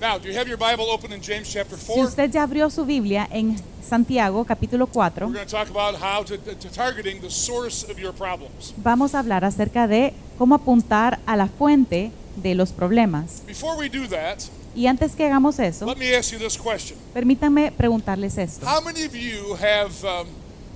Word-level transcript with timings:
Now, 0.00 0.18
do 0.18 0.28
you 0.28 0.34
have 0.38 0.48
your 0.48 0.56
Bible 0.56 0.84
open 0.90 1.12
in 1.12 1.20
James 1.20 1.48
chapter 1.52 1.76
Si 1.76 1.84
4? 1.92 2.04
usted 2.04 2.30
ya 2.32 2.42
abrió 2.44 2.70
su 2.70 2.84
Biblia 2.86 3.28
en 3.30 3.56
Santiago 3.86 4.44
capítulo 4.44 4.86
4, 4.86 5.26
We're 5.26 5.34
going 5.34 5.46
to 5.46 5.50
talk 5.50 5.68
about 5.68 5.96
how 6.00 6.24
to, 6.24 6.38
to 6.38 6.68
targeting 6.70 7.20
the 7.20 7.30
source 7.30 7.84
of 7.90 7.98
your 7.98 8.12
problems. 8.14 8.72
vamos 8.78 9.14
a 9.14 9.18
hablar 9.18 9.44
acerca 9.44 9.86
de 9.86 10.14
cómo 10.38 10.54
apuntar 10.54 11.18
a 11.26 11.36
la 11.36 11.48
fuente 11.48 12.12
de 12.36 12.54
los 12.54 12.72
problemas. 12.72 13.42
Before 13.46 13.76
we 13.76 13.88
do 13.90 14.06
that, 14.08 14.38
Y 14.74 14.86
antes 14.86 15.14
que 15.16 15.26
hagamos 15.26 15.58
eso, 15.58 15.84
let 15.84 15.96
me 15.98 16.14
ask 16.16 16.32
you 16.32 16.38
this 16.38 16.56
question. 16.56 16.96
permítanme 17.12 17.70
preguntarles 17.72 18.38
esto. 18.38 18.64
How 18.66 18.80
many 18.82 19.04
of 19.04 19.14
you 19.14 19.54
have 19.56 19.92
um, 20.04 20.28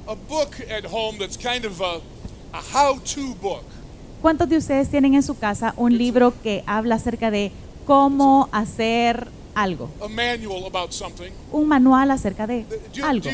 a 0.07 0.15
book 0.15 0.57
at 0.71 0.85
home 0.85 1.17
that's 1.19 1.39
kind 1.39 1.65
of 1.65 1.81
a, 1.81 2.01
a 2.53 2.61
how-to 2.75 3.35
book? 3.41 3.65
¿Cuántos 4.21 4.49
de 4.49 4.57
ustedes 4.59 4.89
tienen 4.91 5.15
en 5.15 5.23
su 5.23 5.39
casa 5.39 5.73
un 5.77 5.97
libro 5.97 6.33
que 6.43 6.63
habla 6.67 6.97
acerca 6.97 7.31
de 7.31 7.53
cómo 7.87 8.49
hacer 8.53 9.29
algo? 9.55 9.89
A 10.03 10.09
manual 10.09 10.65
about 10.67 10.91
something? 10.93 11.31
Un 11.53 11.69
manual 11.69 12.11
acerca 12.11 12.47
de 12.47 12.65
Do 12.65 12.77
you, 12.93 13.05
algo. 13.05 13.29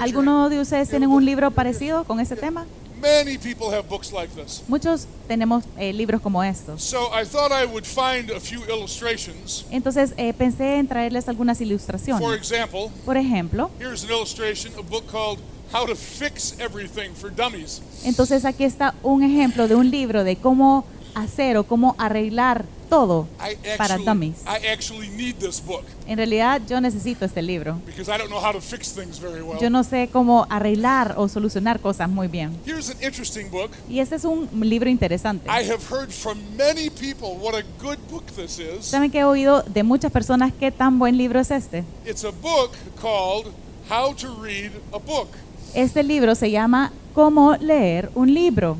¿Alguno 0.00 0.48
de 0.48 0.60
ustedes 0.60 0.88
tienen 0.88 1.10
un 1.10 1.24
libro 1.24 1.50
parecido 1.50 2.04
con 2.04 2.20
ese 2.20 2.36
tema? 2.36 2.66
Many 3.00 3.38
people 3.38 3.68
have 3.74 3.88
books 3.88 4.12
like 4.12 4.28
this. 4.34 4.62
Muchos 4.68 5.06
tenemos 5.26 5.64
eh, 5.78 5.90
libros 5.92 6.20
como 6.20 6.44
estos. 6.44 6.82
So 6.82 7.08
I 7.18 7.24
thought 7.24 7.50
I 7.50 7.64
would 7.64 7.86
find 7.86 8.30
a 8.30 8.40
few 8.40 8.60
illustrations. 8.68 9.64
Entonces 9.70 10.12
eh, 10.18 10.34
pensé 10.34 10.76
en 10.76 10.86
traerles 10.86 11.26
algunas 11.28 11.56
For 11.58 11.66
ilustraciones. 11.66 12.30
example, 12.36 12.90
Por 13.06 13.16
ejemplo, 13.16 13.70
here's 13.80 14.04
an 14.04 14.10
illustration, 14.10 14.72
a 14.78 14.82
book 14.82 15.04
called 15.10 15.38
How 15.72 15.86
to 15.86 15.94
Fix 15.96 16.54
Everything 16.58 17.14
for 17.14 17.34
Dummies. 17.34 17.80
entonces 18.04 18.44
aquí 18.44 18.64
está 18.64 18.94
un 19.02 19.22
ejemplo 19.22 19.66
de 19.66 19.76
un 19.76 19.90
libro 19.90 20.22
de 20.22 20.36
cómo 20.36 20.84
hacer 21.14 21.56
o 21.56 21.64
cómo 21.64 21.94
arreglar 21.96 22.66
todo 22.90 23.26
I 23.40 23.56
para 23.78 23.94
actually, 23.94 24.04
dummies. 24.04 24.42
I 24.46 24.66
actually 24.68 25.08
need 25.08 25.36
this 25.36 25.64
book 25.64 25.84
En 26.06 26.18
realidad 26.18 26.60
yo 26.68 26.80
necesito 26.80 27.24
este 27.24 27.40
libro. 27.40 27.80
because 27.86 28.10
I 28.12 28.18
don't 28.18 28.28
know 28.28 28.40
how 28.44 28.52
to 28.52 28.60
fix 28.60 28.92
things 28.92 29.18
very 29.18 29.40
well. 29.40 29.58
Yo 29.60 29.70
no 29.70 29.82
sé 29.84 30.10
cómo 30.12 30.46
arreglar 30.50 31.14
o 31.16 31.28
solucionar 31.28 31.80
cosas 31.80 32.10
muy 32.10 32.28
bien. 32.28 32.58
Here's 32.66 32.90
an 32.90 32.96
interesting 33.02 33.50
book. 33.50 33.70
Y 33.88 34.00
este 34.00 34.16
es 34.16 34.24
un 34.24 34.48
libro 34.60 34.90
interesante. 34.90 35.48
I 35.48 35.64
have 35.70 35.80
heard 35.90 36.10
from 36.10 36.38
many 36.58 36.90
people 36.90 37.36
what 37.40 37.54
a 37.54 37.62
good 37.80 37.98
book 38.10 38.26
this 38.36 38.58
is. 38.58 38.84
¿Saben 38.84 39.10
que 39.10 39.20
he 39.20 39.24
oído 39.24 39.62
de 39.62 39.82
muchas 39.84 40.10
personas 40.12 40.52
qué 40.58 40.70
tan 40.72 40.98
buen 40.98 41.16
libro 41.16 41.38
es 41.40 41.50
este? 41.50 41.84
It's 42.04 42.24
a 42.24 42.30
book 42.32 42.72
called 43.00 43.46
How 43.88 44.14
to 44.16 44.34
Read 44.42 44.72
a 44.92 44.98
Book. 44.98 45.28
Este 45.74 46.02
libro 46.02 46.34
se 46.34 46.50
llama 46.50 46.92
Cómo 47.14 47.56
leer 47.56 48.10
un 48.16 48.34
libro. 48.34 48.76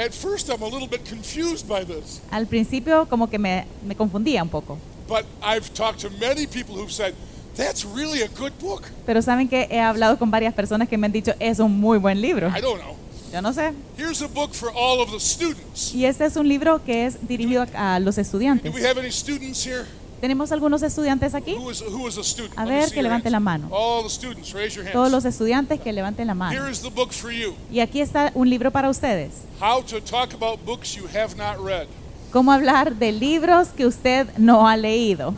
At 0.00 0.12
first, 0.14 0.48
I'm 0.48 0.62
a 0.62 0.66
little 0.68 0.88
bit 0.88 1.04
confused 1.06 1.68
by 1.68 1.84
this, 1.84 2.22
Al 2.30 2.46
principio 2.46 3.06
como 3.06 3.28
que 3.28 3.38
me, 3.38 3.66
me 3.86 3.94
confundía 3.94 4.42
un 4.42 4.48
poco. 4.48 4.78
but 5.06 5.24
I've 5.42 5.72
talked 5.74 6.00
to 6.00 6.10
many 6.18 6.46
people 6.46 6.74
who've 6.76 6.92
said, 6.92 7.14
That's 7.56 7.84
really 7.84 8.22
a 8.22 8.28
good 8.28 8.52
book. 8.60 8.84
Pero 9.04 9.20
saben 9.20 9.48
que 9.48 9.66
he 9.70 9.80
hablado 9.80 10.18
con 10.18 10.30
varias 10.30 10.54
personas 10.54 10.88
que 10.88 10.96
me 10.96 11.06
han 11.06 11.12
dicho 11.12 11.34
es 11.40 11.58
un 11.58 11.78
muy 11.78 11.98
buen 11.98 12.20
libro. 12.22 12.48
I 12.48 12.60
don't 12.62 12.80
know. 12.80 12.96
Yo 13.32 13.42
no 13.42 13.52
sé. 13.52 13.72
Here's 13.98 14.22
a 14.22 14.28
book 14.28 14.54
for 14.54 14.70
all 14.74 15.00
of 15.02 15.10
the 15.12 15.20
students. 15.20 15.92
Y 15.94 16.04
este 16.06 16.24
es 16.24 16.36
un 16.36 16.48
libro 16.48 16.82
que 16.84 17.06
es 17.06 17.18
dirigido 17.28 17.66
a, 17.74 17.96
a 17.96 18.00
los 18.00 18.16
Do 18.16 18.22
estudiantes. 18.22 18.72
we 18.74 18.82
have 18.86 18.98
any 18.98 19.10
students 19.10 19.62
here? 19.66 19.84
¿Tenemos 20.20 20.52
algunos 20.52 20.82
estudiantes 20.82 21.34
aquí? 21.34 21.56
A 22.56 22.64
ver, 22.66 22.90
que 22.92 23.02
levanten 23.02 23.32
la 23.32 23.40
mano. 23.40 23.68
Todos 24.92 25.10
los 25.10 25.24
estudiantes 25.24 25.80
que 25.80 25.92
levanten 25.92 26.26
la 26.26 26.34
mano. 26.34 26.60
Y 27.72 27.80
aquí 27.80 28.00
está 28.00 28.30
un 28.34 28.50
libro 28.50 28.70
para 28.70 28.90
ustedes. 28.90 29.30
How 29.60 29.82
to 29.82 30.00
talk 30.00 30.34
about 30.34 30.64
books 30.64 30.94
you 30.94 31.06
have 31.06 31.36
not 31.36 31.64
read. 31.64 31.86
Cómo 32.32 32.52
hablar 32.52 32.96
de 32.96 33.12
libros 33.12 33.68
que 33.68 33.86
usted 33.86 34.28
no 34.36 34.68
ha 34.68 34.76
leído. 34.76 35.34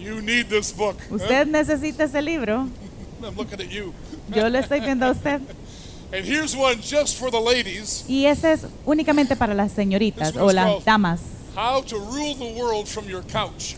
You 0.00 0.20
need 0.22 0.46
this 0.46 0.74
book. 0.74 0.96
huh? 1.10 1.16
Usted 1.16 1.46
necesita 1.46 2.04
ese 2.04 2.22
libro. 2.22 2.68
I'm 3.22 3.36
looking 3.36 3.60
at 3.60 3.68
you. 3.68 3.92
Yo 4.34 4.48
le 4.48 4.58
estoy 4.60 4.80
viendo 4.80 5.06
a 5.06 5.10
usted. 5.10 5.40
And 6.12 6.24
here's 6.24 6.56
one 6.56 6.80
just 6.80 7.18
for 7.18 7.30
the 7.30 7.40
ladies. 7.40 8.04
Y 8.08 8.24
ese 8.26 8.52
es 8.52 8.66
únicamente 8.86 9.36
para 9.36 9.54
las 9.54 9.72
señoritas 9.72 10.34
o 10.36 10.50
las 10.52 10.82
damas. 10.84 11.20
How 11.58 11.82
to 11.86 11.96
rule 11.98 12.36
the 12.36 12.54
world 12.56 12.86
from 12.86 13.08
your 13.08 13.22
couch. 13.24 13.74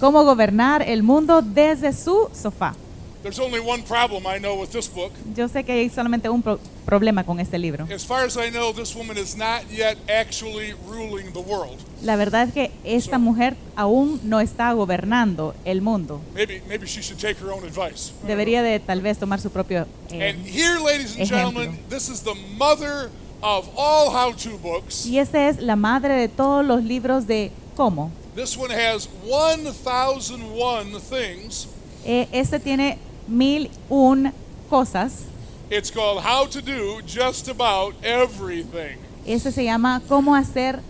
Cómo 0.00 0.24
gobernar 0.24 0.82
el 0.82 1.04
mundo 1.04 1.42
desde 1.42 1.92
su 1.92 2.28
sofá. 2.34 2.74
There's 3.22 3.38
only 3.38 3.60
one 3.60 3.84
problem 3.84 4.26
I 4.26 4.40
know 4.40 4.58
with 4.60 4.70
this 4.70 4.88
book. 4.92 5.12
Yo 5.36 5.46
sé 5.46 5.62
que 5.62 5.72
hay 5.74 5.90
solamente 5.90 6.28
un 6.28 6.42
pro- 6.42 6.58
problema 6.86 7.22
con 7.24 7.38
este 7.38 7.56
libro. 7.58 7.86
As 7.94 8.04
far 8.04 8.24
as 8.24 8.36
I 8.36 8.50
know, 8.50 8.72
this 8.72 8.96
woman 8.96 9.16
is 9.16 9.36
not 9.36 9.62
yet 9.70 9.96
actually 10.08 10.74
ruling 10.88 11.32
the 11.32 11.38
world. 11.38 11.78
La 12.02 12.16
verdad 12.16 12.48
es 12.48 12.52
que 12.52 12.72
esta 12.82 13.18
mujer 13.18 13.56
aún 13.76 14.18
no 14.24 14.40
está 14.40 14.72
gobernando 14.72 15.54
el 15.64 15.82
mundo. 15.82 16.20
Maybe 16.34 16.62
maybe 16.66 16.86
she 16.88 17.00
should 17.00 17.20
take 17.20 17.36
her 17.40 17.52
own 17.52 17.62
advice. 17.64 18.12
Debería 18.26 18.62
de 18.64 18.80
tal 18.80 19.02
vez 19.02 19.18
tomar 19.18 19.38
su 19.40 19.50
propio... 19.50 19.86
eh, 20.10 20.30
And 20.30 20.44
here, 20.48 20.80
ladies 20.80 21.12
and 21.12 21.20
ejemplo. 21.20 21.60
gentlemen, 21.60 21.78
this 21.90 22.08
is 22.08 22.22
the 22.22 22.34
mother 22.58 23.08
of 23.42 23.68
all 23.76 24.10
how-to 24.10 24.58
books. 24.58 25.06
y 25.06 25.18
esta 25.18 25.48
es 25.48 25.60
la 25.60 25.76
madre 25.76 26.14
de 26.14 26.28
todos 26.28 26.64
los 26.64 26.82
libros 26.84 27.26
de 27.26 27.50
cómo. 27.76 28.10
This 28.34 28.56
one 28.56 28.70
has 28.70 29.08
1,001 29.26 31.00
things. 31.00 31.66
Eh, 32.04 32.28
este 32.32 32.58
tiene 32.60 32.98
mil 33.26 33.70
un 33.88 34.32
cosas. 34.68 35.24
It's 35.70 35.90
called 35.90 36.22
How 36.24 36.46
to 36.46 36.60
Do 36.60 37.00
Just 37.06 37.48
About 37.48 37.94
Everything. 38.02 38.98
Este 39.26 39.52
se 39.52 39.64
llama 39.64 40.00
cómo 40.08 40.34
hacer 40.34 40.80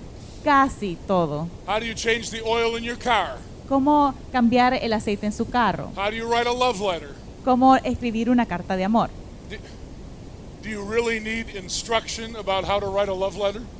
casi 0.44 0.96
todo. 1.06 1.48
How 1.66 1.78
do 1.80 1.86
you 1.86 1.94
change 1.94 2.30
the 2.30 2.40
oil 2.42 2.76
in 2.76 2.84
your 2.84 2.98
car? 2.98 3.38
Cómo 3.68 4.14
cambiar 4.32 4.74
el 4.74 4.92
aceite 4.92 5.26
en 5.26 5.32
su 5.32 5.44
carro. 5.48 5.90
How 5.96 6.10
do 6.10 6.16
you 6.16 6.26
write 6.26 6.48
a 6.48 6.52
love 6.52 6.80
letter? 6.80 7.14
Cómo 7.44 7.76
escribir 7.76 8.30
una 8.30 8.46
carta 8.46 8.76
de 8.76 8.84
amor. 8.84 9.10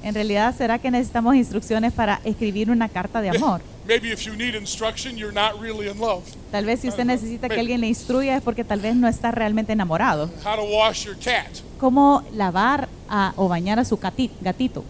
En 0.02 0.14
realidad, 0.14 0.54
¿será 0.56 0.78
que 0.78 0.90
necesitamos 0.90 1.34
instrucciones 1.36 1.92
para 1.92 2.20
escribir 2.24 2.70
una 2.70 2.88
carta 2.88 3.20
de 3.20 3.30
amor? 3.30 3.60
Maybe 3.86 4.12
if 4.12 4.20
you 4.22 4.34
need 4.34 4.54
instruction, 4.54 5.16
you're 5.16 5.32
not 5.32 5.60
really 5.60 5.88
in 5.88 5.98
love. 5.98 6.22
Tal 6.52 6.64
vez 6.64 6.80
si 6.80 6.88
usted 6.88 7.04
necesita 7.04 7.48
que 7.48 7.58
alguien 7.58 7.80
le 7.80 7.88
instruya 7.88 8.36
es 8.36 8.42
porque 8.42 8.62
tal 8.64 8.80
vez 8.80 8.94
no 8.94 9.08
está 9.08 9.30
realmente 9.30 9.72
enamorado. 9.72 10.30
How 10.44 10.56
to 10.56 10.64
wash 10.64 11.04
your 11.06 11.16
cat? 11.16 11.48
Cómo 11.78 12.22
lavar 12.34 12.88
a- 13.08 13.32
o 13.36 13.48
bañar 13.48 13.78
a 13.78 13.84
su 13.84 13.96
gatito. 13.98 14.84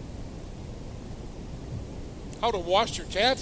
How 2.41 2.51
to 2.51 2.59
wash 2.59 2.97
your 2.97 3.07
cat? 3.07 3.37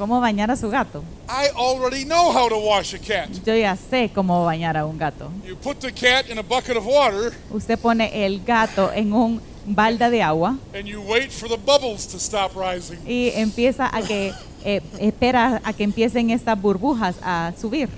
Cómo 0.00 0.18
bañar 0.18 0.50
a 0.50 0.56
su 0.56 0.70
gato. 0.70 1.04
I 1.28 1.50
already 1.54 2.06
know 2.06 2.32
how 2.32 2.48
to 2.48 2.56
wash 2.56 2.94
a 2.94 2.98
cat. 2.98 3.28
Yo 3.44 3.54
ya 3.54 3.76
sé 3.76 4.10
cómo 4.14 4.46
bañar 4.46 4.74
a 4.78 4.86
un 4.86 4.96
gato. 4.96 5.30
You 5.46 5.56
put 5.56 5.78
the 5.80 5.92
cat 5.92 6.30
in 6.30 6.38
a 6.38 6.42
bucket 6.42 6.78
of 6.78 6.86
water 6.86 7.34
Usted 7.50 7.78
pone 7.78 8.10
el 8.24 8.42
gato 8.42 8.90
en 8.94 9.12
un 9.12 9.42
balda 9.66 10.08
de 10.08 10.22
agua 10.22 10.56
and 10.72 10.86
you 10.86 11.02
wait 11.02 11.30
for 11.30 11.50
the 11.50 11.58
bubbles 11.58 12.06
to 12.06 12.18
stop 12.18 12.52
rising. 12.56 12.96
y 13.06 13.30
empieza 13.34 13.94
a 13.94 14.00
que 14.00 14.32
eh, 14.64 14.80
espera 15.00 15.60
a 15.62 15.74
que 15.74 15.84
empiecen 15.84 16.30
estas 16.30 16.58
burbujas 16.58 17.16
a 17.22 17.52
subir. 17.60 17.90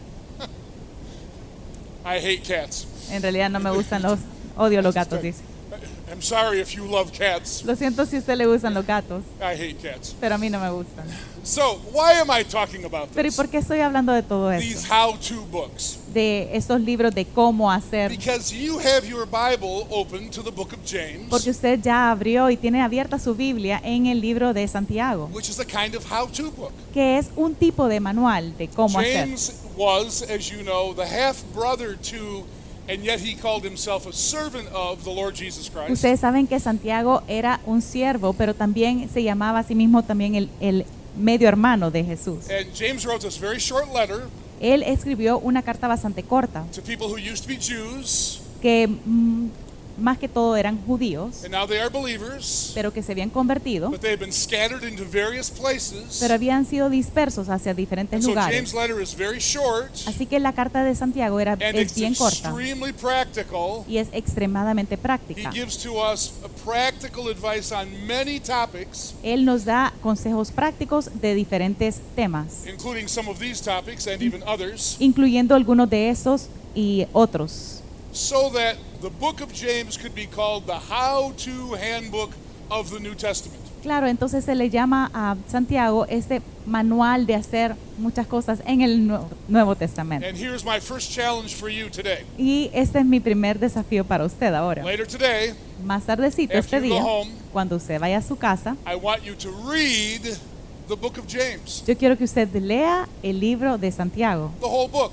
I 2.05 2.19
hate 2.19 2.43
cats. 2.43 2.89
En 3.13 3.23
realidad 3.23 3.49
no 3.49 3.61
me 3.61 3.71
gustan 3.71 4.03
los 4.03 4.19
odio 4.57 4.83
los 4.83 4.93
gatos, 4.93 5.23
dice. 5.23 5.45
I'm 6.11 6.21
sorry 6.21 6.61
if 6.61 6.75
you 6.75 6.85
love 6.85 7.13
cats. 7.13 7.65
Lo 7.65 7.77
siento 7.77 8.05
si 8.07 8.17
a 8.17 8.19
usted 8.19 8.37
le 8.37 8.47
gustan 8.47 8.75
los 8.75 8.85
gatos, 8.85 9.23
I 9.41 9.55
hate 9.55 9.77
cats. 9.77 10.17
pero 10.21 10.35
a 10.35 10.39
mí 10.39 10.51
no 10.51 10.59
me 10.59 10.69
gustan. 10.71 11.07
So, 11.45 11.81
why 11.93 12.13
am 12.21 12.31
I 12.31 12.45
talking 12.45 12.85
about 12.85 13.09
Pero 13.13 13.27
¿y 13.27 13.31
this? 13.31 13.37
por 13.37 13.49
qué 13.49 13.59
estoy 13.59 13.81
hablando 13.81 14.13
de 14.13 14.23
todo 14.23 14.51
These 14.51 14.83
esto? 14.85 14.95
how-to 14.95 15.43
books. 15.51 15.99
De 16.15 16.49
estos 16.57 16.81
libros 16.81 17.13
de 17.13 17.25
cómo 17.25 17.69
hacer. 17.71 18.11
Because 18.11 18.55
you 18.55 18.79
have 18.79 19.05
your 19.09 19.27
Bible 19.27 19.87
open 19.91 20.31
to 20.31 20.41
the 20.43 20.53
book 20.53 20.73
of 20.73 20.79
James, 20.87 21.27
Porque 21.29 21.51
usted 21.51 21.81
ya 21.83 22.13
abrió 22.13 22.49
y 22.49 22.57
tiene 22.57 22.81
abierta 22.81 23.19
su 23.19 23.35
Biblia 23.35 23.81
en 23.83 24.07
el 24.07 24.21
libro 24.21 24.53
de 24.55 24.69
Santiago, 24.69 25.29
which 25.35 25.49
is 25.49 25.59
a 25.59 25.65
kind 25.65 25.97
of 25.97 26.05
how-to 26.09 26.53
book. 26.53 26.71
que 26.93 27.19
es 27.19 27.29
un 27.35 27.57
tipo 27.57 27.89
de 27.89 27.99
manual 27.99 28.57
de 28.57 28.69
cómo 28.69 29.01
hacer. 29.01 29.27
James 29.27 29.53
was, 29.77 30.23
as 30.23 30.49
you 30.49 30.63
know, 30.63 30.95
the 30.95 31.05
half-brother 31.05 31.97
to, 31.97 32.45
and 32.89 33.03
yet 33.03 33.19
he 33.19 33.35
called 33.35 33.65
himself 33.65 34.07
a 34.07 34.13
servant 34.13 34.69
of 34.73 35.03
the 35.03 35.11
Lord 35.11 35.35
Jesus 35.35 35.69
Christ. 35.69 35.91
Ustedes 35.91 36.21
saben 36.21 36.47
que 36.47 36.61
Santiago 36.61 37.25
era 37.27 37.59
un 37.67 37.83
siervo, 37.83 38.33
pero 38.33 38.55
también 38.55 39.09
se 39.13 39.25
llamaba 39.25 39.59
a 39.59 39.63
sí 39.65 39.75
mismo 39.75 40.05
también 40.05 40.37
el, 40.37 40.49
el 40.61 40.87
medio 41.17 41.49
hermano 41.49 41.91
de 41.91 42.05
Jesús. 42.05 42.49
And 42.51 42.73
James 42.75 43.05
wrote 43.05 43.25
this 43.27 43.39
very 43.41 43.59
short 43.59 43.87
letter 43.95 44.23
Él 44.61 44.83
escribió 44.85 45.39
una 45.39 45.63
carta 45.63 45.89
bastante 45.89 46.23
corta 46.23 46.65
to 46.75 46.83
people 46.83 47.09
who 47.09 47.19
used 47.19 47.43
to 47.43 47.49
be 47.49 47.59
Jews 47.59 48.41
que 48.61 48.87
mm, 48.89 49.49
más 50.03 50.19
que 50.19 50.29
todo 50.29 50.57
eran 50.57 50.79
judíos, 50.85 51.45
and 51.45 51.53
now 51.55 51.67
they 51.67 51.79
are 51.79 51.89
believers, 51.89 52.73
pero 52.75 52.93
que 52.93 53.03
se 53.03 53.13
habían 53.13 53.31
convertido, 53.31 53.91
but 53.91 54.01
they 54.01 54.11
have 54.13 54.21
been 54.21 54.33
scattered 54.33 54.83
into 54.83 55.05
various 55.05 55.51
places. 55.51 56.19
pero 56.21 56.35
habían 56.35 56.67
sido 56.67 56.91
dispersos 56.91 57.49
hacia 57.49 57.73
diferentes 57.75 58.17
And 58.17 58.23
so 58.23 58.29
lugares. 58.31 58.55
James' 58.55 58.75
letter 58.75 59.01
is 59.01 59.15
very 59.17 59.39
short, 59.39 59.91
Así 60.07 60.27
que 60.27 60.39
la 60.41 60.53
carta 60.53 60.85
de 60.85 60.95
Santiago 60.95 61.39
era, 61.41 61.53
and 61.53 61.63
es 61.63 61.83
it's 61.83 61.95
bien 61.95 62.15
corta 62.15 62.49
extremely 62.51 62.93
practical. 62.93 63.85
y 63.89 63.99
es 63.99 64.09
extremadamente 64.13 64.95
He 64.95 64.99
práctica. 64.99 65.51
gives 65.53 65.79
to 65.79 65.95
us 66.03 66.33
a 66.45 66.49
practical 66.69 67.29
advice 67.29 67.73
on 67.75 67.89
many 68.07 68.41
topics, 68.41 69.15
Él 69.23 69.45
nos 69.45 69.65
da 69.65 69.93
consejos 70.03 70.51
prácticos 70.51 71.11
de 71.21 71.35
diferentes 71.35 72.01
temas, 72.17 72.67
including 72.67 73.09
some 73.09 73.31
of 73.31 73.39
these 73.39 73.63
topics 73.63 74.07
and 74.07 74.21
even 74.23 74.43
others, 74.47 74.97
incluyendo 74.99 75.55
algunos 75.55 75.89
de 75.89 76.11
esos 76.11 76.49
y 76.75 77.07
otros, 77.13 77.82
so 78.13 78.51
that 78.51 78.77
the 79.01 79.09
book 79.09 79.41
of 79.41 79.53
James 79.53 79.97
could 79.97 80.15
be 80.15 80.27
called 80.27 80.67
the 80.67 80.79
how 80.79 81.33
to 81.39 81.75
handbook 81.75 82.31
of 82.71 82.91
the 82.91 83.01
New 83.01 83.15
Testament. 83.15 83.61
Claro, 83.83 84.07
entonces 84.07 84.45
se 84.45 84.55
le 84.55 84.71
llama 84.71 85.11
a 85.13 85.37
Santiago 85.49 86.07
este 86.09 86.41
manual 86.67 87.27
de 87.27 87.35
hacer 87.35 87.75
muchas 87.99 88.29
cosas 88.29 88.63
en 88.65 88.81
el 88.81 89.07
Nuevo, 89.09 89.29
Nuevo 89.49 89.75
Testamento. 89.75 90.25
And 90.27 90.37
here's 90.37 90.65
my 90.65 90.79
first 90.79 91.11
challenge 91.11 91.57
for 91.57 91.69
you 91.69 91.91
today. 91.91 92.25
Y 92.39 92.71
este 92.73 93.01
es 93.01 93.05
mi 93.05 93.19
primer 93.19 93.59
desafío 93.59 94.05
para 94.05 94.25
usted 94.25 94.55
ahora. 94.55 94.85
Later 94.85 95.07
today, 95.07 95.55
Más 95.85 96.05
tardecito 96.05 96.55
este 96.55 96.81
día, 96.81 97.03
home, 97.03 97.33
cuando 97.53 97.75
usted 97.75 97.99
vaya 97.99 98.19
a 98.19 98.23
su 98.23 98.37
casa, 98.37 98.77
I 98.87 98.95
want 98.95 99.25
you 99.25 99.35
to 99.35 99.51
read 99.69 100.39
the 100.87 100.95
book 100.95 101.19
of 101.19 101.27
James, 101.27 101.83
yo 101.85 101.97
quiero 101.97 102.17
que 102.17 102.25
usted 102.25 102.49
lea 102.55 103.09
el 103.25 103.41
libro 103.41 103.79
de 103.79 103.91
Santiago, 103.91 104.53
the 104.61 104.67
whole 104.67 104.89
book. 104.89 105.13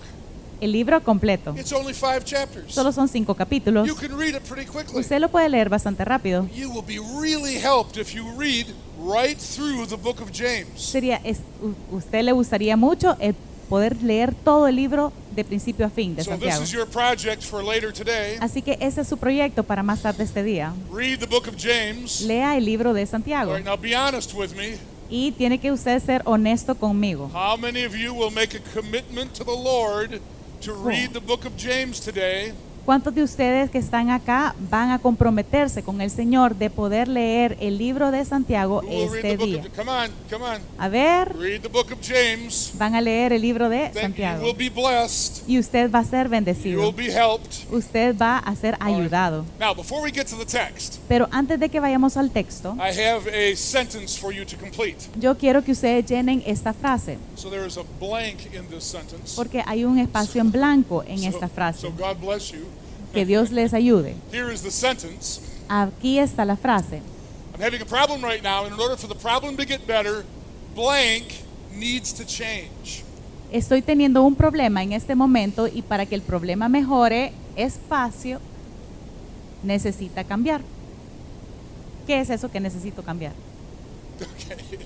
El 0.61 0.71
libro 0.71 1.01
completo. 1.03 1.53
It's 1.57 1.71
only 1.73 1.93
five 1.93 2.23
chapters. 2.25 2.73
Solo 2.73 2.91
son 2.91 3.07
cinco 3.07 3.33
capítulos. 3.35 3.87
You 3.87 3.95
can 3.95 4.17
read 4.17 4.35
it 4.35 4.43
pretty 4.47 4.65
quickly. 4.69 4.99
Usted 4.99 5.19
lo 5.19 5.29
puede 5.29 5.49
leer 5.49 5.69
bastante 5.69 6.03
rápido. 6.05 6.47
You 6.55 6.69
will 6.69 6.83
be 6.85 6.99
really 7.21 7.57
helped 7.59 7.97
if 7.97 8.13
you 8.13 8.23
read 8.37 8.67
right 8.99 9.37
through 9.37 9.87
the 9.87 9.95
book 9.97 10.19
of 10.21 10.31
James. 10.31 10.67
Sería, 10.81 11.21
es, 11.23 11.39
u- 11.61 11.95
usted 11.95 12.23
le 12.23 12.31
gustaría 12.33 12.75
mucho 12.77 13.15
el 13.19 13.35
poder 13.69 14.01
leer 14.01 14.33
todo 14.33 14.67
el 14.67 14.75
libro 14.75 15.13
de 15.35 15.43
principio 15.45 15.85
a 15.85 15.89
fin 15.89 16.15
de 16.15 16.23
So 16.23 16.31
this 16.31 16.39
Santiago. 16.39 16.63
is 16.63 16.71
your 16.71 16.87
project 16.87 17.43
for 17.43 17.63
later 17.63 17.93
today. 17.93 18.37
Así 18.41 18.61
que 18.63 18.77
ese 18.81 19.01
es 19.01 19.07
su 19.07 19.17
proyecto 19.17 19.63
para 19.63 19.83
más 19.83 20.01
tarde 20.01 20.23
este 20.23 20.41
día. 20.43 20.73
Read 20.91 21.19
the 21.19 21.27
book 21.27 21.47
of 21.47 21.55
James. 21.55 22.21
Lea 22.21 22.57
el 22.57 22.65
libro 22.65 22.93
de 22.93 23.05
Santiago 23.05 23.53
right, 23.55 23.63
now 23.65 23.77
be 23.77 23.95
honest 23.95 24.33
with 24.33 24.55
me. 24.55 24.77
y 25.11 25.31
tiene 25.33 25.59
que 25.59 25.71
usted 25.71 26.01
ser 26.03 26.23
honesto 26.25 26.75
conmigo. 26.75 27.29
How 27.33 27.57
many 27.57 27.85
of 27.85 27.95
you 27.95 28.11
will 28.13 28.31
make 28.33 28.57
a 28.57 28.59
commitment 28.73 29.33
to 29.33 29.43
the 29.45 29.51
Lord 29.55 30.19
to 30.61 30.73
read 30.73 31.13
the 31.13 31.21
book 31.21 31.45
of 31.45 31.55
James 31.55 32.01
today? 32.01 32.51
¿Cuántos 32.89 33.13
de 33.13 33.21
ustedes 33.21 33.69
que 33.69 33.77
están 33.77 34.09
acá 34.09 34.55
van 34.67 34.89
a 34.89 34.97
comprometerse 34.97 35.83
con 35.83 36.01
el 36.01 36.09
Señor 36.09 36.55
de 36.55 36.71
poder 36.71 37.07
leer 37.07 37.55
el 37.59 37.77
libro 37.77 38.09
de 38.09 38.25
Santiago 38.25 38.81
este 38.89 39.37
día? 39.37 39.61
A 40.79 40.89
ver, 40.89 41.35
van 42.79 42.95
a 42.95 43.01
leer 43.01 43.33
el 43.33 43.43
libro 43.43 43.69
de 43.69 43.93
Santiago 43.93 44.43
will 44.43 44.55
be 44.57 44.71
blessed. 44.71 45.43
y 45.47 45.59
usted 45.59 45.91
va 45.91 45.99
a 45.99 46.03
ser 46.03 46.29
bendecido. 46.29 46.91
Usted 47.69 48.17
va 48.17 48.39
a 48.39 48.55
ser 48.55 48.75
ayudado. 48.79 49.45
Now, 49.59 49.75
before 49.75 50.01
we 50.01 50.11
get 50.11 50.25
to 50.25 50.35
the 50.35 50.47
text, 50.47 50.97
Pero 51.07 51.27
antes 51.29 51.59
de 51.59 51.69
que 51.69 51.79
vayamos 51.79 52.17
al 52.17 52.31
texto, 52.31 52.75
I 52.75 52.99
have 52.99 53.29
a 53.29 53.55
sentence 53.55 54.19
for 54.19 54.33
you 54.33 54.47
to 54.47 54.57
complete. 54.57 54.97
yo 55.15 55.37
quiero 55.37 55.63
que 55.63 55.73
ustedes 55.73 56.07
llenen 56.07 56.41
esta 56.43 56.73
frase, 56.73 57.19
So 57.35 57.51
there 57.51 57.67
is 57.67 57.77
a 57.77 57.83
blank 57.99 58.51
in 58.51 58.67
this 58.67 58.83
sentence. 58.83 59.35
porque 59.35 59.61
hay 59.63 59.85
un 59.85 59.99
espacio 59.99 60.41
en 60.41 60.51
blanco 60.51 61.03
en 61.05 61.23
esta 61.23 61.47
frase. 61.47 61.87
Que 63.13 63.25
Dios 63.25 63.51
les 63.51 63.73
ayude. 63.73 64.15
Here 64.31 64.53
is 64.53 64.61
the 64.61 64.71
sentence. 64.71 65.41
Aquí 65.67 66.19
está 66.19 66.45
la 66.45 66.55
frase. 66.55 67.01
I'm 67.53 67.61
having 67.61 67.81
a 67.81 67.85
problem 67.85 68.23
right 68.23 68.41
now, 68.41 68.65
and 68.65 68.73
in 68.73 68.79
order 68.79 68.95
for 68.95 69.07
the 69.07 69.19
problem 69.19 69.57
to 69.57 69.65
get 69.65 69.85
better, 69.85 70.25
blank 70.75 71.43
needs 71.73 72.13
to 72.13 72.25
change. 72.25 73.03
Estoy 73.51 73.81
teniendo 73.81 74.23
un 74.23 74.35
problema 74.35 74.83
en 74.83 74.93
este 74.93 75.15
momento 75.15 75.67
y 75.67 75.81
para 75.81 76.05
que 76.05 76.15
el 76.15 76.21
problema 76.21 76.69
mejore, 76.69 77.33
espacio 77.55 78.39
necesita 79.63 80.23
cambiar. 80.23 80.61
¿Qué 82.05 82.21
es 82.21 82.29
eso 82.29 82.49
que 82.49 82.59
necesito 82.59 83.03
cambiar? 83.03 83.33
Okay. 84.17 84.79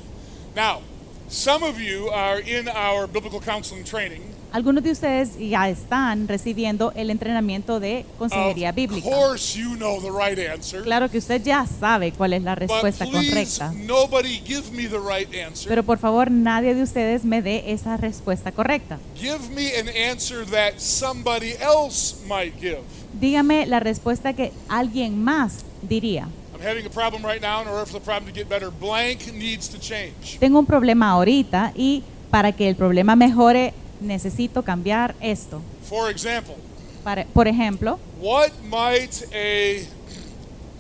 Now, 0.56 0.82
some 1.30 1.64
of 1.64 1.80
you 1.80 2.10
are 2.10 2.40
in 2.40 2.68
our 2.70 3.08
biblical 3.08 3.40
counseling 3.40 3.84
training. 3.84 4.22
Algunos 4.54 4.84
de 4.84 4.92
ustedes 4.92 5.32
ya 5.40 5.68
están 5.68 6.28
recibiendo 6.28 6.92
el 6.96 7.10
entrenamiento 7.10 7.80
de 7.80 8.06
consejería 8.20 8.70
Of 8.70 8.76
bíblica. 8.76 9.10
course, 9.10 9.58
you 9.60 9.76
know 9.78 10.00
the 10.00 10.12
right 10.12 10.38
answer. 10.48 10.84
Claro 10.84 11.10
que 11.10 11.18
usted 11.18 11.42
ya 11.44 11.66
sabe 11.66 12.12
cuál 12.12 12.34
es 12.34 12.44
la 12.44 12.52
But 12.54 12.60
respuesta 12.70 13.06
please, 13.08 13.30
correcta. 13.32 13.74
nobody 13.88 14.40
give 14.46 14.70
me 14.72 14.88
the 14.88 15.00
right 15.00 15.28
answer. 15.44 15.68
Pero 15.68 15.82
por 15.82 15.98
favor, 15.98 16.30
nadie 16.30 16.76
de 16.76 16.84
ustedes 16.84 17.26
me 17.26 17.42
dé 17.42 17.72
esa 17.74 17.98
respuesta 17.98 18.52
correcta. 18.52 19.00
Give 19.20 19.40
me 19.56 19.72
an 19.76 19.88
answer 20.12 20.46
that 20.46 20.78
somebody 20.78 21.54
else 21.60 22.18
might 22.28 22.54
give. 22.62 22.84
Dígame 23.20 23.66
la 23.66 23.80
respuesta 23.80 24.34
que 24.34 24.52
alguien 24.70 25.24
más 25.24 25.66
diría. 25.82 26.28
I'm 26.54 26.62
having 26.62 26.86
a 26.86 26.92
problem 26.92 27.26
right 27.26 27.42
now. 27.42 27.64
In 27.64 27.68
order 27.68 27.88
for 27.88 28.00
the 28.00 28.06
problem 28.06 28.32
to 28.32 28.40
get 28.40 28.48
better, 28.48 28.70
blank 28.70 29.34
needs 29.34 29.68
to 29.70 29.80
change. 29.80 30.38
Tengo 30.40 30.60
un 30.60 30.68
problema 30.68 31.10
ahorita 31.10 31.72
y 31.76 32.04
para 32.30 32.52
que 32.52 32.70
el 32.70 32.76
problema 32.76 33.16
mejore 33.16 33.74
necesito 34.04 34.64
cambiar 34.64 35.16
esto. 35.22 35.62
For 35.90 36.10
example, 36.10 36.56
Para- 37.04 37.26
por 37.34 37.48
ejemplo, 37.48 38.00
what 38.22 38.52
might 38.64 39.24
a 39.34 39.82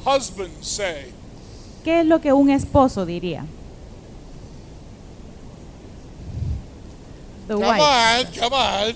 husband 0.05 0.51
say 0.61 1.05
¿qué 1.83 1.99
es 2.01 2.05
lo 2.05 2.19
que 2.21 2.31
un 2.33 2.49
esposo 2.49 3.05
diría? 3.05 3.45
The 7.47 7.55
Come 7.55 7.65
wife. 7.67 7.81
on, 7.81 8.25
come 8.39 8.53
on. 8.53 8.93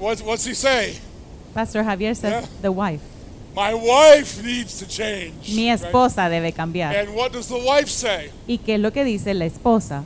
What's, 0.00 0.22
what's 0.22 0.44
he 0.46 0.54
say? 0.54 0.96
Pastor 1.52 1.82
Javier 1.82 2.14
says 2.14 2.44
Yeah. 2.44 2.46
the 2.62 2.70
wife. 2.72 3.00
My 3.56 3.74
wife 3.74 4.40
needs 4.44 4.78
to 4.78 4.86
change. 4.86 5.48
Mi 5.52 5.68
right? 5.70 5.80
esposa 5.82 6.28
debe 6.30 6.52
cambiar. 6.52 6.94
And 6.94 7.14
what 7.16 7.32
does 7.32 7.48
the 7.48 7.58
wife 7.58 7.88
say? 7.88 8.30
¿Y 8.46 8.58
qué 8.58 8.74
es 8.76 8.80
lo 8.80 8.92
que 8.92 9.02
dice 9.04 9.34
la 9.34 9.46
esposa? 9.46 10.04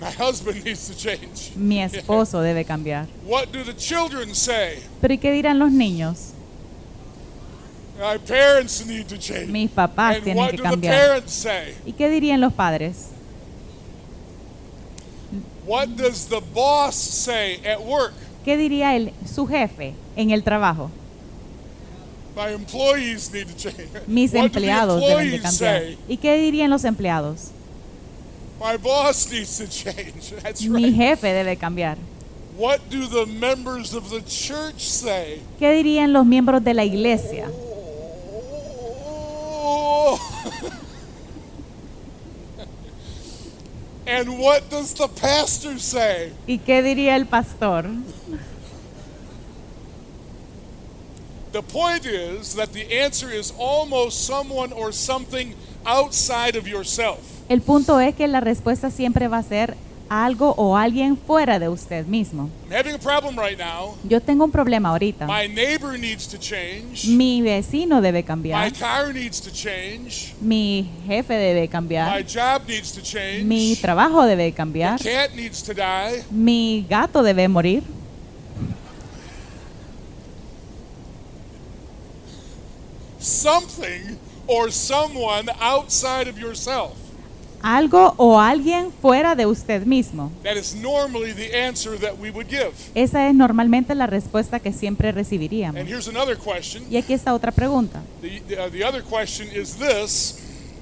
My 0.00 0.10
husband 0.10 0.64
needs 0.64 0.88
to 0.88 0.94
change. 0.96 1.52
Mi 1.56 1.82
esposo 1.82 2.40
debe 2.40 2.64
cambiar. 2.64 3.06
What 3.26 3.52
do 3.52 3.62
the 3.62 3.76
children 3.76 4.34
say? 4.34 4.78
Pero 5.00 5.12
¿y 5.12 5.18
qué 5.18 5.30
dirán 5.30 5.58
los 5.58 5.70
niños? 5.70 6.32
My 7.98 8.16
parents 8.16 8.84
need 8.86 9.06
to 9.08 9.18
change. 9.18 9.48
Mis 9.48 9.70
papás 9.70 10.16
and 10.16 10.24
tienen 10.24 10.42
what 10.42 10.50
que 10.52 10.56
do 10.56 10.62
the 10.62 10.68
cambiar. 10.70 10.94
parents 10.94 11.32
say? 11.34 11.74
¿Y 11.84 11.92
qué 11.92 12.08
dirían 12.08 12.40
los 12.40 12.54
padres? 12.54 13.08
What 15.66 15.88
does 15.88 16.26
the 16.26 16.40
boss 16.54 16.94
say 16.96 17.60
at 17.66 17.80
work? 17.82 18.14
¿Qué 18.44 18.56
diría 18.56 18.96
el, 18.96 19.12
su 19.30 19.46
jefe 19.46 19.92
en 20.16 20.30
el 20.30 20.42
trabajo? 20.42 20.90
My 22.34 22.54
employees 22.54 23.30
need 23.30 23.48
to 23.48 23.54
change. 23.54 23.90
Mis 24.06 24.32
what 24.32 24.44
do 24.44 24.48
the 24.48 24.58
empleados 24.58 25.00
deben 25.02 25.30
de 25.30 25.40
cambiar. 25.40 25.80
say? 25.82 25.98
¿Y 26.08 26.16
qué 26.16 26.38
dirían 26.38 26.70
los 26.70 26.84
empleados? 26.84 27.50
My 28.60 28.76
boss 28.76 29.30
needs 29.32 29.56
to 29.56 29.66
change. 29.70 30.30
That's 30.42 30.66
right. 30.66 30.82
Mi 30.82 30.92
jefe 30.92 31.32
debe 31.32 31.56
cambiar. 31.56 31.96
What 32.56 32.90
do 32.90 33.06
the 33.06 33.24
members 33.24 33.94
of 33.94 34.10
the 34.10 34.20
church 34.20 34.80
say? 34.86 35.40
¿Qué 35.58 35.72
dirían 35.72 36.12
los 36.12 36.26
miembros 36.26 36.62
de 36.62 36.74
la 36.74 36.84
iglesia? 36.84 37.50
Oh. 39.62 40.18
and 44.06 44.38
what 44.38 44.68
does 44.68 44.92
the 44.92 45.08
pastor 45.08 45.78
say? 45.78 46.32
¿Y 46.46 46.58
qué 46.58 46.82
diría 46.82 47.16
el 47.16 47.24
pastor? 47.24 47.86
The 51.52 51.62
point 51.62 52.04
is 52.04 52.54
that 52.56 52.74
the 52.74 53.00
answer 53.00 53.30
is 53.30 53.54
almost 53.58 54.26
someone 54.26 54.72
or 54.72 54.92
something 54.92 55.56
outside 55.84 56.56
of 56.58 56.66
yourself. 56.66 57.18
El 57.48 57.60
punto 57.62 57.98
es 58.00 58.14
que 58.14 58.28
la 58.28 58.40
respuesta 58.40 58.90
siempre 58.90 59.28
va 59.28 59.38
a 59.38 59.42
ser 59.42 59.76
algo 60.08 60.54
o 60.56 60.76
alguien 60.76 61.16
fuera 61.16 61.58
de 61.60 61.68
usted 61.68 62.04
mismo. 62.06 62.50
I'm 62.68 62.76
having 62.76 62.94
a 62.94 62.98
problem 62.98 63.36
right 63.38 63.56
now. 63.58 63.96
Yo 64.02 64.20
tengo 64.20 64.44
un 64.44 64.50
problema 64.50 64.88
ahorita. 64.90 65.26
My 65.26 65.46
neighbor 65.48 65.96
needs 65.98 66.26
to 66.28 66.36
change. 66.36 67.06
Mi 67.06 67.42
vecino 67.42 68.00
debe 68.00 68.18
My 68.22 68.24
cambiar. 68.24 68.72
car 68.72 69.14
needs 69.14 69.40
to 69.40 69.50
change. 69.52 70.34
Mi 70.40 70.90
jefe 71.06 71.34
debe 71.34 71.60
My 71.62 71.68
cambiar. 71.68 72.24
job 72.26 72.62
needs 72.68 72.92
to 72.92 73.00
change. 73.02 73.44
Mi 73.44 73.76
trabajo 73.76 74.24
debe 74.24 74.52
cambiar. 74.52 74.98
The 75.00 75.12
cat 75.12 75.30
needs 75.36 75.62
to 75.62 75.74
die. 75.74 76.24
Mi 76.30 76.84
gato 76.88 77.22
debe 77.22 77.46
morir. 77.48 77.82
Something 83.18 84.16
or 84.50 84.70
someone 84.72 85.48
outside 85.60 86.28
of 86.28 86.36
yourself. 86.38 86.92
algo 87.62 88.14
o 88.16 88.40
alguien 88.40 88.90
fuera 89.02 89.34
de 89.34 89.44
usted 89.46 89.84
mismo. 89.84 90.30
That 90.42 90.56
is 90.56 90.74
normally 90.74 91.32
the 91.34 91.54
answer 91.54 91.98
that 92.00 92.14
we 92.18 92.30
would 92.30 92.48
give. 92.48 92.72
Esa 92.94 93.28
es 93.28 93.34
normalmente 93.34 93.94
la 93.94 94.06
respuesta 94.06 94.60
que 94.60 94.72
siempre 94.72 95.12
recibiríamos. 95.12 95.78
And 95.78 95.86
here's 95.88 96.08
another 96.08 96.38
question. 96.38 96.84
Y 96.90 96.96
aquí 96.96 97.12
está 97.12 97.34
otra 97.34 97.52
pregunta. 97.52 98.00
The, 98.22 98.40
the, 98.48 98.56
uh, 98.58 98.70
the 98.70 98.82
other 98.82 99.02
question 99.02 99.48
is 99.54 99.74
this 99.76 100.38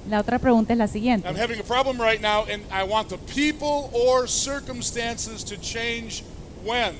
La 0.09 0.21
otra 0.21 0.39
pregunta 0.39 0.71
es 0.71 0.79
la 0.79 0.87
siguiente. 0.87 1.27
I'm 1.27 1.35
having 1.35 1.59
a 1.59 1.63
problem 1.63 1.99
right 1.99 2.21
now, 2.21 2.45
and 2.49 2.63
I 2.71 2.83
want 2.89 3.09
the 3.09 3.17
people 3.17 3.89
or 3.93 4.27
circumstances 4.29 5.43
to 5.45 5.57
change 5.57 6.23
when. 6.65 6.93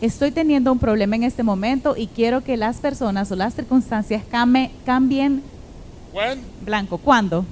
Estoy 0.00 0.30
teniendo 0.30 0.70
un 0.70 0.78
problema 0.78 1.16
en 1.16 1.24
este 1.24 1.42
momento 1.42 1.94
y 1.96 2.06
quiero 2.06 2.44
que 2.44 2.56
las 2.56 2.76
personas 2.76 3.32
o 3.32 3.36
las 3.36 3.54
circunstancias 3.54 4.22
cambie- 4.30 4.70
cambien 4.84 5.42
When? 6.16 6.42
blanco. 6.62 6.96
¿Cuándo? 6.96 7.44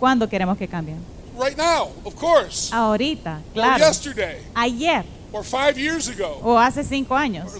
¿Cuándo 0.00 0.26
queremos 0.26 0.56
que 0.56 0.66
cambien? 0.66 0.96
Right 1.38 1.56
now, 1.56 1.90
of 2.04 2.14
course. 2.14 2.72
Ahorita, 2.74 3.40
Or 3.48 3.52
claro. 3.52 3.84
yesterday, 3.84 4.38
Ayer 4.54 5.04
or 5.32 5.44
five 5.44 5.76
years 5.78 6.08
ago. 6.08 6.40
o 6.42 6.58
hace 6.58 6.82
cinco 6.82 7.14
años. 7.14 7.52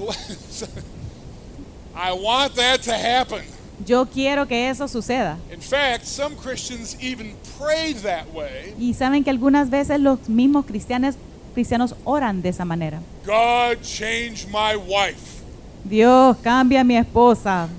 I 1.95 2.13
want 2.13 2.55
that 2.55 2.81
to 2.85 2.93
happen. 2.93 3.43
Yo 3.87 4.07
quiero 4.07 4.47
que 4.47 4.69
eso 4.71 4.89
suceda. 4.89 5.37
In 5.53 5.61
fact, 5.61 6.07
some 6.07 6.37
Christians 6.37 6.97
even 7.03 7.35
pray 7.59 7.93
that 8.03 8.33
way. 8.33 8.75
Y 8.79 8.95
saben 8.95 9.25
que 9.25 9.31
algunas 9.31 9.69
veces 9.69 10.01
los 10.01 10.27
mismos 10.29 10.65
cristianos, 10.65 11.17
cristianos 11.55 11.95
oran 12.05 12.41
de 12.41 12.49
esa 12.51 12.65
manera. 12.65 13.01
God, 13.27 13.83
change 13.83 14.47
my 14.47 14.75
wife. 14.77 15.43
Dios, 15.85 16.37
cambia 16.43 16.81
a 16.81 16.85
mi 16.85 16.97
esposa. 16.97 17.69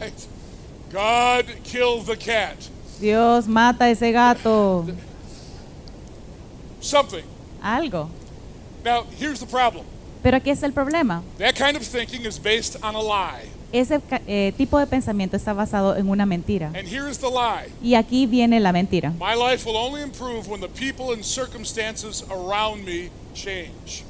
Right? 0.00 0.12
God, 0.96 1.44
kill 1.62 2.00
the 2.00 2.16
cat. 2.16 2.56
Dios, 2.98 3.46
mata 3.46 3.84
a 3.84 3.90
ese 3.90 4.10
gato. 4.12 4.86
Something. 6.80 7.24
Algo. 7.62 8.08
Now, 8.82 9.04
here's 9.18 9.40
the 9.40 9.46
problem 9.46 9.84
Pero 10.22 10.38
aquí 10.38 10.48
es 10.50 10.62
el 10.62 10.72
problema. 10.72 11.22
that 11.36 11.54
kind 11.54 11.76
of 11.76 11.82
thinking 11.82 12.24
is 12.24 12.38
based 12.38 12.82
on 12.82 12.94
a 12.94 13.00
lie. 13.00 13.44
Ese 13.74 14.00
eh, 14.26 14.54
tipo 14.56 14.78
de 14.78 14.86
pensamiento 14.86 15.36
está 15.36 15.52
basado 15.52 15.96
en 15.96 16.08
una 16.08 16.24
mentira. 16.24 16.68
And 16.68 16.88
here's 16.88 17.18
the 17.18 17.28
lie 17.28 17.68
Y 17.82 17.94
aquí 17.94 18.26
viene 18.26 18.58
la 18.58 18.72
mentira. 18.72 19.12
My 19.18 19.34
life 19.34 19.66
will 19.66 19.76
only 19.76 20.00
improve 20.00 20.48
when 20.48 20.62
the 20.62 20.68
people 20.68 21.12
and 21.12 21.22
circumstances 21.22 22.24
around 22.30 22.86
me 22.86 23.10
change. 23.34 24.02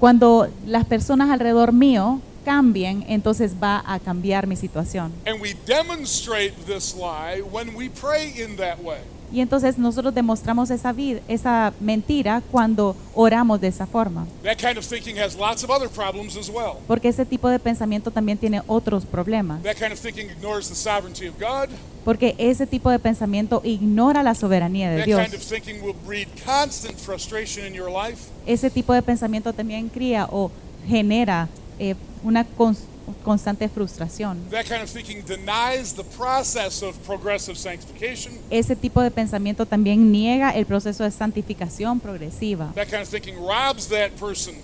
Cuando 0.00 0.48
las 0.66 0.84
personas 0.84 1.30
alrededor 1.30 1.72
mío 1.72 2.20
cambien, 2.44 3.04
entonces 3.08 3.52
va 3.62 3.82
a 3.86 3.98
cambiar 3.98 4.46
mi 4.46 4.56
situación. 4.56 5.12
And 5.26 5.40
we 5.40 5.54
demonstrate 5.66 6.52
this 6.66 6.94
lie 6.94 7.42
when 7.42 7.74
we 7.74 7.88
pray 7.90 8.32
in 8.42 8.56
that 8.56 8.78
way. 8.82 8.98
Y 9.34 9.40
entonces 9.40 9.78
nosotros 9.78 10.12
demostramos 10.14 10.70
esa, 10.70 10.92
vid- 10.92 11.22
esa 11.26 11.72
mentira 11.80 12.42
cuando 12.50 12.94
oramos 13.14 13.62
de 13.62 13.68
esa 13.68 13.86
forma. 13.86 14.26
That 14.42 14.58
kind 14.58 14.76
of 14.76 14.84
thinking 14.84 15.16
has 15.18 15.34
lots 15.34 15.64
of 15.64 15.70
other 15.70 15.88
problems 15.88 16.36
as 16.36 16.50
well. 16.50 16.74
Porque 16.86 17.08
ese 17.08 17.24
tipo 17.24 17.48
de 17.48 17.58
pensamiento 17.58 18.10
también 18.10 18.36
tiene 18.36 18.60
otros 18.66 19.06
problemas. 19.06 19.62
That 19.62 19.76
kind 19.78 19.90
of 19.92 19.98
thinking 19.98 20.28
ignores 20.28 20.68
the 20.68 20.74
sovereignty 20.74 21.28
of 21.28 21.36
God. 21.40 21.70
Porque 22.04 22.34
ese 22.36 22.66
tipo 22.66 22.90
de 22.90 22.98
pensamiento 22.98 23.62
ignora 23.64 24.22
la 24.22 24.34
soberanía 24.34 24.90
de 24.90 24.98
That 24.98 25.06
Dios. 25.06 25.20
kind 25.22 25.34
of 25.34 25.40
thinking 25.42 25.80
will 25.82 25.94
breed 26.04 26.28
constant 26.44 26.98
frustration 26.98 27.64
in 27.64 27.72
your 27.72 27.90
life. 27.90 28.28
Ese 28.44 28.68
tipo 28.68 28.92
de 28.92 29.00
pensamiento 29.00 29.54
también 29.54 29.88
cría 29.88 30.26
o 30.30 30.50
genera 30.86 31.48
eh, 31.78 31.94
una 32.22 32.46
cons- 32.56 32.84
constante 33.24 33.68
frustración. 33.68 34.38
That 34.50 34.64
kind 34.66 34.82
of 34.82 34.90
thinking 34.90 35.24
denies 35.24 35.94
the 35.94 36.04
process 36.16 36.82
of 36.82 36.96
progressive 37.06 37.56
sanctification. 37.56 38.34
Ese 38.50 38.76
tipo 38.76 39.00
de 39.02 39.10
pensamiento 39.10 39.66
también 39.66 40.10
niega 40.12 40.50
el 40.50 40.66
proceso 40.66 41.04
de 41.04 41.10
santificación 41.10 42.00
progresiva. 42.00 42.72
That 42.74 42.88
kind 42.88 43.02
of 43.02 43.08
thinking 43.08 43.36
robs 43.36 43.88
that 43.88 44.10
person 44.18 44.54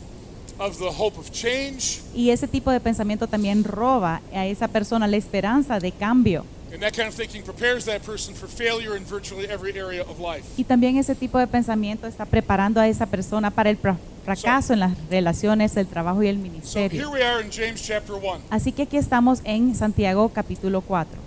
of 0.59 0.77
the 0.79 0.89
hope 0.89 1.19
of 1.19 1.31
change. 1.31 2.01
Y 2.15 2.31
ese 2.31 2.49
tipo 2.49 2.71
de 2.71 2.81
pensamiento 2.81 3.27
también 3.29 3.65
roba 3.65 4.21
a 4.35 4.47
esa 4.47 4.69
persona 4.69 5.07
la 5.07 5.17
esperanza 5.17 5.79
de 5.79 5.93
cambio. 5.93 6.45
And 6.73 6.81
that 6.83 6.95
kind 6.95 7.09
of 7.09 7.15
thinking 7.15 7.43
prepares 7.43 7.85
that 7.87 8.03
person 8.03 8.35
for 8.35 8.47
failure 8.49 8.95
in 8.97 9.05
virtually 9.05 9.47
every 9.49 9.73
area 9.79 10.03
of 10.03 10.19
life. 10.21 10.45
Y 10.57 10.65
también 10.65 10.97
ese 10.99 11.15
tipo 11.15 11.39
de 11.39 11.47
pensamiento 11.47 12.07
está 12.07 12.27
preparando 12.27 12.81
a 12.81 12.87
esa 12.89 13.07
persona 13.07 13.51
para 13.51 13.71
el 13.71 13.77
fra- 13.79 13.97
fracaso 14.25 14.75
en 14.75 14.81
las 14.81 14.93
relaciones, 15.09 15.75
el 15.79 15.87
trabajo 15.87 16.23
y 16.23 16.29
el 16.29 16.37
So 16.37 16.41
here 16.43 16.51
ministerio. 16.51 17.11
we 17.11 17.23
are 17.23 17.43
in 17.43 17.51
James 17.51 17.83
chapter 17.83 18.15
1. 18.17 18.43
Así 18.51 18.73
que 18.73 18.83
aquí 18.83 18.99
estamos 18.99 19.41
en 19.45 19.75
Santiago 19.75 20.29
capítulo 20.29 20.83
4. 20.83 21.19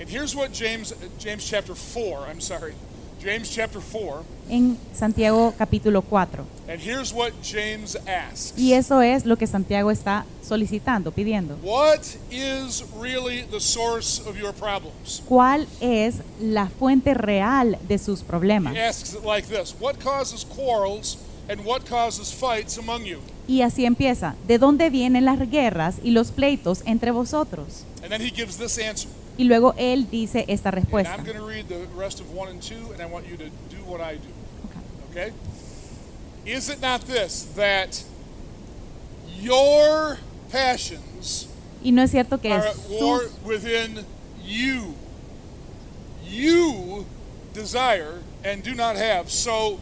And 3.23 3.45
here's 3.45 3.53
what 3.53 3.53
James, 3.53 3.53
James 3.53 3.55
chapter 3.55 3.81
4, 3.81 4.17
I'm 4.17 4.21
sorry, 4.21 4.21
James 4.21 4.21
chapter 4.21 4.21
4, 4.21 4.23
En 4.49 4.77
Santiago 4.93 5.53
capítulo 5.57 6.01
4. 6.01 6.43
and 6.67 6.81
here's 6.81 7.13
what 7.13 7.31
James 7.43 7.95
asks. 8.07 8.53
Y 8.57 8.73
eso 8.73 9.01
es 9.01 9.25
lo 9.25 9.37
que 9.37 9.47
Santiago 9.47 9.91
está 9.91 10.25
solicitando, 10.41 11.11
pidiendo. 11.11 11.57
What 11.61 12.01
is 12.31 12.83
really 12.99 13.43
the 13.43 13.59
source 13.59 14.21
of 14.27 14.37
your 14.37 14.53
problems? 14.53 15.21
¿Cuál 15.27 15.67
es 15.81 16.15
la 16.39 16.67
fuente 16.67 17.13
real 17.13 17.77
de 17.87 17.97
sus 17.97 18.21
problemas? 18.23 18.73
He 18.73 18.79
asks 18.79 19.13
it 19.13 19.23
like 19.23 19.47
this 19.47 19.75
What 19.79 19.99
causes 19.99 20.45
quarrels 20.45 21.17
and 21.49 21.65
what 21.65 21.85
causes 21.87 22.33
fights 22.33 22.77
among 22.77 23.03
you? 23.05 23.19
Y 23.47 23.61
así 23.61 23.85
empieza. 23.85 24.35
¿De 24.47 24.57
dónde 24.57 24.89
vienen 24.89 25.25
las 25.25 25.39
guerras 25.49 25.95
y 26.03 26.11
los 26.11 26.31
pleitos 26.31 26.81
entre 26.85 27.11
vosotros? 27.11 27.83
And 28.03 28.09
then 28.11 28.21
he 28.21 28.31
gives 28.31 28.57
this 28.57 28.77
answer. 28.77 29.09
Y 29.41 29.45
luego 29.45 29.73
él 29.75 30.07
dice 30.07 30.45
esta 30.49 30.69
And 30.69 30.83
respuesta. 30.83 31.15
I'm 31.15 31.23
going 31.23 31.35
to 31.35 31.43
read 31.43 31.67
the 31.67 31.87
rest 31.95 32.19
of 32.19 32.31
1 32.31 32.49
and 32.49 32.61
2, 32.61 32.91
and 32.93 33.01
I 33.01 33.07
want 33.07 33.27
you 33.27 33.37
to 33.37 33.45
do 33.45 33.77
what 33.87 33.99
I 33.99 34.17
do. 34.17 34.29
Okay? 35.09 35.33
Is 36.45 36.69
it 36.69 36.79
not 36.79 37.07
this, 37.07 37.47
that 37.55 38.03
your 39.39 40.19
passions 40.51 41.47
Y 41.83 41.89
no 41.89 42.03
es 42.03 42.11
cierto 42.11 42.39
que 42.39 42.51
are 42.51 42.67
at 42.67 42.77
war 42.87 43.21
within 43.43 44.05
you? 44.43 44.93
You 46.23 47.07
desire 47.53 48.21
and 48.43 48.61
do 48.61 48.75
not 48.75 48.95
have, 48.95 49.31
so 49.31 49.79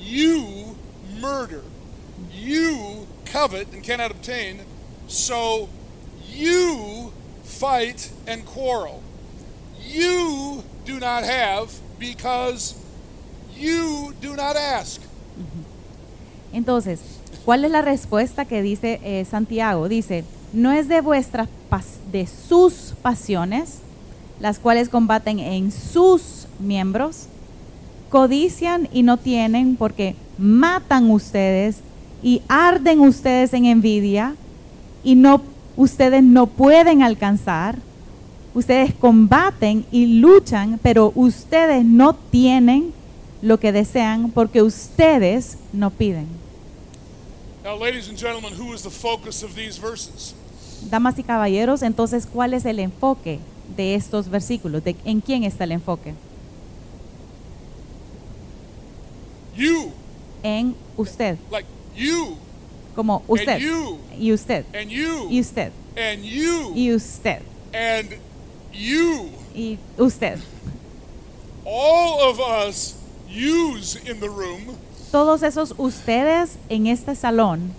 you 0.00 0.76
murder. 1.20 1.62
You 2.32 3.06
covet 3.24 3.72
and 3.72 3.84
cannot 3.84 4.10
obtain, 4.10 4.62
so 5.06 5.68
you 6.28 7.12
fight 7.50 8.10
and 8.26 8.44
quarrel. 8.44 9.02
You 9.86 10.62
do 10.86 10.98
not 11.00 11.24
have 11.24 11.70
because 11.98 12.74
you 13.58 14.14
do 14.20 14.34
not 14.34 14.56
ask. 14.56 15.00
Entonces, 16.52 17.00
¿cuál 17.44 17.64
es 17.64 17.70
la 17.70 17.82
respuesta 17.82 18.44
que 18.44 18.62
dice 18.62 19.00
eh, 19.02 19.24
Santiago? 19.24 19.88
Dice, 19.88 20.24
no 20.52 20.72
es 20.72 20.88
de 20.88 21.00
vuestras 21.00 21.48
de 22.10 22.26
sus 22.26 22.94
pasiones, 23.02 23.78
las 24.40 24.58
cuales 24.58 24.88
combaten 24.88 25.38
en 25.38 25.70
sus 25.70 26.46
miembros, 26.58 27.26
codician 28.08 28.88
y 28.92 29.02
no 29.02 29.16
tienen, 29.16 29.76
porque 29.76 30.16
matan 30.38 31.10
ustedes 31.10 31.76
y 32.22 32.42
arden 32.48 33.00
ustedes 33.00 33.54
en 33.54 33.66
envidia 33.66 34.34
y 35.04 35.14
no 35.14 35.42
ustedes 35.80 36.22
no 36.22 36.46
pueden 36.46 37.02
alcanzar. 37.02 37.78
Ustedes 38.52 38.92
combaten 38.94 39.86
y 39.90 40.20
luchan, 40.20 40.78
pero 40.82 41.12
ustedes 41.14 41.84
no 41.84 42.14
tienen 42.14 42.92
lo 43.42 43.58
que 43.58 43.72
desean 43.72 44.30
porque 44.30 44.60
ustedes 44.60 45.56
no 45.72 45.90
piden. 45.90 46.26
Now, 47.64 47.78
ladies 47.78 48.08
and 48.08 48.18
gentlemen, 48.18 48.52
who 48.58 48.74
is 48.74 48.82
the 48.82 48.90
focus 48.90 49.42
of 49.42 49.54
these 49.54 49.80
verses? 49.80 50.34
Damas 50.90 51.18
y 51.18 51.22
caballeros, 51.22 51.82
entonces, 51.82 52.26
¿cuál 52.26 52.54
es 52.54 52.64
el 52.64 52.78
enfoque 52.80 53.38
de 53.76 53.94
estos 53.94 54.28
versículos? 54.28 54.82
¿De 54.82 54.96
¿En 55.04 55.20
quién 55.20 55.44
está 55.44 55.64
el 55.64 55.72
enfoque? 55.72 56.14
You, 59.56 59.92
En 60.42 60.74
usted, 60.96 61.36
like 61.50 61.68
you, 61.94 62.36
como 63.00 63.22
usted, 63.28 63.54
and 63.54 63.62
you, 63.62 63.98
y 64.18 64.30
usted, 64.30 64.64
and 64.74 64.90
you, 64.90 65.26
y 65.30 65.40
usted, 65.40 65.72
and 65.96 66.22
you, 66.22 66.70
y 66.74 66.92
usted, 66.94 67.40
and 67.72 68.18
you. 68.74 69.30
y 69.54 69.78
usted. 69.98 70.38
All 71.64 72.28
of 72.28 72.38
us 72.40 72.96
use 73.26 73.96
in 74.04 74.20
the 74.20 74.28
room. 74.28 74.76
Todos 75.10 75.42
esos 75.42 75.72
ustedes 75.78 76.58
en 76.68 76.88
este 76.88 77.14
salón, 77.16 77.70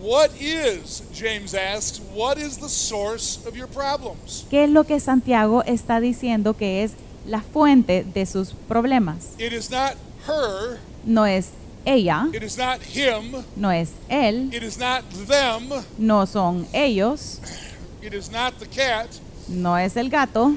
What 0.00 0.30
is, 0.40 1.02
James 1.12 1.54
asks, 1.54 2.00
what 2.14 2.38
is 2.38 2.56
the 2.56 2.70
source 2.70 3.38
of 3.46 3.54
your 3.54 3.68
problems? 3.68 4.46
¿qué 4.50 4.64
es 4.64 4.70
lo 4.70 4.84
que 4.84 4.98
Santiago 4.98 5.62
está 5.64 6.00
diciendo 6.00 6.56
que 6.56 6.84
es 6.84 6.92
la 7.26 7.42
fuente 7.42 8.02
de 8.02 8.24
sus 8.24 8.54
problemas? 8.66 9.34
It 9.38 9.52
is 9.52 9.70
not 9.70 9.96
her, 10.26 10.78
No 11.04 11.26
es 11.26 11.50
ella, 11.86 12.28
it 12.32 12.42
is 12.42 12.56
not 12.56 12.80
him, 12.82 13.44
no 13.56 13.70
es 13.70 13.90
él, 14.08 14.52
it 14.52 14.62
is 14.62 14.78
not 14.78 15.02
them, 15.26 15.70
no 15.98 16.24
son 16.26 16.66
ellos, 16.72 17.40
it 18.02 18.14
is 18.14 18.30
not 18.30 18.58
the 18.58 18.66
cat. 18.66 19.08
no 19.48 19.76
es 19.76 19.96
el 19.96 20.08
gato, 20.08 20.54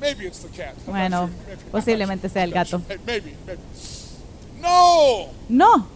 Maybe 0.00 0.24
it's 0.26 0.38
the 0.38 0.48
cat. 0.48 0.74
Bueno, 0.86 1.28
sure. 1.28 1.56
Posiblemente 1.70 2.28
sea 2.30 2.44
el 2.44 2.52
gato. 2.52 2.80
sure. 2.80 2.98
Maybe, 3.06 3.34
maybe. 3.46 3.60
No, 4.58 5.28
No, 5.48 5.86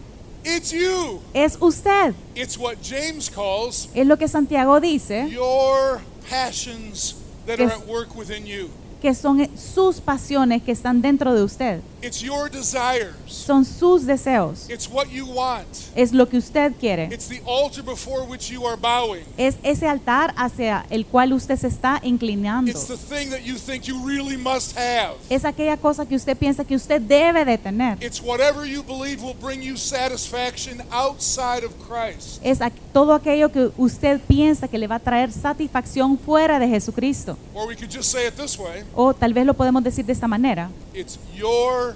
it's 0.43 0.71
you. 0.71 1.21
es 1.33 1.57
usted. 1.59 2.13
It's 2.35 2.55
what 2.55 2.75
James 2.83 3.29
calls 3.31 3.89
Es 3.95 4.05
lo 4.05 4.15
que 4.17 4.27
Santiago 4.27 4.79
dice, 4.79 5.27
your 5.31 6.01
passions 6.29 7.15
that 7.47 7.59
are 7.59 7.71
at 7.71 7.87
work 7.87 8.15
within 8.15 8.45
you. 8.45 8.69
que 9.01 9.13
son 9.15 9.49
sus 9.57 9.99
pasiones 9.99 10.61
que 10.63 10.71
están 10.71 11.01
dentro 11.01 11.33
de 11.33 11.41
usted. 11.43 11.81
It's 12.05 12.21
your 12.21 12.51
desires. 12.51 13.15
Son 13.25 13.65
sus 13.65 14.05
deseos. 14.05 14.69
It's 14.69 14.87
what 14.87 15.07
you 15.09 15.25
want. 15.25 15.65
Es 15.95 16.13
lo 16.13 16.27
que 16.27 16.37
usted 16.37 16.73
quiere. 16.79 17.05
It's 17.11 17.27
the 17.27 17.41
altar 17.47 17.81
before 17.81 18.27
which 18.27 18.51
you 18.51 18.63
are 18.67 18.77
bowing. 18.77 19.23
Es 19.37 19.55
ese 19.63 19.87
altar 19.87 20.31
hacia 20.37 20.85
el 20.91 21.07
cual 21.07 21.33
usted 21.33 21.57
se 21.57 21.67
está 21.67 21.99
inclinando. 22.03 22.69
It's 22.69 22.85
the 22.85 22.95
thing 22.95 23.31
that 23.31 23.41
you 23.43 23.55
think 23.55 23.85
you 23.85 24.05
really 24.05 24.37
must 24.37 24.77
have. 24.77 25.15
Es 25.31 25.45
aquella 25.45 25.77
cosa 25.77 26.05
que 26.05 26.15
usted 26.15 26.37
piensa 26.37 26.63
que 26.63 26.75
usted 26.75 27.01
debe 27.01 27.43
de 27.43 27.57
tener. 27.57 27.97
It's 28.03 28.21
whatever 28.21 28.67
you 28.67 28.83
believe 28.83 29.23
will 29.23 29.33
bring 29.41 29.63
you 29.63 29.75
satisfaction 29.75 30.83
outside 30.91 31.65
of 31.65 31.73
Christ. 31.87 32.39
Es 32.43 32.59
todo 32.93 33.13
aquello 33.13 33.51
que 33.51 33.71
usted 33.77 34.21
piensa 34.27 34.67
que 34.67 34.77
le 34.77 34.85
va 34.85 34.97
a 34.97 34.99
traer 34.99 35.31
satisfacción 35.31 36.19
fuera 36.19 36.59
de 36.59 36.67
Jesucristo. 36.67 37.35
Or 37.55 37.67
we 37.67 37.75
could 37.75 37.89
just 37.91 38.11
say 38.11 38.27
it 38.27 38.35
this 38.35 38.59
way 38.59 38.83
O 38.93 39.15
tal 39.15 39.33
vez 39.33 39.43
lo 39.43 39.55
podemos 39.55 39.83
decir 39.83 40.05
de 40.05 40.13
esta 40.13 40.27
manera. 40.27 40.69
it's 40.93 41.19
your 41.35 41.94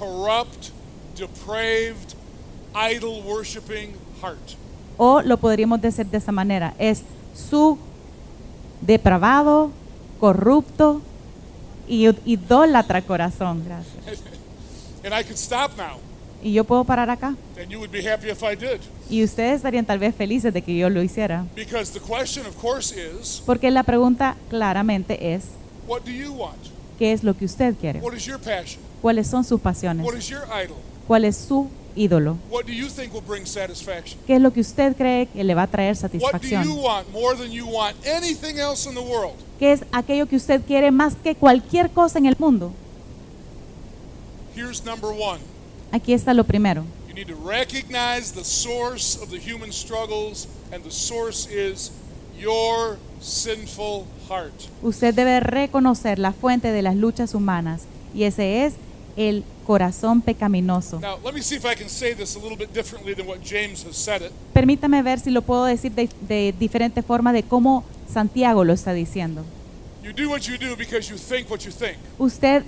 corrupt, 0.00 0.70
depraved, 1.16 2.14
idol 2.74 3.22
worshiping 3.22 3.92
heart. 4.20 4.56
O 4.96 5.22
lo 5.22 5.36
podríamos 5.36 5.80
decir 5.80 6.06
de 6.06 6.18
esta 6.18 6.32
manera. 6.32 6.74
Es 6.78 7.02
su 7.34 7.78
depravado, 8.80 9.70
corrupto 10.18 11.02
y 11.86 12.08
idólatra 12.24 13.02
corazón. 13.02 13.62
Gracias. 13.64 14.22
And 15.04 15.14
I 15.14 15.22
could 15.22 15.38
stop 15.38 15.76
now, 15.78 15.98
Y 16.42 16.52
yo 16.52 16.64
puedo 16.64 16.84
parar 16.84 17.08
acá. 17.10 17.34
and 17.58 17.70
you 17.70 17.78
would 17.78 17.90
be 17.90 18.02
happy 18.02 18.28
if 18.30 18.42
I 18.42 18.54
did. 18.54 18.80
Y 19.10 19.22
ustedes 19.24 19.56
estarían 19.56 19.84
tal 19.84 19.98
vez 19.98 20.14
felices 20.14 20.52
de 20.52 20.62
que 20.62 20.76
yo 20.76 20.88
lo 20.88 21.02
hiciera. 21.02 21.44
Because 21.54 21.92
the 21.92 22.00
question, 22.00 22.46
of 22.46 22.56
course, 22.56 22.94
is 22.94 23.42
Porque 23.44 23.70
la 23.70 23.82
pregunta 23.82 24.36
claramente 24.48 25.34
es, 25.34 25.44
what 25.86 26.02
do 26.02 26.10
you 26.10 26.32
want? 26.32 26.58
¿qué 26.98 27.12
es 27.12 27.24
lo 27.24 27.34
que 27.34 27.46
usted 27.46 27.74
quiere? 27.76 28.00
What 28.00 28.14
is 28.14 28.26
your 28.26 28.38
passion? 28.38 28.89
¿Cuáles 29.02 29.26
son 29.26 29.44
sus 29.44 29.60
pasiones? 29.60 30.04
What 30.06 30.16
is 30.16 30.28
your 30.28 30.42
idol? 30.62 30.76
¿Cuál 31.06 31.24
es 31.24 31.36
su 31.36 31.68
ídolo? 31.96 32.36
What 32.50 32.66
do 32.66 32.72
you 32.72 32.88
think 32.88 33.12
will 33.12 33.22
bring 33.26 33.46
satisfaction? 33.46 34.18
¿Qué 34.26 34.36
es 34.36 34.40
lo 34.40 34.52
que 34.52 34.60
usted 34.60 34.96
cree 34.96 35.26
que 35.26 35.42
le 35.42 35.54
va 35.54 35.62
a 35.62 35.66
traer 35.66 35.96
What 35.96 36.10
do 36.10 36.18
you 36.18 36.20
satisfacción? 36.20 36.68
want 36.82 37.08
more 37.12 37.36
than 37.36 37.50
you 37.50 37.66
want 37.66 37.96
anything 38.06 38.58
else 38.58 38.88
in 38.88 38.94
the 38.94 39.00
world? 39.00 39.34
¿Qué 39.58 39.72
es 39.72 39.84
aquello 39.92 40.26
que 40.26 40.36
usted 40.36 40.60
quiere 40.66 40.90
más 40.90 41.14
que 41.16 41.34
cualquier 41.34 41.90
cosa 41.90 42.18
en 42.18 42.26
el 42.26 42.36
mundo? 42.38 42.72
Here's 44.54 44.84
number 44.84 45.10
one. 45.10 45.40
Aquí 45.92 46.12
está 46.12 46.34
lo 46.34 46.44
primero. 46.44 46.84
You 47.08 47.14
need 47.14 47.26
to 47.28 47.34
recognize 47.34 48.32
the 48.32 48.44
source 48.44 49.18
of 49.20 49.30
the 49.30 49.38
human 49.38 49.72
struggles, 49.72 50.46
and 50.72 50.84
the 50.84 50.90
source 50.90 51.48
is 51.50 51.90
your 52.38 52.98
sinful 53.20 54.06
heart. 54.28 54.52
Usted 54.82 55.14
debe 55.14 55.40
reconocer 55.40 56.18
la 56.18 56.32
fuente 56.32 56.70
de 56.72 56.82
las 56.82 56.94
luchas 56.94 57.34
humanas 57.34 57.82
y 58.14 58.24
ese 58.24 58.64
es 58.64 58.74
el 59.28 59.44
corazón 59.66 60.22
pecaminoso. 60.22 60.98
Now, 61.00 61.18
let 61.22 61.34
me 61.34 61.42
see 61.42 61.56
if 61.56 61.64
I 61.64 61.74
can 61.76 61.88
say 61.88 62.14
this 62.14 62.36
a 62.36 62.38
little 62.38 62.56
bit 62.56 62.72
differently 62.72 63.14
than 63.14 63.26
what 63.26 63.40
James 63.44 63.84
has 63.84 63.96
said 63.96 64.22
it. 64.22 64.32
Permítame 64.54 65.02
ver 65.02 65.20
si 65.20 65.30
lo 65.30 65.42
puedo 65.42 65.64
decir 65.64 65.92
de, 65.92 66.08
de 66.26 66.54
diferente 66.58 67.02
forma 67.02 67.32
de 67.32 67.42
cómo 67.42 67.84
Santiago 68.12 68.64
lo 68.64 68.72
está 68.72 68.92
diciendo. 68.94 69.44
You 70.02 70.12
do 70.12 70.30
what 70.30 70.40
you 70.42 70.56
do 70.56 70.74
because 70.76 71.10
you 71.10 71.18
think 71.18 71.50
what 71.50 71.60
you 71.60 71.70
think. 71.70 71.98
Usted 72.18 72.64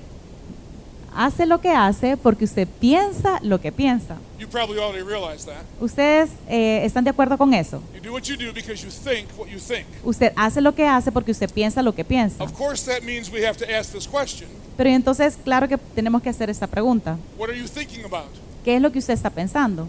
hace 1.15 1.47
lo 1.47 1.61
que 1.61 1.71
hace 1.71 2.17
porque 2.17 2.45
usted 2.45 2.67
piensa 2.81 3.39
lo 3.43 3.61
que 3.61 3.73
piensa. 3.73 4.17
You 4.39 4.49
probably 4.49 4.79
already 4.79 5.05
realize 5.05 5.47
that. 5.47 5.63
¿Ustedes 5.81 6.31
eh, 6.49 6.85
están 6.85 7.05
de 7.05 7.11
acuerdo 7.11 7.39
con 7.39 7.55
eso? 7.55 7.83
You 7.95 8.01
do 8.01 8.13
what 8.13 8.23
you 8.23 8.37
do 8.37 8.53
because 8.53 8.85
you 8.85 8.91
think 8.91 9.29
what 9.39 9.49
you 9.49 9.59
think. 9.59 9.87
Usted 10.05 10.33
hace 10.37 10.61
lo 10.61 10.75
que 10.75 10.87
hace 10.87 11.13
porque 11.13 11.31
usted 11.31 11.51
piensa 11.51 11.83
lo 11.83 11.95
que 11.95 12.05
piensa. 12.05 12.43
Of 12.43 12.53
course, 12.53 12.85
that 12.91 13.03
means 13.05 13.31
we 13.31 13.47
have 13.47 13.57
to 13.59 13.65
ask 13.65 13.93
this 13.93 14.07
question 14.07 14.49
Pero 14.77 14.91
entonces, 14.91 15.37
claro 15.43 15.69
que 15.69 15.79
tenemos 15.79 16.23
que 16.23 16.31
hacer 16.31 16.51
esta 16.51 16.67
pregunta. 16.67 17.19
What 17.39 17.51
are 17.51 17.59
you 17.59 17.69
thinking 17.69 18.05
about? 18.05 18.31
¿Qué 18.65 18.77
es 18.77 18.83
lo 18.83 18.91
que 18.91 18.99
usted 18.99 19.15
está 19.15 19.31
pensando? 19.31 19.89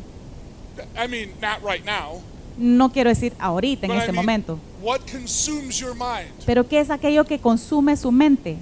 I 0.96 1.08
mean, 1.08 1.32
not 1.42 1.62
right 1.63 1.86
now, 1.86 2.22
No 2.58 2.92
quiero 2.92 3.10
decir 3.10 3.34
ahorita, 3.40 3.88
en 3.88 3.94
este 3.94 4.12
momento. 4.12 4.60
what 4.84 5.00
consumes 5.10 5.80
your 5.80 5.96
mind? 5.96 6.30
Pero 6.46 6.68
¿qué 6.68 6.80
es 6.82 6.90
aquello 6.90 7.24
que 7.24 7.40
consume 7.40 7.96
su 7.96 8.12
mente? 8.12 8.58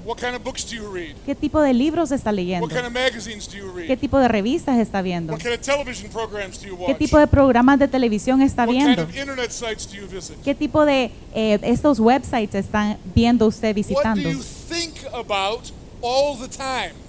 ¿Qué 1.25 1.35
tipo 1.35 1.61
de 1.61 1.73
libros 1.73 2.11
está 2.11 2.31
leyendo? 2.31 2.67
¿Qué 2.67 3.97
tipo 3.97 4.19
de 4.19 4.27
revistas 4.27 4.77
está 4.77 5.01
viendo? 5.01 5.33
What 5.33 5.41
kind 5.41 5.53
of 5.55 5.61
television 5.61 6.11
programs 6.11 6.61
do 6.61 6.67
you 6.67 6.77
¿Qué 6.85 6.93
tipo 6.93 7.17
de 7.17 7.27
programas 7.27 7.79
de 7.79 7.87
televisión 7.87 8.41
está 8.41 8.65
viendo? 8.65 9.07
¿Qué 10.43 10.55
tipo 10.55 10.85
de 10.85 11.11
eh, 11.33 11.59
estos 11.63 11.99
websites 11.99 12.65
están 12.65 12.97
viendo 13.15 13.47
usted 13.47 13.73
visitando? 13.73 14.29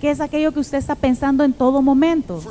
¿Qué 0.00 0.10
es 0.10 0.20
aquello 0.20 0.52
que 0.52 0.60
usted 0.60 0.78
está 0.78 0.94
pensando 0.94 1.44
en 1.44 1.52
todo 1.52 1.82
momento? 1.82 2.42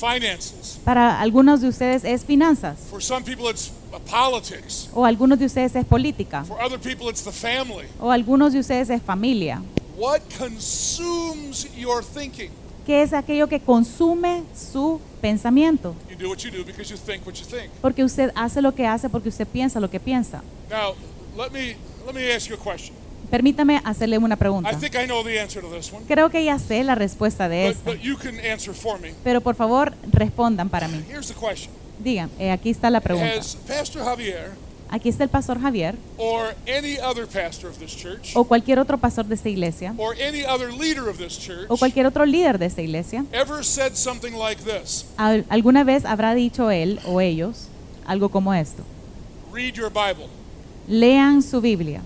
Finances. 0.00 0.78
Para 0.84 1.20
algunos 1.20 1.60
de 1.60 1.68
ustedes 1.68 2.04
es 2.04 2.24
finanzas 2.24 2.78
For 2.90 3.02
some 3.02 3.22
people, 3.22 3.50
it's 3.50 3.70
uh, 3.92 3.98
politics. 4.10 4.88
o 4.94 5.04
algunos 5.04 5.38
de 5.38 5.44
ustedes 5.46 5.76
es 5.76 5.84
política 5.84 6.42
For 6.44 6.56
other 6.64 6.78
people, 6.80 7.10
it's 7.10 7.22
the 7.22 7.32
family. 7.32 7.86
o 8.00 8.10
algunos 8.10 8.52
de 8.54 8.60
ustedes 8.60 8.88
es 8.90 9.02
familia. 9.02 9.62
What 9.98 10.20
consumes 10.38 11.68
your 11.76 12.02
thinking? 12.02 12.50
¿Qué 12.86 13.02
es 13.02 13.12
aquello 13.12 13.46
que 13.48 13.60
consume 13.60 14.42
su 14.54 15.00
pensamiento? 15.20 15.94
You 16.08 16.16
do 16.16 16.30
what 16.30 16.38
you 16.38 16.50
do 16.50 16.64
because 16.64 16.90
you 16.90 16.96
think 16.96 17.26
what 17.26 17.34
you 17.34 17.44
think. 17.44 17.70
Porque 17.82 18.02
usted 18.02 18.32
hace 18.34 18.62
lo 18.62 18.74
que 18.74 18.86
hace 18.86 19.08
porque 19.10 19.28
usted 19.28 19.46
piensa 19.46 19.78
lo 19.80 19.90
que 19.90 20.00
piensa. 20.00 20.42
Now, 20.70 20.94
let 21.36 21.50
me 21.52 21.76
let 22.06 22.14
me 22.14 22.32
ask 22.34 22.48
you 22.48 22.54
a 22.54 22.58
question. 22.58 22.94
Permítame 23.30 23.80
hacerle 23.84 24.18
una 24.18 24.36
pregunta. 24.36 24.70
I 24.72 24.76
think 24.76 24.94
I 24.94 25.06
know 25.06 25.22
the 25.24 25.40
answer 25.40 25.62
to 25.62 25.70
this 25.70 25.92
one, 25.92 26.04
Creo 26.06 26.30
que 26.30 26.44
ya 26.44 26.58
sé 26.58 26.82
la 26.84 26.94
respuesta 26.94 27.48
de 27.48 27.66
but, 27.68 27.76
esta, 27.76 27.90
but 27.92 28.00
you 28.00 28.16
can 28.16 28.38
answer 28.40 28.74
for 28.74 29.00
me. 29.00 29.10
pero 29.22 29.40
por 29.40 29.54
favor 29.54 29.92
respondan 30.10 30.68
para 30.68 30.88
mí. 30.88 31.02
Here's 31.08 31.28
the 31.28 31.34
question: 31.34 31.72
Digan, 32.02 32.30
eh, 32.38 32.50
aquí 32.50 32.70
está 32.70 32.90
la 32.90 33.00
pregunta. 33.00 33.34
Has 33.38 33.56
Pastor 33.66 34.02
Javier 34.04 34.50
Aquí 34.92 35.08
está 35.08 35.22
el 35.22 35.30
pastor 35.30 35.60
Javier 35.60 35.94
or 36.18 36.52
any 36.66 36.98
other 36.98 37.24
pastor 37.24 37.70
of 37.70 37.78
this 37.78 37.96
church 37.96 38.32
o 38.34 38.42
cualquier 38.42 38.80
otro 38.80 38.98
pastor 38.98 39.24
de 39.24 39.36
esta 39.36 39.48
iglesia 39.48 39.94
or 39.96 40.16
any 40.20 40.42
other 40.42 40.72
leader 40.72 41.08
of 41.08 41.16
this 41.16 41.38
church 41.38 41.66
o 41.68 41.76
cualquier 41.76 42.06
otro 42.06 42.26
líder 42.26 42.58
de 42.58 42.66
esta 42.66 42.82
iglesia 42.82 43.24
ever 43.30 43.64
said 43.64 43.92
something 43.94 44.32
like 44.32 44.60
this? 44.64 45.06
al- 45.16 45.44
alguna 45.48 45.84
vez 45.84 46.04
habrá 46.04 46.34
dicho 46.34 46.72
él 46.72 46.98
o 47.06 47.20
ellos 47.20 47.68
algo 48.04 48.30
como 48.30 48.52
esto. 48.52 48.82
Read 49.52 49.74
your 49.74 49.92
Bible. 49.92 50.26
Lean 50.88 51.40
su 51.40 51.60
Biblia. 51.60 52.02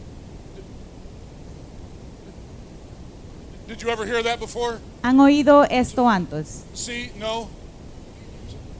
Did 3.74 3.82
you 3.82 3.90
ever 3.90 4.06
hear 4.06 4.22
that 4.22 4.38
before? 4.38 4.78
¿Han 5.02 5.18
oído 5.18 5.66
esto 5.68 6.08
antes? 6.08 6.62
See, 6.74 7.10
no. 7.18 7.48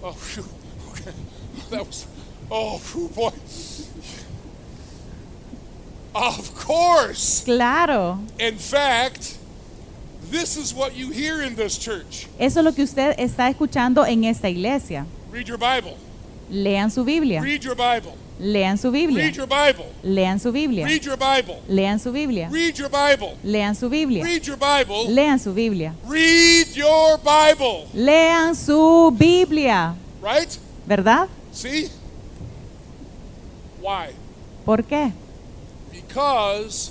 Oh, 0.00 0.12
phew. 0.12 0.44
okay. 0.90 1.11
That 1.70 1.85
was. 1.85 2.07
Oh, 2.48 2.78
phew, 2.78 3.09
boy. 3.09 3.33
Of 6.14 6.54
course. 6.54 7.42
Claro. 7.44 8.20
In 8.38 8.57
fact, 8.57 9.37
this 10.30 10.57
is 10.57 10.72
what 10.72 10.94
you 10.94 11.11
hear 11.11 11.42
in 11.42 11.57
this 11.57 11.76
church. 11.76 12.28
Eso 12.38 12.61
es 12.61 12.64
lo 12.64 12.70
que 12.70 12.85
usted 12.85 13.16
está 13.18 13.50
escuchando 13.50 14.07
en 14.07 14.22
esta 14.22 14.48
iglesia. 14.48 15.07
Read 15.33 15.48
your 15.48 15.59
Bible. 15.59 15.98
Lean 16.50 16.88
su 16.92 17.02
Biblia. 17.02 17.42
Read 17.42 17.64
your 17.64 17.74
Bible. 17.74 18.16
Lean 18.38 18.77
su 18.79 18.90
Biblia. 18.90 19.25
Read 19.25 19.35
your 19.35 19.47
Bible. 19.47 19.87
Lean 20.03 20.40
su 20.40 20.51
Biblia. 20.51 20.85
Read 20.85 21.03
your 21.03 21.16
Bible. 21.16 21.61
Lean 21.68 22.01
su 22.01 22.11
Biblia. 22.11 22.49
Read 22.51 22.75
your 22.75 22.90
Bible. 22.90 23.37
Lean 23.44 23.75
su 23.77 23.88
Biblia. 23.88 24.25
Read 24.25 24.42
your 24.42 24.59
Bible. 24.59 25.09
Lean 25.09 25.38
su 25.38 25.55
Biblia. 25.55 25.94
Read 26.09 26.75
your 26.75 27.18
Bible. 27.18 27.87
Lean 27.94 28.55
su 28.57 29.14
Biblia. 29.16 29.94
Right? 30.20 30.59
¿Verdad? 30.87 31.29
See? 31.53 31.88
Why? 33.81 34.09
¿Por 34.64 34.83
qué? 34.83 35.12
Because 35.92 36.90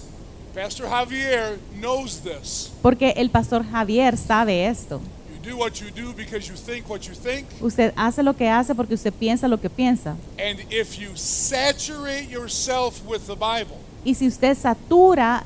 Pastor 0.53 0.87
Javier 0.87 1.59
knows 1.79 2.21
this. 2.21 2.71
Porque 2.81 3.13
el 3.17 3.29
pastor 3.29 3.65
Javier 3.65 4.17
sabe 4.17 4.67
esto. 4.67 5.01
Do 5.43 5.57
what 5.57 5.81
you 5.81 5.91
do 5.91 6.13
because 6.13 6.47
you 6.47 6.55
think 6.55 6.89
what 6.89 7.01
you 7.01 7.13
think. 7.13 7.45
Usted 7.61 7.93
hace 7.97 8.23
lo 8.23 8.33
que 8.33 8.47
hace 8.47 8.73
porque 8.73 8.93
usted 8.93 9.11
piensa 9.11 9.49
lo 9.49 9.59
que 9.59 9.69
piensa. 9.69 10.15
And 10.39 10.59
if 10.71 10.97
you 10.97 11.09
saturate 11.15 12.29
yourself 12.29 13.01
with 13.05 13.27
the 13.27 13.35
Bible, 13.35 13.77
Y 14.05 14.15
si 14.15 14.27
usted 14.27 14.55
satura, 14.57 15.43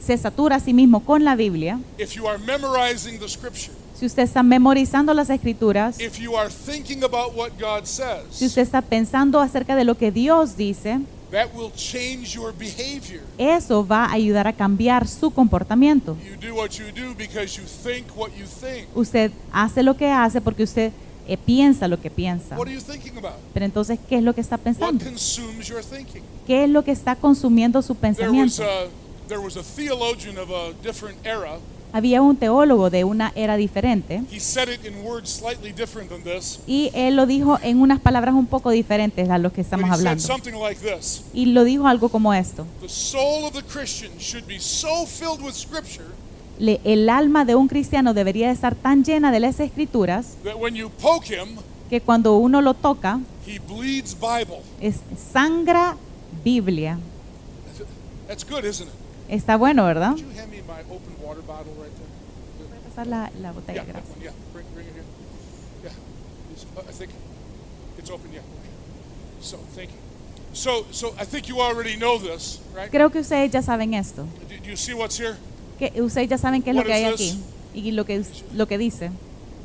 se 0.00 0.18
satura 0.18 0.56
a 0.56 0.60
sí 0.60 0.72
mismo 0.72 1.04
con 1.04 1.24
la 1.24 1.36
Biblia, 1.36 1.78
if 1.96 2.14
you 2.14 2.26
are 2.26 2.38
memorizing 2.38 3.20
the 3.20 3.28
scripture, 3.28 3.72
si 3.94 4.06
usted 4.06 4.24
está 4.24 4.42
memorizando 4.42 5.14
las 5.14 5.30
escrituras, 5.30 6.00
if 6.00 6.18
you 6.18 6.36
are 6.36 6.50
thinking 6.50 7.04
about 7.04 7.34
what 7.36 7.50
God 7.58 7.84
si 7.84 8.02
says, 8.02 8.42
usted 8.42 8.62
está 8.62 8.82
pensando 8.82 9.40
acerca 9.40 9.76
de 9.76 9.84
lo 9.84 9.96
que 9.96 10.10
Dios 10.10 10.56
dice, 10.56 11.00
That 11.30 11.48
will 11.54 11.72
change 11.74 12.34
your 12.36 12.52
behavior. 12.52 13.20
Eso 13.36 13.84
va 13.84 14.04
a 14.06 14.12
ayudar 14.12 14.46
a 14.46 14.52
cambiar 14.52 15.08
su 15.08 15.32
comportamiento. 15.32 16.16
You 16.24 16.36
do 16.36 16.54
what 16.54 16.70
you 16.78 16.86
do 16.92 17.14
because 17.16 17.58
you 17.60 17.64
think 17.66 18.06
what 18.16 18.30
you 18.38 18.46
think. 18.46 18.86
Usted 18.94 19.32
hace 19.52 19.82
lo 19.82 19.96
que 19.96 20.08
hace 20.08 20.40
porque 20.40 20.62
usted 20.62 20.92
eh, 21.26 21.36
piensa 21.36 21.88
lo 21.88 21.98
que 22.00 22.10
piensa. 22.10 22.56
What 22.56 22.68
are 22.68 22.74
you 22.74 22.80
thinking 22.80 23.18
about? 23.18 23.34
Pero 23.52 23.66
entonces, 23.66 23.98
¿qué 24.08 24.18
es 24.18 24.22
lo 24.22 24.34
que 24.34 24.40
está 24.40 24.54
What 24.56 24.62
pensando? 24.64 25.04
consumes 25.04 25.66
your 25.66 25.82
thinking? 25.82 26.22
¿Qué 26.46 26.62
es 26.64 26.70
lo 26.70 26.84
que 26.84 26.92
está 26.92 27.16
consumiendo 27.16 27.82
su 27.82 27.94
There 27.96 28.08
was 28.10 28.18
pensamiento? 28.18 28.62
a 28.62 28.86
there 29.26 29.40
was 29.40 29.56
a 29.56 29.62
theologian 29.64 30.38
of 30.38 30.48
a 30.50 30.72
different 30.84 31.18
era. 31.26 31.58
Había 31.92 32.20
un 32.20 32.36
teólogo 32.36 32.90
de 32.90 33.04
una 33.04 33.32
era 33.36 33.56
diferente 33.56 34.22
He 34.30 34.38
said 34.40 34.68
it 34.68 34.84
in 34.84 34.96
words 35.04 35.30
slightly 35.30 35.72
different 35.72 36.10
than 36.10 36.22
this. 36.22 36.60
y 36.66 36.90
él 36.94 37.16
lo 37.16 37.26
dijo 37.26 37.58
en 37.62 37.80
unas 37.80 38.00
palabras 38.00 38.34
un 38.34 38.46
poco 38.46 38.70
diferentes 38.70 39.30
a 39.30 39.38
lo 39.38 39.50
que 39.50 39.62
But 39.62 39.64
estamos 39.66 39.88
said 39.88 39.98
hablando. 39.98 40.22
something 40.22 40.52
like 40.60 40.80
this. 40.80 41.22
Y 41.32 41.46
lo 41.46 41.64
dijo 41.64 41.86
algo 41.86 42.08
como 42.10 42.34
esto. 42.34 42.66
The 42.82 42.88
soul 42.88 43.44
of 43.44 43.52
the 43.54 43.62
Christian 43.62 44.12
should 44.18 44.46
be 44.46 44.58
so 44.58 45.06
filled 45.06 45.40
with 45.42 45.54
scripture 45.54 46.04
Le- 46.58 46.80
el 46.84 47.08
alma 47.10 47.44
de 47.44 47.54
un 47.54 47.68
cristiano 47.68 48.14
debería 48.14 48.50
estar 48.50 48.74
tan 48.74 49.04
llena 49.04 49.30
de 49.30 49.40
las 49.40 49.60
escrituras 49.60 50.36
him, 50.44 51.56
que 51.90 52.00
cuando 52.00 52.36
uno 52.36 52.62
lo 52.62 52.74
toca, 52.74 53.20
he 53.46 53.58
bleeds 53.58 54.14
Bible. 54.18 54.60
es 54.80 54.96
sangra 55.32 55.96
Biblia. 56.44 56.98
That's 58.26 58.44
good, 58.44 58.64
isn't 58.64 58.88
it? 58.88 58.94
Está 59.28 59.56
bueno, 59.56 59.84
¿verdad? 59.84 60.12
A 60.12 60.16
pasar 62.88 63.06
la, 63.06 63.30
la 63.40 63.52
botella, 63.52 63.84
Yeah, 63.84 63.92
that 63.92 64.02
gracias. 64.02 64.16
one, 64.16 64.24
yeah. 64.24 64.32
Bring, 64.52 64.66
bring 64.74 64.86
it 64.86 64.94
here. 64.94 65.04
Yeah. 65.82 65.92
It's- 66.52 66.66
I 66.88 66.92
think 66.92 67.10
it's 67.98 68.10
open, 68.10 68.32
yeah. 68.32 68.40
Okay. 68.40 69.42
So, 69.42 69.58
thank 69.74 69.90
you. 69.90 69.96
So, 70.52 70.86
so 70.90 71.14
I 71.20 71.24
think 71.26 71.48
you 71.48 71.60
already 71.60 71.96
know 71.96 72.18
this, 72.18 72.60
right? 72.74 72.90
Creo 72.90 73.10
que 73.10 73.20
ustedes 73.20 73.50
ya 73.52 73.62
saben 73.62 73.92
esto. 73.94 74.22
Do 74.48 74.56
do 74.56 74.70
you 74.70 74.76
see 74.76 74.94
what's 74.94 75.18
here? 75.18 75.36
Que 75.78 75.92
ustedes 76.00 76.28
ya 76.30 76.38
saben 76.38 76.62
qué 76.62 76.70
es 76.70 76.76
lo 76.76 76.84
que 76.84 76.94
hay 76.94 77.04
aquí 77.04 77.38
y 77.74 77.90
lo 77.92 78.06
que, 78.06 78.24
lo 78.54 78.66
que 78.66 78.78
dice 78.78 79.10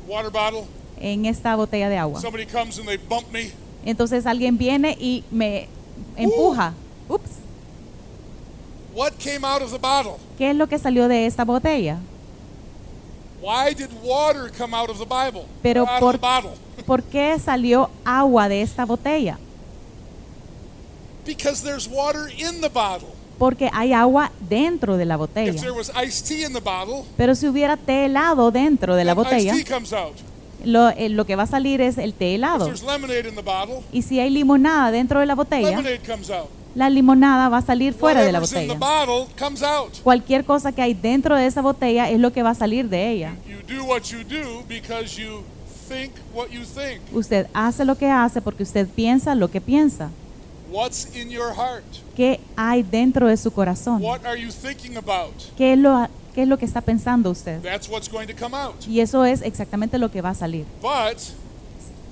Water 0.06 0.30
bottle. 0.30 0.64
en 1.00 1.24
esta 1.24 1.56
botella 1.56 1.88
de 1.88 1.96
agua. 1.96 2.20
Somebody 2.20 2.44
comes 2.44 2.78
and 2.78 2.86
they 2.86 2.98
bump 2.98 3.30
me. 3.32 3.50
Entonces 3.86 4.26
alguien 4.26 4.58
viene 4.58 4.94
y 5.00 5.24
me 5.30 5.68
empuja. 6.16 6.74
Ups. 7.08 7.30
What 9.22 9.32
came 9.32 9.44
out 9.46 9.62
of 9.62 9.70
the 9.70 9.78
bottle? 9.78 10.16
¿Qué 10.36 10.50
es 10.50 10.56
lo 10.56 10.66
que 10.68 10.78
salió 10.78 11.06
de 11.08 11.26
esta 11.26 11.44
botella? 11.44 11.98
Why 13.40 13.74
did 13.74 13.88
water 14.02 14.50
come 14.56 14.74
out 14.76 14.88
of 14.90 14.98
the 14.98 15.04
Bible? 15.04 15.44
Pero 15.62 15.82
out 15.88 16.00
por- 16.00 16.14
of 16.16 16.20
the 16.20 16.26
bottle? 16.26 16.50
¿Por 16.86 17.02
qué 17.04 17.38
salió 17.38 17.90
agua 18.04 18.48
de 18.48 18.62
esta 18.62 18.84
botella? 18.84 19.38
Because 21.24 21.62
there's 21.62 21.88
water 21.88 22.28
in 22.36 22.60
the 22.60 22.68
bottle. 22.68 23.08
Porque 23.38 23.70
hay 23.72 23.92
agua 23.92 24.30
dentro 24.48 24.96
de 24.96 25.04
la 25.04 25.14
If 25.14 25.18
botella. 25.20 25.52
there 25.60 25.72
was 25.72 25.90
iced 25.94 26.26
tea 26.28 26.44
in 26.44 26.52
the 26.52 26.60
bottle, 26.60 27.04
Pero 27.16 27.34
si 27.34 27.46
hubiera 27.46 27.76
té 27.76 28.04
helado 28.06 28.50
dentro 28.50 28.94
de 28.96 29.04
la 29.04 29.14
botella, 29.14 29.54
iced 29.54 29.64
tea 29.64 29.74
comes 29.74 29.92
out. 29.92 30.14
lo, 30.64 30.90
eh, 30.90 31.08
lo 31.08 31.24
que 31.26 31.34
va 31.36 31.44
a 31.44 31.46
salir 31.46 31.80
es 31.80 31.98
el 31.98 32.12
té 32.14 32.30
If 32.32 32.34
helado. 32.38 32.64
there's 32.66 32.82
lemonade 32.82 33.28
in 33.28 33.34
the 33.36 33.42
bottle, 33.42 33.82
Y 33.92 34.02
si 34.02 34.20
hay 34.20 34.30
limonada 34.30 34.90
dentro 34.90 35.20
de 35.20 35.26
la 35.26 35.34
botella, 35.34 35.70
lemonade 35.70 36.00
comes 36.00 36.30
out. 36.30 36.48
La 36.74 36.90
limonada 36.90 37.48
va 37.48 37.58
a 37.58 37.62
salir 37.62 37.94
fuera 37.94 38.22
de 38.22 38.32
la 38.32 38.40
botella. 38.40 38.74
bottle 38.74 39.26
comes 39.38 39.62
out. 39.62 39.98
Cualquier 40.02 40.44
cosa 40.44 40.72
que 40.72 40.82
hay 40.82 40.94
dentro 40.94 41.36
de 41.36 41.46
esa 41.46 41.62
botella 41.62 42.10
es 42.10 42.18
lo 42.18 42.32
que 42.32 42.42
va 42.42 42.50
a 42.50 42.54
salir 42.54 42.88
de 42.88 43.10
ella. 43.10 43.34
You 43.46 43.76
do 43.76 43.84
what 43.84 44.02
you 44.04 44.24
do 44.24 44.64
because 44.68 45.20
you 45.20 45.42
think 45.88 46.12
what 46.34 46.48
you 46.48 46.64
think. 46.64 47.00
Usted 47.12 47.46
hace 47.52 47.84
lo 47.84 47.96
que 47.96 48.10
hace 48.10 48.40
porque 48.40 48.62
usted 48.62 48.88
piensa 48.88 49.34
lo 49.34 49.50
que 49.50 49.60
piensa. 49.60 50.10
What's 50.70 51.14
in 51.14 51.28
your 51.28 51.54
heart? 51.54 51.84
¿Qué 52.16 52.40
hay 52.56 52.82
dentro 52.82 53.28
de 53.28 53.36
su 53.36 53.50
corazón? 53.50 54.02
What 54.02 54.24
are 54.24 54.40
you 54.40 54.50
thinking 54.50 54.96
about? 54.96 55.34
¿Qué 55.56 55.74
es 55.74 55.78
lo, 55.78 56.08
qué 56.34 56.42
es 56.42 56.48
lo 56.48 56.56
que 56.56 56.64
está 56.64 56.80
pensando 56.80 57.30
usted? 57.30 57.60
That's 57.60 57.90
what's 57.90 58.10
going 58.10 58.26
to 58.26 58.34
come 58.34 58.56
out. 58.56 58.86
Y 58.88 59.00
eso 59.00 59.24
es 59.26 59.42
exactamente 59.42 59.98
lo 59.98 60.10
que 60.10 60.22
va 60.22 60.30
a 60.30 60.34
salir. 60.34 60.64
But 60.80 61.18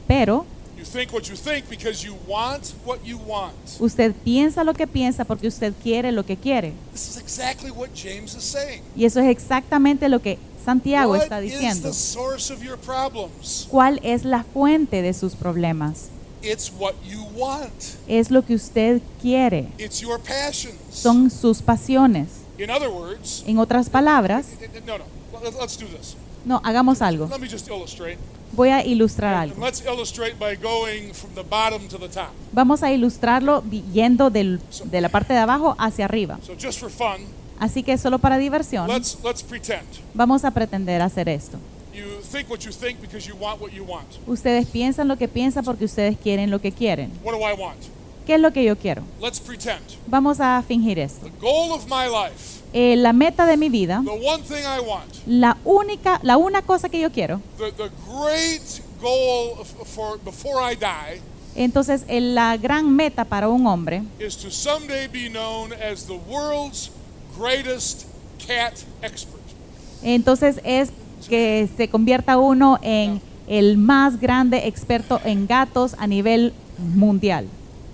Pero 0.06 0.44
you 0.80 0.86
think 0.86 1.12
what 1.12 1.24
you 1.28 1.36
think 1.36 1.68
because 1.68 2.02
you 2.04 2.16
want 2.26 2.72
what 2.84 2.98
you 3.04 3.18
want. 3.18 3.54
usted 3.78 4.14
piensa 4.24 4.64
lo 4.64 4.72
que 4.74 4.86
piensa 4.86 5.24
porque 5.24 5.46
usted 5.46 5.74
quiere 5.82 6.10
lo 6.10 6.24
que 6.24 6.36
quiere. 6.36 6.72
This 6.92 7.08
is 7.08 7.16
exactly 7.18 7.70
what 7.70 7.90
James 7.94 8.34
is 8.34 8.42
saying. 8.44 8.82
Y 8.96 9.04
eso 9.04 9.20
es 9.20 9.28
exactamente 9.28 10.08
lo 10.08 10.20
que 10.20 10.38
Santiago 10.64 11.12
What 11.12 11.22
está 11.22 11.42
is 11.42 11.52
diciendo. 11.52 11.88
the 11.88 11.94
source 11.94 12.52
of 12.52 12.62
your 12.62 12.78
problems? 12.78 13.66
¿Cuál 13.70 14.00
es 14.02 14.24
la 14.24 14.42
fuente 14.42 15.02
de 15.02 15.12
sus 15.12 15.34
problemas? 15.34 16.08
It's 16.42 16.72
what 16.78 16.94
you 17.06 17.22
want. 17.36 17.70
Es 18.08 18.30
lo 18.30 18.42
que 18.44 18.54
usted 18.54 19.02
quiere. 19.20 19.68
It's 19.78 20.00
your 20.00 20.18
passions. 20.18 20.76
Son 20.90 21.30
sus 21.30 21.60
pasiones. 21.60 22.28
In 22.58 22.70
other 22.70 22.88
words, 22.90 23.42
En 23.46 23.58
otras 23.58 23.88
palabras, 23.90 24.46
no, 24.86 24.98
no. 24.98 25.04
Let's, 25.42 25.56
let's 25.58 25.78
do 25.78 25.86
this. 25.86 26.16
no, 26.44 26.60
hagamos 26.64 27.00
algo. 27.02 27.26
Let 27.30 27.40
me 27.40 27.48
just 27.48 27.68
illustrate. 27.68 28.18
Voy 28.52 28.70
a 28.70 28.84
ilustrar 28.84 29.34
algo. 29.34 29.64
let's 29.64 29.82
illustrate 29.84 30.34
by 30.38 30.56
going 30.60 31.12
from 31.12 31.32
the 31.34 31.42
bottom 31.42 31.86
to 31.88 31.98
the 31.98 32.08
top. 32.08 32.30
Vamos 32.52 32.82
a 32.82 32.90
ilustrarlo 32.92 33.62
yendo 33.92 34.30
del- 34.30 34.60
de 34.84 35.00
la 35.00 35.08
parte 35.08 35.32
de 35.32 35.38
abajo 35.38 35.76
hacia 35.78 36.04
arriba. 36.06 36.38
So 36.44 36.54
just 36.60 36.80
for 36.80 36.90
fun, 36.90 37.24
Así 37.58 37.82
que 37.82 37.96
solo 37.98 38.18
para 38.18 38.38
diversión, 38.38 38.88
let's 38.88 39.18
let's 39.22 39.42
pretend. 39.42 39.86
vamos 40.14 40.44
a 40.44 40.50
pretender 40.50 41.02
hacer 41.02 41.28
esto. 41.28 41.58
You 41.94 42.04
think 42.32 42.48
what 42.48 42.60
you 42.60 42.72
think 42.72 43.00
because 43.00 43.28
you 43.28 43.36
want 43.36 43.60
what 43.60 43.70
you 43.72 43.84
want. 43.84 44.06
Ustedes 44.26 44.66
piensan 44.66 45.08
lo 45.08 45.16
que 45.16 45.28
piensan 45.28 45.64
porque 45.64 45.84
ustedes 45.84 46.16
quieren 46.16 46.50
lo 46.50 46.60
que 46.60 46.72
quieren. 46.72 47.10
What 47.22 47.34
do 47.34 47.40
I 47.40 47.52
want? 47.52 47.78
¿Qué 48.26 48.34
es 48.36 48.40
lo 48.40 48.52
que 48.52 48.64
yo 48.64 48.76
quiero? 48.78 49.02
Let's 49.20 49.40
pretend. 49.40 49.82
Vamos 50.06 50.40
a 50.40 50.62
fingir 50.66 50.98
esto. 50.98 51.26
The 51.26 51.32
goal 51.40 51.72
of 51.72 51.84
my 51.86 52.06
life, 52.06 52.59
Eh, 52.72 52.94
la 52.96 53.12
meta 53.12 53.46
de 53.46 53.56
mi 53.56 53.68
vida, 53.68 54.00
the 54.04 54.11
one 54.11 54.42
thing 54.44 54.62
I 54.62 54.80
want, 54.80 55.12
la 55.26 55.56
única, 55.64 56.20
la 56.22 56.37
una 56.37 56.62
cosa 56.62 56.88
que 56.88 57.00
yo 57.00 57.11
quiero, 57.11 57.40
the, 57.59 57.72
the 57.72 57.90
great 58.06 58.83
goal 59.00 59.64
for 59.64 60.18
before 60.24 60.61
I 60.62 60.76
die 60.76 61.20
entonces 61.54 62.04
eh, 62.09 62.20
la 62.20 62.56
gran 62.56 62.94
meta 62.94 63.24
para 63.24 63.48
un 63.48 63.66
hombre 63.66 64.02
is 64.18 64.37
to 64.37 64.50
someday 64.50 65.09
be 65.09 65.28
known 65.28 65.72
as 65.72 66.06
the 66.06 66.18
world's 66.28 66.90
greatest 67.37 68.06
cat 68.46 68.74
expert. 69.02 69.40
Entonces 70.02 70.61
es 70.64 70.90
que 71.28 71.68
se 71.76 71.88
convierta 71.88 72.38
uno 72.38 72.78
en 72.83 73.20
el 73.48 73.76
más 73.76 74.20
grande 74.20 74.68
experto 74.68 75.20
en 75.24 75.46
gatos 75.46 75.94
a 75.98 76.06
nivel 76.06 76.52
mundial. 76.78 77.46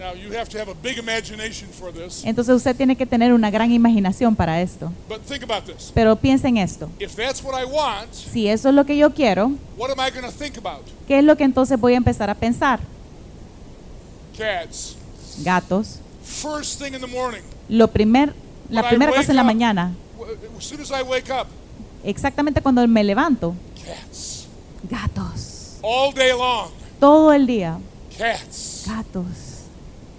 Now 0.07 0.14
you 0.14 0.31
have 0.38 0.49
to 0.51 0.59
have 0.59 0.71
a 0.71 0.75
big 0.75 0.99
imagination 0.99 1.69
for 1.71 1.92
this, 1.92 2.23
Entonces 2.25 2.55
usted 2.55 2.77
tiene 2.77 2.95
que 2.97 3.07
tener 3.07 3.33
una 3.33 3.51
gran 3.51 3.73
imaginación 3.73 4.37
para 4.37 4.61
esto. 4.62 4.92
but 5.09 5.21
think 5.27 5.42
about 5.42 5.64
this. 5.64 5.90
Pero 5.95 6.14
piensa 6.14 6.47
en 6.47 6.59
esto. 6.59 6.88
If 7.01 7.16
that's 7.16 7.42
what 7.42 7.61
I 7.61 7.64
want, 7.64 8.12
Si 8.12 8.47
eso 8.47 8.69
es 8.69 8.75
lo 8.77 8.85
que 8.87 8.97
yo 8.97 9.12
quiero, 9.12 9.53
what 9.77 9.90
am 9.90 9.99
I 9.99 10.11
going 10.11 10.23
to 10.25 10.31
think 10.31 10.57
about? 10.59 10.83
¿qué 11.09 11.19
es 11.19 11.25
lo 11.25 11.37
que 11.37 11.42
entonces 11.45 11.79
voy 11.81 11.95
a 11.95 11.97
empezar 11.97 12.31
a 12.31 12.35
pensar? 12.37 12.79
Cats. 14.37 14.97
Gatos. 15.42 15.99
First 16.23 16.81
thing 16.81 16.95
in 16.95 17.01
the 17.01 17.07
morning, 17.07 17.42
Lo 17.69 17.88
primer, 17.88 18.33
la 18.69 18.88
primera 18.88 19.12
cosa 19.12 19.33
en 19.33 19.37
la 19.37 19.42
up. 19.42 19.47
mañana, 19.47 19.92
w- 20.19 20.37
as 20.57 20.64
soon 20.64 20.81
as 20.81 20.90
I 20.90 21.03
wake 21.03 21.31
up, 21.31 21.47
exactamente 22.05 22.61
cuando 22.61 22.87
me 22.87 23.03
levanto, 23.05 23.55
cats. 23.85 24.47
gatos. 24.88 25.79
All 25.83 26.12
day 26.14 26.31
long, 26.33 26.71
Todo 27.01 27.33
el 27.33 27.47
día, 27.47 27.79
cats. 28.19 28.85
gatos. 28.87 29.25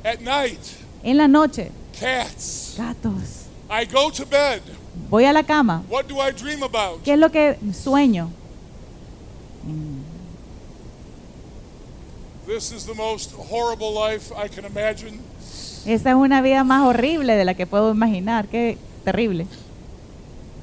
At 0.07 0.21
night, 0.21 0.59
En 1.03 1.17
la 1.17 1.27
noche, 1.27 1.69
cats. 1.99 2.75
gatos. 2.77 3.47
I 3.69 3.83
go 3.85 4.09
to 4.09 4.25
bed. 4.25 4.61
Voy 5.09 5.25
a 5.25 5.33
la 5.33 5.43
cama. 5.43 5.83
What 5.89 6.07
do 6.07 6.21
I 6.21 6.31
dream 6.31 6.63
about? 6.63 7.03
¿Qué 7.03 7.11
es 7.11 7.19
lo 7.19 7.29
que 7.29 7.57
sueño? 7.73 8.29
This 12.45 12.71
is 12.71 12.85
the 12.85 12.93
most 12.93 13.33
horrible 13.33 13.91
life 13.93 14.31
I 14.33 14.47
can 14.47 14.63
imagine. 14.63 15.19
Esa 15.85 16.09
es 16.11 16.15
una 16.15 16.41
vida 16.41 16.63
más 16.63 16.85
horrible 16.85 17.35
de 17.35 17.43
la 17.43 17.53
que 17.53 17.65
puedo 17.67 17.91
imaginar. 17.91 18.47
Qué 18.47 18.77
terrible. 19.03 19.45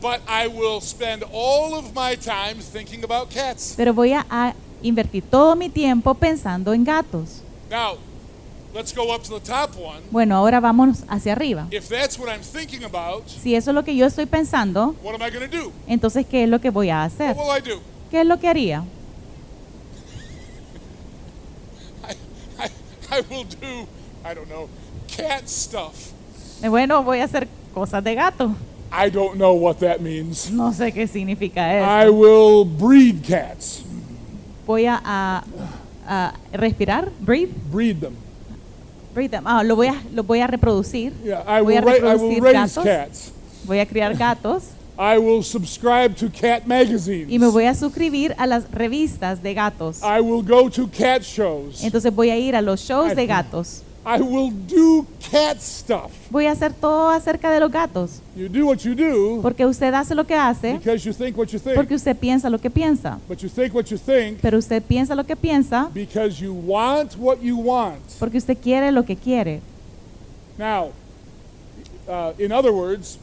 But 0.01 0.21
I 0.27 0.47
will 0.49 0.81
spend 0.81 1.23
all 1.33 1.75
of 1.75 1.95
my 1.95 2.17
time 2.17 2.63
thinking 2.63 3.05
about 3.05 3.29
cats. 3.29 3.75
Pero 3.77 3.93
voy 3.93 4.15
a, 4.15 4.25
a 4.31 4.55
invertir 4.83 5.23
todo 5.31 5.55
mi 5.55 5.69
tiempo 5.69 6.15
pensando 6.15 6.73
en 6.73 6.85
gatos. 6.85 7.43
Now, 7.71 7.99
Bueno, 10.11 10.37
ahora 10.37 10.61
vamos 10.61 11.05
hacia 11.09 11.33
arriba. 11.33 11.67
If 11.71 11.89
that's 11.89 12.19
what 12.19 12.29
I'm 12.29 12.43
thinking 12.43 12.85
about, 12.85 13.27
Si 13.29 13.55
eso 13.55 13.71
es 13.71 13.75
lo 13.75 13.85
que 13.85 13.95
yo 13.95 14.07
estoy 14.07 14.27
pensando, 14.27 14.95
what 15.03 15.15
am 15.15 15.23
I 15.23 15.31
going 15.31 15.49
to 15.49 15.57
do? 15.57 15.73
entonces 15.87 16.27
¿qué 16.27 16.45
es 16.45 16.49
lo 16.49 16.61
que 16.61 16.71
voy 16.71 16.91
a 16.91 17.05
hacer? 17.05 17.37
What 17.37 17.47
will 17.47 17.59
I 17.59 17.61
do? 17.71 17.81
¿Qué 18.11 18.21
es 18.21 18.27
lo 18.27 18.39
que 18.39 18.49
haría? 18.49 18.83
I, 22.09 22.13
I, 22.63 23.19
I 23.19 23.23
will 23.31 23.45
do, 23.45 23.87
I 24.29 24.35
don't 24.35 24.49
know, 24.49 24.69
cat 25.17 25.47
stuff. 25.47 26.11
Bueno, 26.61 27.03
voy 27.03 27.21
a 27.21 27.25
hacer 27.25 27.47
cosas 27.73 28.03
de 28.03 28.15
gato. 28.15 28.55
I 28.93 29.11
don't 29.11 29.35
know 29.37 29.53
what 29.55 29.77
that 29.79 29.99
means. 30.01 30.51
No 30.51 30.73
sé 30.73 30.93
qué 30.93 31.07
significa 31.09 31.63
I 32.01 32.05
eso. 32.07 32.13
will 32.13 32.65
breed 32.65 33.23
cats. 33.27 33.83
Voy 34.67 34.87
a, 34.87 35.01
a- 35.05 35.45
a 36.07 36.35
respirar, 36.53 37.11
breathe, 37.21 37.51
Breed 37.73 38.01
them. 38.01 38.15
Breed 39.15 39.31
them. 39.31 39.45
Ah, 39.47 39.63
lo 39.63 39.77
voy 39.77 39.87
a 39.87 39.95
lo 40.13 40.23
voy 40.25 40.41
a 40.41 40.47
reproducir. 40.47 41.13
Yeah, 41.25 41.43
I 41.47 41.63
voy 41.63 41.77
a 41.77 41.81
will, 41.81 41.85
ra- 41.87 42.13
I 42.13 42.17
will 42.17 42.31
reproducir 42.35 42.43
raise 42.43 42.55
gatos. 42.55 42.85
cats. 42.85 43.33
Voy 43.65 43.79
a 43.79 43.87
criar 43.87 44.15
gatos 44.17 44.65
I 44.97 45.19
will 45.19 45.43
subscribe 45.43 46.15
to 46.17 46.31
cat 46.31 46.67
magazines. 46.67 47.29
y 47.29 47.39
me 47.39 47.49
voy 47.49 47.65
a 47.67 47.75
suscribir 47.75 48.35
a 48.39 48.47
las 48.47 48.71
revistas 48.71 49.43
de 49.43 49.53
gatos. 49.55 50.01
I 50.03 50.21
will 50.21 50.43
go 50.43 50.69
to 50.71 50.89
cat 50.89 51.23
shows. 51.23 51.83
Entonces 51.83 52.15
voy 52.15 52.31
a 52.31 52.37
ir 52.39 52.55
a 52.55 52.63
los 52.63 52.81
shows 52.81 53.11
Ay, 53.11 53.17
de 53.17 53.27
gatos. 53.27 53.83
I 54.07 54.21
will 54.21 54.51
do 54.51 55.07
cat 55.31 55.59
stuff. 55.61 56.13
Voy 56.31 56.47
a 56.47 56.53
hacer 56.53 56.75
todo 56.75 57.09
acerca 57.09 57.51
de 57.51 57.59
los 57.59 57.71
gatos. 57.71 58.21
You 58.37 58.49
do 58.49 58.67
what 58.67 58.79
you 58.85 58.95
do 58.95 59.41
Porque 59.41 59.65
usted 59.65 59.95
hace 59.95 60.15
lo 60.15 60.27
que 60.27 60.35
hace, 60.35 60.75
because 60.75 61.07
you 61.07 61.15
think 61.15 61.37
what 61.39 61.47
you 61.49 61.59
think. 61.59 61.75
porque 61.75 61.95
usted 61.95 62.15
piensa 62.15 62.51
lo 62.51 62.59
que 62.59 62.71
piensa. 62.71 63.19
But 63.27 63.39
you 63.39 63.49
think 63.49 63.75
what 63.75 63.87
you 63.87 63.97
think 63.97 64.41
Pero 64.43 64.59
usted 64.59 64.83
piensa 64.83 65.15
lo 65.15 65.25
que 65.25 65.37
piensa 65.37 65.91
because 65.95 66.39
you 66.39 66.53
want 66.53 67.17
what 67.17 67.39
you 67.41 67.57
want. 67.57 68.01
porque 68.19 68.37
usted 68.37 68.59
quiere 68.59 68.93
lo 68.93 69.05
que 69.05 69.17
quiere. 69.17 69.63
Now, 70.59 70.91
uh, 72.07 72.33
in 72.39 72.53
other 72.53 72.73
words, 72.73 73.19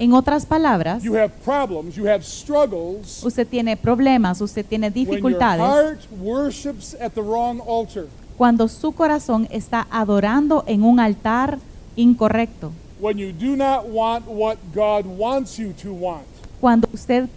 En 0.00 0.12
otras 0.12 0.46
palabras, 0.46 1.02
you 1.02 1.16
have 1.16 1.32
problems, 1.44 1.96
you 1.96 2.06
have 2.06 2.24
struggles 2.24 3.20
usted 3.24 3.46
tiene 3.46 3.76
problemas, 3.76 4.40
usted 4.40 4.64
tiene 4.64 4.88
when 4.90 4.94
your 4.94 5.06
dificultades 5.06 5.60
heart 5.60 6.00
worships 6.20 6.94
at 7.00 7.14
the 7.14 7.20
wrong 7.20 7.60
altar. 7.66 8.06
Cuando 8.38 8.68
su 8.68 8.92
corazón 8.92 9.48
está 9.50 9.88
adorando 9.90 10.62
en 10.68 10.84
un 10.84 11.00
altar 11.00 11.58
incorrecto. 11.96 12.70
When 13.00 13.18
you 13.18 13.32
do 13.32 13.56
not 13.56 13.84
want 13.86 14.26
what 14.28 14.56
God 14.72 15.04
wants 15.18 15.58
you 15.58 15.72
to 15.82 15.92
want. 15.92 16.24
Cuando 16.60 16.88
usted 16.92 17.28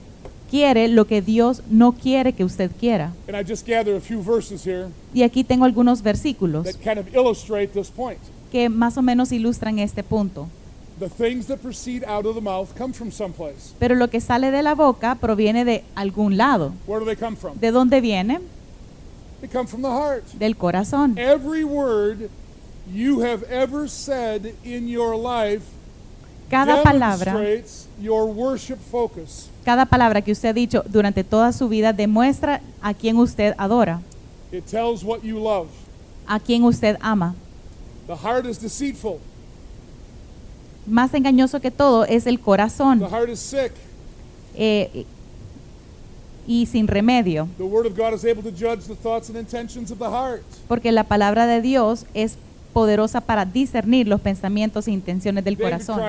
quiere 0.50 0.88
lo 0.88 1.06
que 1.06 1.22
Dios 1.22 1.64
no 1.70 1.94
quiere 1.94 2.34
que 2.34 2.44
usted 2.44 2.70
quiera. 2.80 3.14
And 3.28 3.36
I 3.36 3.44
just 3.44 3.68
gather 3.68 3.96
a 3.96 4.00
few 4.00 4.22
verses 4.22 4.66
here 4.66 4.90
Y 5.14 5.24
aquí 5.24 5.44
tengo 5.44 5.66
algunos 5.66 6.04
versículos 6.04 6.66
that 6.66 6.76
kind 6.84 7.00
of 7.00 7.14
illustrate 7.16 7.68
this 7.74 7.90
point. 7.90 8.20
que 8.52 8.70
más 8.70 8.98
o 8.98 9.02
menos 9.02 9.32
ilustran 9.32 9.80
este 9.80 10.04
punto. 10.04 10.48
The 11.00 11.10
things 11.10 11.48
that 11.48 11.58
proceed 11.58 12.04
out 12.04 12.28
of 12.28 12.36
the 12.36 12.42
mouth 12.42 12.70
come 12.78 12.94
from 12.94 13.12
someplace. 13.12 13.74
Pero 13.80 13.96
lo 13.96 14.10
que 14.10 14.22
sale 14.22 14.52
de 14.52 14.62
la 14.62 14.76
boca 14.76 15.16
proviene 15.16 15.66
de 15.66 15.84
algún 15.96 16.38
lado. 16.38 16.74
Where 16.86 17.00
do 17.00 17.06
they 17.06 17.16
come 17.16 17.36
from? 17.36 17.58
¿De 17.60 17.72
dónde 17.72 18.02
viene? 18.02 18.40
They 19.42 19.48
come 19.50 19.66
from 19.68 19.82
the 19.82 19.90
heart. 19.90 20.24
Del 20.38 20.56
corazón. 20.56 21.18
Every 21.18 21.64
word 21.64 22.30
you 22.94 23.22
have 23.22 23.44
ever 23.50 23.88
said 23.88 24.54
in 24.64 24.88
your 24.88 25.16
life 25.16 25.64
Cada 26.50 26.84
palabra, 26.84 27.34
demonstrates 27.34 27.88
your 28.00 28.26
worship 28.26 28.78
focus. 28.92 29.50
cada 29.66 29.86
palabra 29.86 30.22
que 30.22 30.32
usted 30.34 30.50
ha 30.50 30.54
dicho 30.54 30.84
durante 30.88 31.24
toda 31.24 31.54
su 31.54 31.70
vida 31.70 31.94
demuestra 31.94 32.62
a 32.82 32.94
quien 32.94 33.18
usted 33.18 33.54
adora, 33.58 34.02
It 34.52 34.66
tells 34.66 35.04
what 35.04 35.22
you 35.24 35.40
love. 35.40 35.70
a 36.28 36.40
quien 36.40 36.64
usted 36.66 36.98
ama. 37.02 37.34
The 38.08 38.16
heart 38.18 38.46
is 38.46 38.60
deceitful. 38.60 39.20
Más 40.86 41.14
engañoso 41.14 41.62
que 41.62 41.72
todo 41.72 42.04
es 42.06 42.26
el 42.28 42.38
The 42.38 42.44
corazón 42.44 43.00
heart 43.10 43.30
is 43.30 43.40
sick. 43.40 43.72
eh, 44.56 45.06
y 46.48 46.66
sin 46.66 46.88
remedio, 46.88 47.48
The 47.58 47.64
word 47.64 47.86
of 47.86 47.98
God 47.98 48.14
is 48.14 48.26
able 48.26 48.44
to 48.44 48.52
judge 48.52 48.86
the 48.88 48.96
thoughts 48.96 49.30
and 49.30 49.38
intentions 49.38 49.92
of 49.92 49.98
the 50.00 50.06
heart. 50.10 50.42
porque 50.68 50.92
la 50.92 51.04
palabra 51.04 51.46
de 51.48 51.62
Dios 51.62 52.06
es 52.14 52.38
poderosa 52.74 53.20
para 53.22 53.44
discernir 53.46 54.08
los 54.08 54.22
pensamientos 54.22 54.88
e 54.88 54.92
intenciones 54.92 55.44
del 55.44 55.58
corazón. 55.58 56.00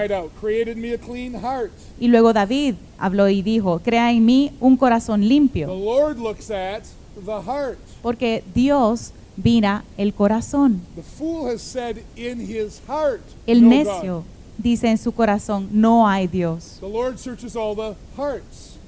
Y 1.98 2.08
luego 2.08 2.32
David 2.32 2.74
habló 2.98 3.28
y 3.28 3.42
dijo, 3.42 3.80
crea 3.80 4.12
en 4.12 4.24
mí 4.24 4.52
un 4.60 4.76
corazón 4.76 5.20
The 5.22 5.26
limpio, 5.26 5.66
Lord 5.68 6.18
looks 6.18 6.50
at 6.50 6.82
the 7.24 7.42
heart. 7.44 7.78
porque 8.00 8.44
Dios 8.54 9.12
mira 9.36 9.82
el 9.96 10.14
corazón. 10.14 10.82
The 10.94 11.02
fool 11.02 11.48
has 11.52 11.62
said 11.62 11.98
in 12.16 12.40
his 12.40 12.80
heart, 12.86 13.22
El 13.46 13.62
"No 13.62 13.68
necio 13.70 14.14
God." 14.18 14.24
dice 14.58 14.88
en 14.88 14.98
su 14.98 15.10
corazón, 15.12 15.68
no 15.72 16.06
hay 16.06 16.28
Dios, 16.28 16.78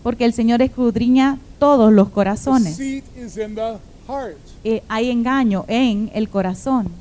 Porque 0.04 0.24
el 0.24 0.32
Señor 0.32 0.62
escudriña 0.62 1.40
todos 1.58 1.92
los 1.92 2.10
corazones. 2.10 2.78
Eh, 2.78 3.02
hay 4.86 5.10
engaño 5.10 5.64
en 5.66 6.12
el 6.14 6.28
corazón. 6.28 6.92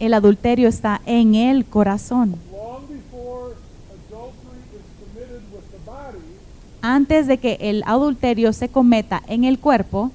El 0.00 0.14
adulterio 0.14 0.68
está 0.68 1.00
en 1.06 1.36
el 1.36 1.64
corazón. 1.64 2.34
Antes 6.80 7.26
de 7.26 7.38
que 7.38 7.58
el 7.60 7.82
adulterio 7.86 8.52
se 8.52 8.68
cometa 8.68 9.20
en 9.26 9.42
el 9.44 9.58
cuerpo, 9.58 10.12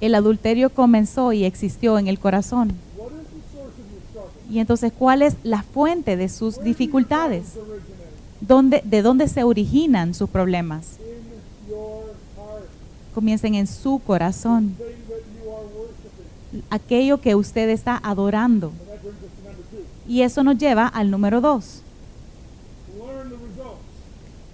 el 0.00 0.14
adulterio 0.14 0.70
comenzó 0.70 1.32
y 1.32 1.44
existió 1.44 1.98
en 1.98 2.08
el 2.08 2.18
corazón. 2.18 2.72
What 2.96 3.12
is 3.12 3.28
the 3.28 3.56
source 3.56 3.78
of 3.78 3.90
your 3.92 4.00
struggle? 4.10 4.35
Y 4.50 4.60
entonces, 4.60 4.92
¿cuál 4.96 5.22
es 5.22 5.36
la 5.42 5.62
fuente 5.62 6.16
de 6.16 6.28
sus 6.28 6.60
dificultades? 6.62 7.54
¿De 8.40 9.02
dónde 9.02 9.28
se 9.28 9.42
originan 9.42 10.14
sus 10.14 10.30
problemas? 10.30 10.98
Comiencen 13.14 13.54
en 13.54 13.66
su 13.66 14.00
corazón. 14.06 14.76
Aquello 16.70 17.20
que 17.20 17.34
usted 17.34 17.68
está 17.70 18.00
adorando. 18.02 18.72
Y 20.06 20.22
eso 20.22 20.44
nos 20.44 20.58
lleva 20.58 20.86
al 20.86 21.10
número 21.10 21.40
dos. 21.40 21.82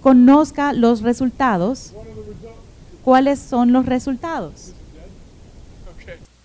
Conozca 0.01 0.73
los 0.73 1.01
resultados. 1.01 1.93
¿Cuáles 3.03 3.39
son 3.39 3.73
los 3.73 3.85
resultados? 3.85 4.73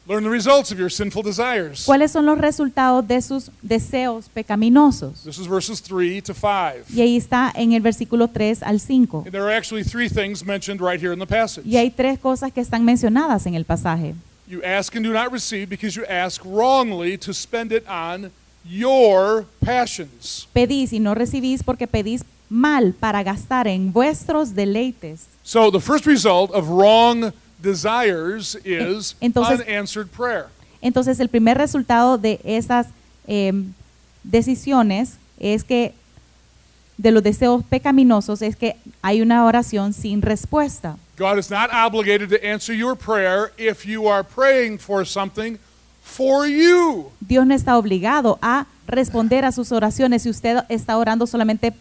Learn 0.08 0.24
the 0.24 0.30
results 0.30 0.72
of 0.72 0.78
your 0.78 0.88
sinful 0.88 1.22
desires. 1.22 1.84
¿Cuáles 1.84 2.12
son 2.12 2.24
los 2.24 2.38
resultados 2.38 3.06
de 3.06 3.20
sus 3.20 3.50
deseos 3.60 4.30
pecaminosos? 4.30 5.22
This 5.22 5.38
is 5.38 5.46
verses 5.46 5.82
3 5.82 6.22
to 6.22 6.32
5. 6.32 6.86
Y 6.94 7.02
ahí 7.02 7.18
está 7.18 7.52
en 7.54 7.74
el 7.74 7.82
versículo 7.82 8.28
3 8.28 8.62
al 8.62 8.80
5. 8.80 9.24
And 9.26 9.32
there 9.32 9.44
are 9.44 9.54
actually 9.54 9.84
three 9.84 10.08
things 10.08 10.42
mentioned 10.42 10.80
right 10.80 10.98
here 10.98 11.12
in 11.12 11.18
the 11.18 11.26
passage. 11.26 11.66
Y 11.66 11.76
hay 11.76 11.90
tres 11.90 12.18
cosas 12.18 12.50
que 12.54 12.62
están 12.62 12.86
mencionadas 12.86 13.44
en 13.44 13.54
el 13.54 13.64
pasaje. 13.66 14.14
You 14.46 14.62
ask 14.64 14.96
and 14.96 15.04
do 15.04 15.12
not 15.12 15.30
receive 15.30 15.68
because 15.68 15.94
you 15.94 16.06
ask 16.06 16.42
wrongly 16.42 17.18
to 17.18 17.34
spend 17.34 17.70
it 17.70 17.86
on 17.86 18.30
your 18.64 19.44
passions. 19.62 20.48
Pedís 20.54 20.94
y 20.94 21.00
no 21.00 21.14
recibís 21.14 21.62
porque 21.62 21.86
pedís 21.86 22.24
mal 22.48 22.94
para 22.98 23.22
gastar 23.22 23.68
en 23.68 23.92
vuestros 23.92 24.54
deleites. 24.54 25.26
So 25.42 25.70
the 25.70 25.80
first 25.80 26.06
result 26.06 26.50
of 26.52 26.70
wrong 26.70 27.34
desires 27.60 28.56
is 28.64 29.14
Entonces- 29.20 29.60
unanswered 29.66 30.08
prayer. 30.08 30.46
Entonces 30.80 31.18
el 31.20 31.28
primer 31.28 31.58
resultado 31.58 32.18
de 32.18 32.40
esas 32.44 32.86
em, 33.26 33.72
decisiones 34.22 35.18
es 35.38 35.64
que 35.64 35.92
de 36.96 37.10
los 37.10 37.22
deseos 37.22 37.62
pecaminosos 37.64 38.42
es 38.42 38.56
que 38.56 38.76
hay 39.02 39.20
una 39.22 39.44
oración 39.44 39.92
sin 39.92 40.22
respuesta. 40.22 40.96
God 41.16 41.38
is 41.38 41.50
not 41.50 41.70
obligated 41.72 42.28
to 42.28 42.36
answer 42.46 42.74
your 42.74 42.96
prayer 42.96 43.52
if 43.58 43.84
you 43.84 44.08
are 44.08 44.22
praying 44.24 44.78
for 44.78 45.04
something 45.06 45.58
for 46.02 46.46
you. 46.46 47.10
Dios 47.20 47.46
no 47.46 47.54
está 47.54 47.76
obligado 47.76 48.38
a 48.40 48.66
responder 48.86 49.44
a 49.44 49.52
sus 49.52 49.72
oraciones 49.72 50.22
si 50.22 50.30
usted 50.30 50.58
está 50.68 50.96
orando 50.96 51.26
solamente 51.26 51.72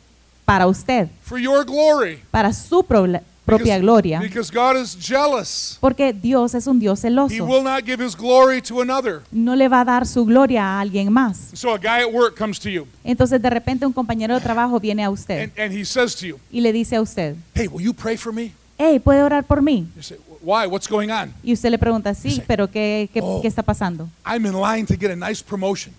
para 0.45 0.65
usted, 0.67 1.07
for 1.21 1.37
your 1.39 1.65
glory. 1.65 2.19
para 2.31 2.51
su 2.53 2.83
proble- 2.83 3.21
propia 3.47 3.77
Because- 3.77 3.81
gloria, 3.81 4.19
Because 4.19 4.51
God 4.53 4.75
is 4.79 4.95
jealous. 4.99 5.77
porque 5.81 6.13
Dios 6.13 6.53
es 6.53 6.67
un 6.67 6.79
Dios 6.79 6.99
He 6.99 7.07
celoso. 7.07 7.45
will 7.45 7.63
not 7.63 7.83
give 7.85 8.03
his 8.03 8.15
glory 8.15 8.61
to 8.61 8.81
another. 8.81 9.21
No 9.31 9.55
le 9.55 9.67
va 9.67 9.81
a 9.81 9.85
dar 9.85 10.05
su 10.05 10.25
gloria 10.25 10.63
a 10.63 10.81
alguien 10.81 11.11
más. 11.11 11.49
So 11.53 11.73
a 11.73 11.77
guy 11.77 12.01
at 12.07 12.13
work 12.13 12.37
comes 12.37 12.59
to 12.59 12.69
you 12.69 12.85
Entonces 13.03 13.41
de 13.41 13.49
repente 13.49 13.85
un 13.85 13.93
compañero 13.93 14.35
de 14.35 14.41
trabajo 14.41 14.79
viene 14.79 15.03
a 15.03 15.09
usted 15.09 15.43
and, 15.43 15.59
and 15.59 15.73
he 15.73 15.83
says 15.85 16.15
to 16.17 16.25
you, 16.27 16.39
y 16.51 16.61
le 16.61 16.71
dice 16.71 16.95
a 16.95 17.01
usted, 17.01 17.35
Hey, 17.55 17.67
will 17.67 17.83
you 17.83 17.93
pray 17.93 18.17
for 18.17 18.31
me? 18.33 18.51
hey, 18.77 18.99
¿puede 18.99 19.23
orar 19.23 19.43
por 19.45 19.61
mí? 19.61 19.87
You 19.95 20.03
say, 20.03 20.17
Why? 20.41 20.67
What's 20.67 20.87
going 20.87 21.09
on? 21.09 21.33
Y 21.43 21.51
usted 21.53 21.71
le 21.71 21.79
pregunta, 21.79 22.13
sí, 22.13 22.31
Sí. 22.31 22.43
pero 22.45 22.69
¿qué, 22.69 23.09
qué, 23.11 23.21
Oh. 23.23 23.41
qué 23.41 23.47
está 23.47 23.63
pasando? 23.63 24.07
I'm 24.25 24.45
in 24.45 24.53
line 24.53 24.85
to 24.85 24.93
get 24.97 25.09
a 25.11 25.15
nice 25.15 25.43
promotion. 25.43 25.93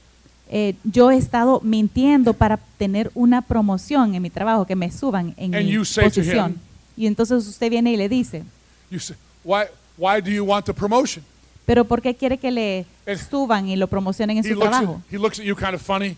Eh, 0.50 0.74
yo 0.84 1.10
he 1.10 1.16
estado 1.18 1.60
mintiendo 1.62 2.32
para 2.32 2.56
tener 2.78 3.10
una 3.14 3.42
promoción 3.42 4.14
en 4.14 4.22
mi 4.22 4.30
trabajo, 4.30 4.64
que 4.64 4.76
me 4.76 4.90
suban 4.90 5.34
en 5.36 5.54
And 5.54 5.66
mi 5.66 5.72
you 5.72 5.84
say 5.84 6.04
to 6.04 6.20
posición. 6.20 6.58
Y 6.98 7.06
entonces 7.06 7.46
usted 7.46 7.70
viene 7.70 7.92
y 7.92 7.96
le 7.96 8.08
dice, 8.08 8.42
You 8.90 8.98
say, 8.98 9.16
Why, 9.44 9.64
why 9.96 10.20
do 10.20 10.30
you 10.30 10.44
want 10.44 10.66
the 10.66 10.74
promotion? 10.74 11.22
pero 11.64 11.84
¿por 11.84 12.00
qué 12.02 12.14
quiere 12.14 12.38
que 12.38 12.50
le 12.50 12.86
El- 13.06 13.18
suban 13.18 13.68
y 13.68 13.76
lo 13.76 13.86
promocionen 13.88 14.38
en 14.38 14.44
He 14.44 14.48
su 14.48 14.54
looks, 14.54 14.66
at, 14.66 14.70
trabajo? 14.70 15.02
he 15.12 15.18
looks 15.18 15.38
at 15.38 15.44
you 15.44 15.54
kind 15.54 15.74
of 15.74 15.82
funny. 15.82 16.16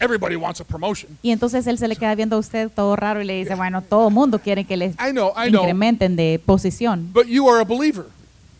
Everybody 0.00 0.36
wants 0.36 0.60
a 0.60 0.64
promotion. 0.64 1.10
Y 1.22 1.30
entonces 1.32 1.66
él 1.66 1.76
se 1.76 1.86
le 1.88 1.96
queda 1.96 2.14
viendo 2.14 2.36
a 2.36 2.38
usted 2.38 2.70
todo 2.74 2.94
raro 2.96 3.20
y 3.20 3.24
le 3.24 3.34
dice, 3.38 3.54
bueno, 3.56 3.82
todo 3.82 4.10
mundo 4.10 4.38
quiere 4.38 4.64
que 4.64 4.76
le 4.76 4.86
I 4.86 5.10
know, 5.10 5.32
I 5.36 5.50
know. 5.50 5.62
incrementen 5.62 6.16
de 6.16 6.40
posición. 6.44 7.10
But 7.12 7.26
you 7.26 7.48
are 7.50 7.60
a 7.60 7.64
believer. 7.64 8.04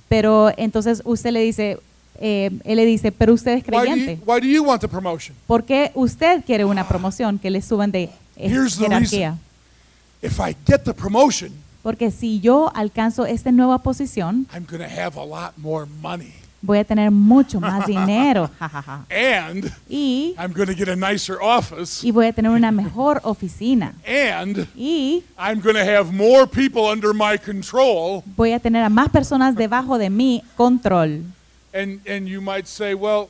Pero 0.09 0.51
entonces 0.57 1.01
usted 1.05 1.31
le 1.31 1.41
dice, 1.43 1.79
eh, 2.21 2.51
él 2.65 2.77
le 2.77 2.85
dice, 2.85 3.13
pero 3.13 3.33
usted 3.35 3.53
es 3.59 3.65
Why 3.67 3.71
do, 3.71 3.85
you, 3.85 3.93
creyente. 3.93 4.19
why 4.27 4.41
do 4.41 4.47
you 4.47 4.63
want 4.65 4.81
the 4.81 4.89
promotion? 4.89 5.35
¿Por 5.47 5.65
qué 5.65 5.93
usted 5.95 6.45
quiere 6.45 6.65
una 6.65 6.87
promoción 6.89 7.39
que 7.39 7.51
le 7.51 7.63
suban 7.63 7.93
de 7.93 8.03
eh, 8.05 8.11
Here's 8.37 8.77
the 8.77 8.85
jerarquía? 8.85 9.39
If 10.23 10.41
I 10.41 10.55
get 10.67 10.85
the 10.85 10.93
promotion, 10.95 11.53
Porque 11.83 12.11
si 12.11 12.41
yo 12.41 12.71
alcanzo 12.75 13.25
esta 13.27 13.51
nueva 13.53 13.79
posición, 13.79 14.47
I'm 14.53 14.65
going 14.67 14.81
to 14.83 14.89
have 14.89 15.17
a 15.17 15.25
lot 15.25 15.57
more 15.57 15.87
money. 16.03 16.33
voy 16.61 16.79
a 16.79 16.85
tener 16.85 17.11
mucho 17.13 17.61
más 17.61 17.87
dinero. 17.87 18.51
And 19.11 19.71
Y, 19.89 20.35
I'm 20.37 20.53
going 20.53 20.67
to 20.67 20.75
get 20.75 20.89
a 20.89 20.97
nicer 20.97 21.39
office. 21.41 22.03
y 22.05 22.11
voy 22.11 22.27
a 22.27 22.33
tener 22.33 22.51
una 22.51 22.73
mejor 22.73 23.21
oficina. 23.23 23.95
And 24.05 24.67
Y 24.75 25.23
I'm 25.39 25.61
going 25.61 25.77
to 25.77 25.85
have 25.85 26.13
more 26.13 26.47
people 26.49 26.87
under 26.91 27.15
my 27.15 27.39
control. 27.39 28.25
voy 28.37 28.53
a 28.53 28.59
tener 28.59 28.83
a 28.83 28.89
más 28.89 29.09
personas 29.11 29.55
debajo 29.55 29.99
de 29.99 30.11
mi 30.11 30.43
control. 30.57 31.23
And, 31.73 32.01
and 32.09 32.27
you 32.27 32.41
might 32.41 32.67
say, 32.67 32.95
well, 32.95 33.29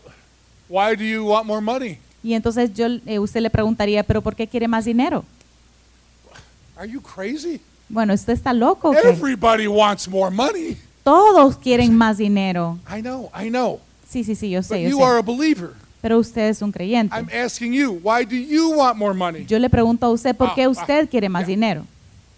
why 0.68 0.94
do 0.96 1.04
you 1.04 1.22
want 1.26 1.46
more 1.46 1.60
money? 1.60 1.98
Y 2.22 2.32
entonces 2.32 2.72
yo, 2.74 2.86
eh, 3.06 3.18
usted 3.18 3.42
le 3.42 3.50
preguntaría, 3.50 4.02
¿pero 4.02 4.22
por 4.22 4.34
qué 4.34 4.46
quiere 4.48 4.66
más 4.68 4.86
dinero? 4.86 5.24
Are 6.78 6.86
you 6.86 7.00
crazy? 7.00 7.60
Bueno, 7.88 8.14
¿usted 8.14 8.34
está 8.34 8.52
loco? 8.52 8.92
Everybody 8.94 9.66
wants 9.66 10.08
more 10.08 10.30
money. 10.30 10.76
Todos 11.02 11.56
quieren 11.56 11.96
más 11.96 12.18
dinero. 12.18 12.78
I 12.88 13.00
know, 13.00 13.30
I 13.34 13.48
know. 13.48 13.80
Sí, 14.08 14.22
sí, 14.24 14.34
sí, 14.34 14.50
yo 14.50 14.60
But 14.60 14.66
sé, 14.68 14.82
yo 14.84 14.88
you 14.90 14.98
sé. 14.98 15.02
are 15.04 15.18
a 15.18 15.22
believer. 15.22 15.70
Pero 16.00 16.18
usted 16.18 16.48
es 16.50 16.62
un 16.62 16.70
creyente. 16.70 17.14
I'm 17.16 17.28
asking 17.30 17.72
you, 17.72 17.92
why 18.02 18.24
do 18.24 18.36
you 18.36 18.70
want 18.76 18.96
more 18.96 19.12
money? 19.14 19.44
Yo 19.46 19.58
le 19.58 19.68
pregunto 19.68 20.06
a 20.06 20.10
usted, 20.10 20.36
¿por 20.36 20.48
Ah, 20.50 20.52
qué 20.54 20.64
ah, 20.64 20.68
usted 20.68 21.08
quiere 21.10 21.28
más 21.28 21.42
ya. 21.42 21.48
dinero? 21.48 21.84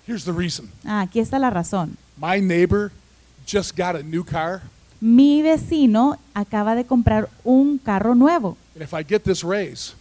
Here's 0.07 0.25
the 0.25 0.33
reason. 0.33 0.71
Ah, 0.87 1.03
aquí 1.03 1.21
está 1.21 1.39
la 1.39 1.51
razón. 1.51 1.97
My 2.17 2.41
neighbor 2.41 2.91
just 3.47 3.77
got 3.77 3.97
a 3.97 4.03
new 4.03 4.25
car, 4.25 4.63
Mi 5.03 5.43
vecino 5.43 6.19
acaba 6.35 6.75
de 6.75 6.85
comprar 6.85 7.29
un 7.45 7.79
carro 7.79 8.15
nuevo. 8.15 8.57
and 8.75 8.83
if 8.83 8.93
I 8.95 9.03
get 9.03 9.25
this 9.25 9.43
raise, 9.45 9.95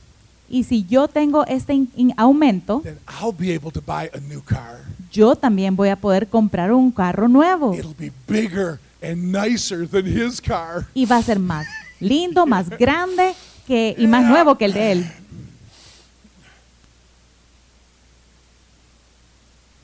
Y 0.49 0.63
si 0.63 0.83
yo 0.85 1.07
tengo 1.07 1.45
este 1.45 1.73
in- 1.73 1.91
in- 1.95 2.13
aumento, 2.17 2.81
then 2.83 2.97
I'll 3.07 3.31
be 3.31 3.53
able 3.53 3.71
to 3.71 3.81
buy 3.81 4.09
a 4.13 4.19
new 4.19 4.41
car. 4.41 4.79
yo 5.11 5.35
también 5.35 5.75
voy 5.75 5.89
a 5.89 5.95
poder 5.95 6.27
comprar 6.27 6.71
un 6.73 6.91
carro 6.91 7.27
nuevo. 7.27 7.73
It'll 7.75 7.93
be 7.97 8.11
bigger 8.27 8.79
and 9.01 9.31
nicer 9.31 9.87
than 9.87 10.05
his 10.07 10.41
car. 10.41 10.87
Y 10.95 11.05
va 11.05 11.17
a 11.17 11.23
ser 11.23 11.39
más 11.39 11.67
lindo, 11.99 12.45
más 12.47 12.69
grande 12.79 13.35
que, 13.67 13.93
y 13.97 14.07
más 14.07 14.25
nuevo 14.27 14.57
que 14.57 14.65
el 14.65 14.73
de 14.73 14.91
él. 14.93 15.11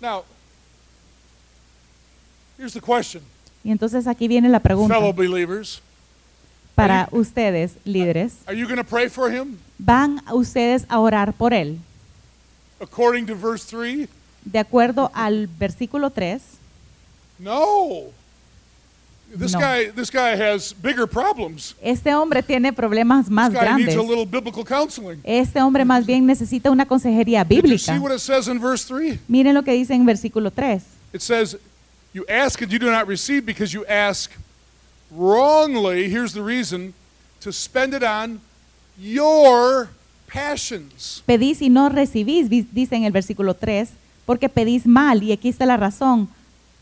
Now, 0.01 0.23
here's 2.57 2.73
the 2.73 2.81
question, 2.81 3.21
Y 3.63 3.71
entonces 3.71 4.05
aquí 4.07 4.27
viene 4.27 4.49
la 4.49 4.59
pregunta 4.59 4.95
fellow 4.95 5.13
believers. 5.13 5.81
para 6.75 7.07
ustedes, 7.11 7.77
líderes. 7.85 8.33
Are 8.47 8.55
you 8.57 8.65
going 8.67 8.77
to 8.77 8.83
pray 8.83 9.07
for 9.09 9.31
him 9.31 9.57
¿Van 9.77 10.21
ustedes 10.33 10.85
a 10.89 10.99
orar 10.99 11.33
por 11.33 11.53
él? 11.53 11.79
according 12.81 13.25
to 13.25 13.35
verse 13.35 13.65
3? 13.69 14.07
De 14.43 14.59
acuerdo 14.59 15.09
al 15.13 15.47
versículo 15.47 16.09
3, 16.11 16.41
No. 17.39 18.03
This 19.37 19.53
No. 19.53 19.59
guy 19.59 19.89
this 19.91 20.09
guy 20.11 20.35
has 20.39 20.71
bigger 20.81 21.07
problems. 21.07 21.75
este 21.81 22.13
hombre 22.13 22.41
tiene 22.43 22.71
problemas 22.71 23.27
más 23.29 23.49
This 23.51 23.59
guy 23.59 23.65
needs 23.75 23.93
grandes. 23.93 23.95
a 23.97 24.01
little 24.07 24.25
biblical 24.25 24.63
counseling. 24.63 25.19
Este 25.23 25.59
hombre 25.61 25.83
más 25.83 26.05
bien 26.05 26.25
necesita 26.25 26.69
una 26.69 26.85
consejería 26.85 27.43
Did 27.43 27.55
you 27.57 27.61
bíblica. 27.63 27.93
see 27.93 27.99
what 27.99 28.13
it 28.13 28.19
says 28.19 28.47
in 28.47 28.59
verse 28.59 28.85
3? 28.85 29.19
Miren 29.27 29.53
lo 29.55 29.63
que 29.63 29.73
dice 29.73 29.93
en 29.93 30.05
versículo 30.05 30.51
3. 30.51 30.83
It 31.11 31.21
says, 31.21 31.57
You 32.13 32.23
ask 32.29 32.61
and 32.61 32.71
you 32.71 32.79
do 32.79 32.89
not 32.89 33.07
receive 33.07 33.41
because 33.45 33.73
you 33.73 33.83
ask 33.89 34.31
wrongly. 35.11 36.07
Here's 36.09 36.31
the 36.33 36.41
reason 36.43 36.93
to 37.41 37.51
spend 37.51 37.93
it 37.93 38.03
on 38.03 38.39
your 38.97 39.89
passions. 40.31 41.23
Pedís 41.25 41.61
y 41.61 41.69
no 41.69 41.89
recibís, 41.89 42.49
dice 42.49 42.95
en 42.95 43.03
el 43.03 43.11
versículo 43.11 43.53
3, 43.53 43.89
porque 44.25 44.49
pedís 44.49 44.85
mal, 44.85 45.23
y 45.23 45.31
aquí 45.31 45.49
está 45.49 45.65
la 45.65 45.77
razón, 45.77 46.27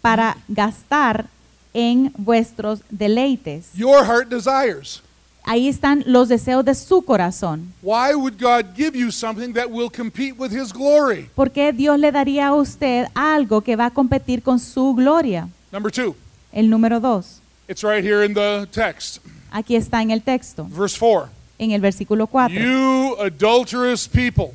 para 0.02 0.38
gastar 0.48 1.28
en 1.74 2.14
vuestros 2.18 2.82
deleites. 2.90 3.74
Your 3.74 4.06
heart 4.06 4.30
desires. 4.30 5.02
Ahí 5.46 5.68
están 5.68 6.04
los 6.08 6.30
deseos 6.30 6.64
de 6.64 6.74
su 6.74 7.02
corazón. 7.02 7.74
Why 7.82 8.14
would 8.16 8.36
God 8.40 8.76
give 8.78 8.98
you 8.98 9.12
something 9.12 9.52
that 9.54 9.70
will 9.70 9.90
compete 9.90 10.34
with 10.38 10.52
His 10.52 10.72
glory? 10.72 11.30
¿Por 11.36 11.52
qué 11.52 11.74
Dios 11.74 12.00
le 12.00 12.12
daría 12.14 12.48
a 12.48 12.54
usted 12.54 13.08
algo 13.14 13.60
que 13.62 13.76
va 13.76 13.88
a 13.88 13.92
competir 13.92 14.42
con 14.42 14.58
su 14.60 14.94
gloria? 14.96 15.50
Number 15.72 15.92
two, 15.92 16.16
El 16.54 16.70
número 16.70 17.00
2. 17.02 17.42
it's 17.68 17.84
right 17.84 18.04
here 18.06 18.24
in 18.24 18.34
the 18.34 18.68
text, 18.72 19.20
Aquí 19.52 19.76
está 19.76 20.02
en 20.02 20.12
el 20.12 20.22
texto, 20.22 20.66
verse 20.70 20.98
4. 20.98 21.30
En 21.64 21.72
el 21.72 21.82
versículo 21.82 22.28
4. 22.28 22.54
You 22.54 23.16
adulterous 23.20 24.08
people. 24.08 24.54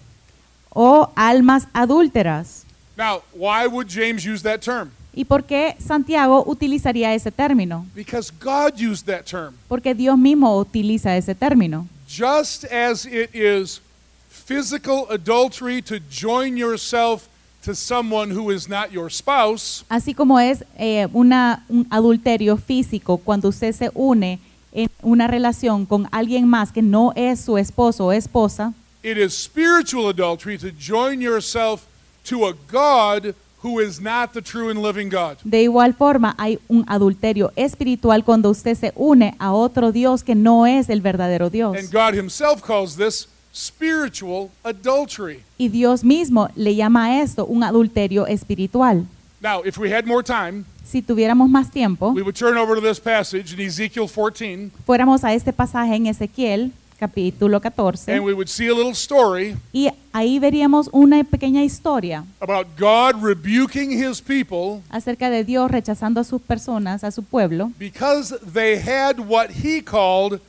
O 0.71 1.11
almas 1.17 1.67
adúlteras. 1.73 2.65
Now, 2.97 3.23
why 3.33 3.67
would 3.67 3.89
James 3.89 4.25
use 4.25 4.43
that 4.43 4.61
term? 4.61 4.91
¿Y 5.15 5.25
por 5.25 5.45
qué 5.45 5.77
Santiago 5.81 6.45
utilizaría 6.47 7.13
ese 7.15 7.33
término? 7.33 7.87
Because 7.95 8.31
God 8.31 8.79
used 8.79 9.07
that 9.07 9.25
term. 9.25 9.55
Porque 9.69 9.95
Dios 9.95 10.17
mismo 10.17 10.57
utiliza 10.59 11.17
ese 11.17 11.35
término. 11.35 11.87
Just 12.09 12.65
as 12.65 13.05
it 13.05 13.35
is 13.35 13.81
physical 14.29 15.07
adultery 15.11 15.83
to 15.83 15.99
join 16.11 16.57
yourself 16.57 17.29
to 17.65 17.75
someone 17.75 18.31
who 18.31 18.51
is 18.51 18.69
not 18.69 18.93
your 18.93 19.11
spouse, 19.11 19.85
Así 19.89 20.15
como 20.15 20.39
es 20.39 20.65
eh, 20.79 21.07
una, 21.13 21.65
un 21.69 21.87
adulterio 21.91 22.57
físico 22.57 23.19
cuando 23.19 23.49
usted 23.49 23.73
se 23.75 23.91
une 23.95 24.39
en 24.73 24.91
una 25.03 25.27
relación 25.27 25.87
con 25.87 26.09
alguien 26.13 26.47
más 26.47 26.73
que 26.73 26.83
no 26.83 27.13
es 27.17 27.41
su 27.41 27.57
esposo 27.59 28.07
o 28.07 28.13
esposa, 28.13 28.73
it 29.03 29.17
is 29.17 29.33
spiritual 29.33 30.09
adultery 30.09 30.59
to 30.59 30.71
join 30.79 31.21
yourself 31.21 31.87
to 32.25 32.47
a 32.47 32.55
God 32.71 33.35
who 33.63 33.81
is 33.81 34.01
not 34.01 34.33
the 34.33 34.43
true 34.43 34.71
and 34.71 34.83
living 34.83 35.09
God. 35.09 35.39
de 35.43 35.63
igual 35.63 35.95
forma 35.95 36.35
hay 36.39 36.59
un 36.69 36.85
adulterio 36.87 37.53
espiritual 37.57 38.25
cuando 38.25 38.51
usted 38.51 38.77
se 38.77 38.93
une 38.95 39.35
a 39.39 39.53
otro 39.53 39.91
Dios 39.93 40.23
que 40.23 40.35
no 40.35 40.67
es 40.67 40.89
el 40.89 41.01
verdadero 41.01 41.51
Dios. 41.51 41.77
And 41.77 41.91
God 41.91 42.15
Himself 42.15 42.63
calls 42.63 42.97
this 42.97 43.29
spiritual 43.53 44.51
adultery. 44.63 45.43
Y 45.59 45.69
Dios 45.69 46.05
mismo 46.05 46.49
le 46.55 46.75
llama 46.77 47.07
a 47.07 47.23
esto 47.23 47.47
un 47.47 47.65
adulterio 47.65 48.27
espiritual. 48.27 49.07
Now, 49.41 49.63
if 49.65 49.79
we 49.79 49.93
had 49.93 50.05
more 50.07 50.23
time, 50.23 50.65
Si 50.85 51.03
tuviéramos 51.03 51.49
más 51.51 51.71
tiempo, 51.71 52.11
we 52.13 52.23
would 52.23 52.35
turn 52.35 52.57
over 52.57 52.75
to 52.75 52.81
this 52.81 52.99
passage 52.99 53.53
in 53.53 53.61
Ezekiel 53.61 54.09
14, 54.09 54.71
fuéramos 54.87 55.23
a 55.23 55.35
este 55.35 55.53
pasaje 55.53 55.95
en 55.95 56.07
Ezequiel, 56.07 56.73
capítulo 56.99 57.61
14, 57.61 58.11
and 58.17 58.25
we 58.25 58.33
would 58.33 58.49
see 58.49 58.69
a 58.69 58.75
little 58.75 58.93
story 58.95 59.55
y 59.73 59.91
ahí 60.13 60.39
veríamos 60.41 60.89
una 60.93 61.23
pequeña 61.23 61.63
historia 61.63 62.25
about 62.41 62.67
God 62.77 63.23
rebuking 63.23 63.93
His 63.93 64.21
people 64.21 64.83
acerca 64.91 65.31
de 65.31 65.45
Dios 65.45 65.71
rechazando 65.71 66.21
a 66.21 66.25
sus 66.25 66.41
personas, 66.43 67.05
a 67.05 67.11
su 67.13 67.23
pueblo, 67.23 67.71
because 67.79 68.35
they 68.41 68.77
had 68.81 69.21
what 69.21 69.51
He 69.63 69.83
called 69.83 70.41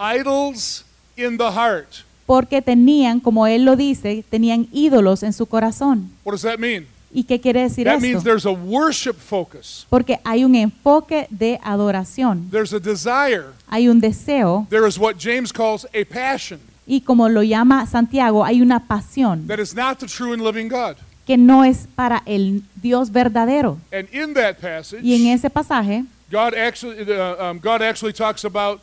idols 0.00 0.84
in 1.16 1.36
the 1.36 1.52
heart. 1.52 2.04
porque 2.26 2.62
tenían, 2.62 3.20
como 3.20 3.46
él 3.46 3.64
lo 3.66 3.76
dice, 3.76 4.24
tenían 4.30 4.66
ídolos 4.72 5.22
en 5.22 5.34
su 5.34 5.44
corazón. 5.46 6.10
What 6.24 6.32
does 6.32 6.42
that 6.42 6.58
mean? 6.58 6.86
¿Y 7.16 7.22
qué 7.24 7.40
quiere 7.40 7.62
decir 7.62 7.84
That 7.86 8.00
means 8.00 8.18
esto? 8.18 8.24
there's 8.28 8.44
a 8.44 8.50
worship 8.50 9.14
focus, 9.14 9.86
Porque 9.88 10.18
hay 10.24 10.44
un 10.44 10.54
enfoque 10.56 11.28
de 11.30 11.60
adoración, 11.62 12.50
there's 12.50 12.72
a 12.72 12.80
desire, 12.80 13.46
hay 13.68 13.88
un 13.88 14.00
deseo 14.00 14.66
there 14.68 14.86
is 14.88 14.98
what 14.98 15.14
James 15.18 15.52
calls 15.52 15.86
a 15.94 16.04
passion 16.04 16.58
y 16.86 17.00
como 17.00 17.28
lo 17.28 17.42
llama 17.42 17.86
Santiago, 17.86 18.44
hay 18.44 18.60
una 18.60 18.80
pasión 18.86 19.46
that 19.46 19.58
is 19.60 19.74
not 19.74 19.98
the 20.00 20.06
true 20.06 20.32
and 20.32 20.42
living 20.42 20.68
God. 20.68 20.96
que 21.24 21.36
no 21.38 21.62
es 21.64 21.86
para 21.94 22.22
el 22.26 22.62
Dios 22.82 23.10
verdadero. 23.10 23.78
And 23.92 24.08
in 24.12 24.34
that 24.34 24.58
passage, 24.60 25.00
Y 25.02 25.14
en 25.14 25.28
ese 25.28 25.48
pasaje, 25.48 26.04
God 26.30 26.52
actually, 26.54 27.00
uh, 27.10 27.50
um, 27.50 27.58
God 27.60 27.80
actually 27.80 28.12
talks 28.12 28.44
about 28.44 28.80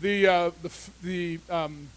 the, 0.00 0.26
uh, 0.26 0.50
the, 0.62 0.68
f- 0.68 0.90
the 1.02 1.38
um, 1.50 1.88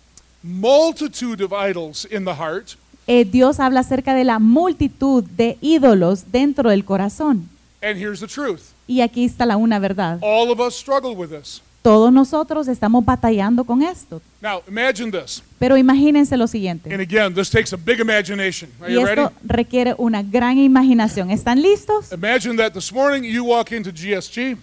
multitude 0.44 1.42
of 1.42 1.52
idols 1.54 2.06
in 2.06 2.26
the 2.26 2.36
heart, 2.36 2.76
eh, 3.08 3.26
Dios 3.26 3.60
habla 3.60 3.80
acerca 3.82 4.14
de 4.14 4.24
la 4.24 4.40
multitud 4.40 5.24
de 5.24 5.58
ídolos 5.62 6.32
dentro 6.32 6.70
del 6.70 6.84
corazón. 6.86 7.50
and 7.82 7.98
here's 8.00 8.20
the 8.20 8.28
truth. 8.28 8.62
Y 8.88 9.02
aquí 9.02 9.26
está 9.26 9.46
la 9.46 9.56
una 9.58 9.80
verdad. 9.80 10.20
All 10.22 10.50
of 10.50 10.60
us 10.60 10.76
struggle 10.76 11.12
with 11.16 11.30
this. 11.30 11.62
Todos 11.84 12.12
nosotros 12.12 12.68
estamos 12.68 13.06
batallando 13.06 13.64
con 13.64 13.82
esto. 13.82 14.22
Now, 14.42 14.62
imagine 14.68 15.10
this. 15.12 15.42
Pero 15.60 15.78
imagínense 15.78 16.36
lo 16.36 16.48
siguiente. 16.48 16.92
And 16.94 17.02
again, 17.02 17.34
this 17.34 17.50
takes 17.50 17.72
a 17.74 17.78
big 17.78 18.00
imagination. 18.02 18.70
Are 18.82 18.92
Y 18.92 18.96
you 18.96 19.06
ready? 19.06 19.22
esto 19.22 19.34
requiere 19.46 19.96
una 19.98 20.22
gran 20.22 20.58
imaginación. 20.58 21.32
¿Están 21.32 21.62
listos? 21.62 22.12
Imagine 22.12 22.58
that 22.58 22.74
this 22.74 22.92
morning 22.92 23.24
you 23.24 23.44
walk 23.46 23.72
into 23.72 23.90
GSG, 23.92 24.58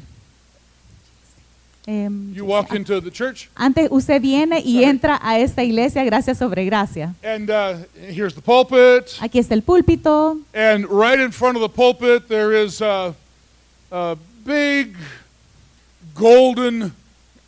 Em, 1.87 2.33
you 2.35 2.47
walk 2.47 2.73
into 2.75 2.99
the 2.99 3.11
church, 3.11 3.51
antes 3.55 3.89
usted 3.91 4.19
viene 4.23 4.59
y 4.65 4.73
Sorry. 4.75 4.85
entra 4.87 5.19
a 5.23 5.39
esta 5.39 5.63
iglesia 5.63 6.03
gracia 6.05 6.35
sobre 6.35 6.65
gracia. 6.65 7.15
and 7.23 7.51
uh, 7.51 7.75
here's 8.11 8.35
the 8.35 8.41
pulpit, 8.41 9.11
Aquí 9.21 9.39
está 9.39 9.53
el 9.55 9.61
púlpito 9.63 10.39
and 10.55 10.87
right 10.89 11.21
in 11.21 11.31
front 11.31 11.57
of 11.57 11.61
the 11.63 11.69
pulpit 11.69 12.27
there 12.27 12.55
is 12.55 12.81
a, 12.81 13.15
a 13.93 14.17
big 14.47 14.95
golden 16.15 16.93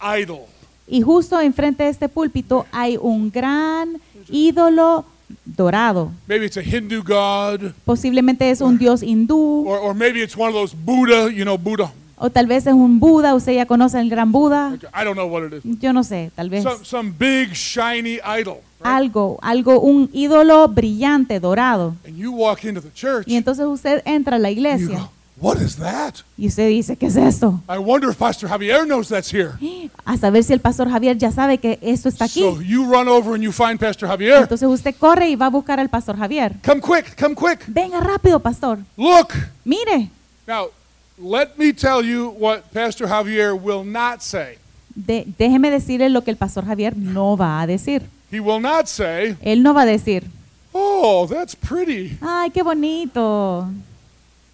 idol. 0.02 0.48
y 0.86 1.00
justo 1.00 1.40
enfrente 1.40 1.84
de 1.84 1.88
este 1.90 2.08
púlpito 2.10 2.66
hay 2.72 2.98
un 3.00 3.30
gran 3.30 3.98
ídolo 4.28 5.06
dorado. 5.44 6.12
Maybe 6.28 6.44
it's 6.44 6.56
a 6.58 6.62
Hindu 6.62 7.02
god, 7.02 7.72
Posiblemente 7.86 8.50
es 8.50 8.60
un 8.60 8.76
dios 8.76 9.02
hindú 9.02 9.64
or, 9.66 9.78
or 9.78 9.94
maybe 9.94 10.20
it's 10.22 10.36
one 10.36 10.48
of 10.48 10.54
those 10.54 10.74
Buddha, 10.74 11.30
you 11.32 11.44
know, 11.44 11.56
Buddha. 11.56 11.90
O 12.18 12.30
tal 12.30 12.46
vez 12.46 12.66
es 12.66 12.72
un 12.72 12.98
Buda. 12.98 13.34
Usted 13.34 13.54
ya 13.54 13.66
conoce 13.66 14.00
el 14.00 14.08
gran 14.08 14.32
Buda. 14.32 14.74
I 14.94 15.04
don't 15.04 15.14
know 15.14 15.26
what 15.26 15.44
it 15.44 15.52
is. 15.64 15.78
Yo 15.80 15.92
no 15.92 16.02
sé, 16.02 16.30
tal 16.34 16.48
vez 16.50 16.62
Some, 16.62 16.84
some 16.84 17.12
big, 17.18 17.52
shiny 17.54 18.18
idol. 18.40 18.58
Right? 18.80 18.86
algo, 18.94 19.38
algo, 19.42 19.80
un 19.80 20.10
ídolo 20.12 20.68
brillante, 20.68 21.40
dorado. 21.40 21.94
And 22.06 22.16
you 22.16 22.32
walk 22.32 22.64
into 22.64 22.80
the 22.80 22.92
church, 22.92 23.26
Y 23.26 23.36
entonces 23.36 23.64
usted 23.66 24.02
entra 24.04 24.36
a 24.36 24.38
la 24.38 24.50
iglesia 24.50 24.98
go, 24.98 25.10
what 25.38 25.60
is 25.60 25.76
that? 25.76 26.16
y 26.36 26.46
usted 26.46 26.68
dice, 26.68 26.96
¿qué 26.96 27.06
es 27.06 27.16
esto? 27.16 27.60
I 27.68 27.78
wonder 27.78 28.10
if 28.10 28.16
Pastor 28.16 28.48
Javier 28.48 28.84
knows 28.86 29.08
that's 29.08 29.32
here. 29.32 29.52
A 30.04 30.16
saber 30.16 30.44
si 30.44 30.52
el 30.52 30.60
pastor 30.60 30.88
Javier 30.88 31.18
ya 31.18 31.32
sabe 31.32 31.58
que 31.58 31.78
esto 31.82 32.08
está 32.08 32.26
aquí. 32.26 32.40
So 32.40 32.60
you 32.62 32.84
run 32.84 33.08
over 33.08 33.34
and 33.34 33.42
you 33.42 33.50
find 33.50 33.78
Pastor 33.78 34.08
Javier. 34.08 34.42
Entonces 34.42 34.68
usted 34.68 34.94
corre 34.96 35.28
y 35.28 35.36
va 35.36 35.46
a 35.46 35.50
buscar 35.50 35.80
al 35.80 35.88
pastor 35.88 36.16
Javier. 36.16 36.54
Come 36.64 36.80
quick, 36.80 37.18
come 37.20 37.34
quick. 37.34 37.64
Venga 37.66 38.00
rápido, 38.00 38.38
pastor. 38.40 38.78
Look. 38.96 39.32
Mire, 39.64 40.10
Now, 40.46 40.70
let 41.18 41.56
me 41.58 41.72
tell 41.72 42.04
you 42.04 42.28
what 42.38 42.72
Pastor 42.72 43.06
Javier 43.06 43.54
will 43.58 43.84
not 43.84 44.22
say. 44.22 44.58
de- 44.94 45.24
déjeme 45.38 45.70
decirle 45.70 46.08
lo 46.10 46.22
que 46.22 46.30
el 46.30 46.36
pastor 46.36 46.64
Javier 46.64 46.96
no 46.96 47.36
va 47.36 47.60
a 47.62 47.66
decir. 47.66 48.02
He 48.30 48.40
will 48.40 48.60
not 48.60 48.88
say, 48.88 49.36
Él 49.42 49.62
no 49.62 49.72
va 49.74 49.82
a 49.82 49.86
decir, 49.86 50.24
Oh, 50.72 51.26
that's 51.26 51.54
pretty. 51.54 52.18
ay, 52.20 52.50
qué 52.50 52.62
bonito. 52.62 53.68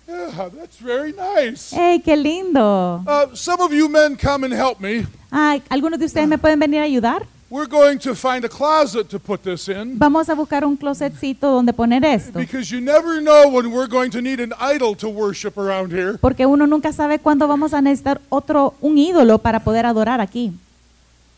Yeah, 0.06 0.50
that's 0.50 0.76
very 0.78 1.12
nice. 1.12 1.72
¡Ey, 1.72 2.00
qué 2.00 2.16
lindo! 2.16 3.02
Uh, 3.06 3.34
some 3.34 3.60
of 3.62 3.72
you 3.72 3.88
men 3.88 4.16
come 4.16 4.44
and 4.44 4.52
help 4.52 4.78
me. 4.80 5.06
Ay, 5.30 5.62
¿algunos 5.70 5.98
de 5.98 6.04
ustedes 6.06 6.28
me 6.28 6.36
pueden 6.38 6.58
venir 6.58 6.80
a 6.80 6.84
ayudar? 6.84 7.24
We're 7.53 7.68
going 7.68 7.98
to 7.98 8.14
find 8.14 8.46
a 8.46 8.48
closet 8.48 9.11
to 9.11 9.18
put 9.18 9.42
this 9.42 9.68
in 9.68 9.98
Vamos 9.98 10.30
a 10.30 10.34
buscar 10.34 10.64
un 10.64 10.74
closetcito 10.74 11.50
donde 11.50 11.74
poner 11.74 12.03
esto. 12.03 12.38
because 12.38 12.70
you 12.70 12.80
never 12.80 13.20
know 13.20 13.46
when 13.50 13.70
we're 13.70 13.88
going 13.90 14.11
to 14.12 14.22
need 14.22 14.40
an 14.40 14.55
idol 14.59 14.96
to 14.96 15.07
worship 15.11 15.59
around 15.59 15.92
here. 15.92 16.16
Porque 16.16 16.46
uno 16.46 16.66
nunca 16.66 16.94
sabe 16.94 17.18
cuándo 17.18 17.46
vamos 17.46 17.74
a 17.74 17.82
necesitar 17.82 18.22
otro, 18.30 18.72
un 18.80 18.96
ídolo 18.96 19.36
para 19.36 19.61
poder 19.61 19.84
adorar 19.84 20.22
aquí. 20.22 20.55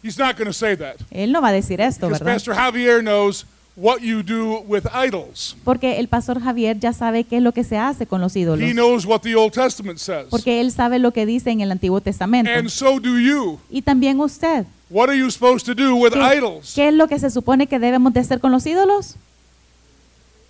He's 0.04 0.16
not 0.16 0.36
going 0.36 0.46
to 0.46 0.52
say 0.52 0.76
that 0.76 0.98
Él 1.10 1.32
no 1.32 1.40
va 1.42 1.48
a 1.48 1.52
decir 1.52 1.80
esto, 1.80 2.06
because 2.06 2.22
¿verdad? 2.22 2.34
Pastor 2.34 2.54
Javier 2.54 3.02
knows 3.02 3.44
what 3.76 4.00
you 4.00 4.22
do 4.22 4.60
with 4.66 4.84
idols. 4.92 5.56
Porque 5.64 5.98
el 5.98 6.08
pastor 6.08 6.40
Javier 6.40 6.78
ya 6.78 6.92
sabe 6.92 7.24
qué 7.24 7.38
es 7.38 7.42
lo 7.42 7.52
que 7.52 7.64
se 7.64 7.76
hace 7.76 8.06
con 8.06 8.20
los 8.20 8.36
ídolos. 8.36 8.68
He 8.68 8.72
knows 8.72 9.04
what 9.04 9.20
the 9.20 9.34
Old 9.34 9.52
Testament 9.52 9.98
says. 9.98 10.26
Porque 10.30 10.60
él 10.60 10.70
sabe 10.72 10.98
lo 10.98 11.12
que 11.12 11.26
dice 11.26 11.50
en 11.50 11.60
el 11.60 11.70
Antiguo 11.72 12.00
Testamento. 12.00 12.50
And 12.50 12.68
so 12.68 13.00
do 13.00 13.18
you. 13.18 13.58
Y 13.70 13.82
también 13.82 14.20
usted. 14.20 14.66
What 14.90 15.08
are 15.08 15.18
you 15.18 15.30
supposed 15.30 15.66
to 15.66 15.74
do 15.74 15.96
with 15.96 16.12
¿Qué, 16.12 16.36
idols? 16.36 16.74
qué 16.74 16.88
es 16.88 16.94
lo 16.94 17.08
que 17.08 17.18
se 17.18 17.30
supone 17.30 17.66
que 17.66 17.78
debemos 17.78 18.12
de 18.12 18.20
hacer 18.20 18.40
con 18.40 18.52
los 18.52 18.64
ídolos? 18.66 19.16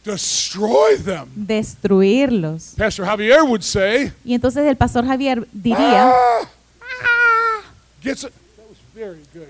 Destroy 0.05 0.99
them. 1.03 1.27
Destruirlos. 1.35 2.75
Pastor 2.77 3.07
Javier 3.07 3.43
would 3.43 3.63
say, 3.63 4.13
Y 4.23 4.35
entonces 4.35 4.67
el 4.67 4.77
pastor 4.77 5.07
Javier 5.07 5.49
diría, 5.51 6.11
ah, 6.11 6.49
gets 8.03 8.25
it. 8.25 8.33
That 8.57 8.67
was 8.69 8.79
very 8.95 9.23
good. 9.33 9.49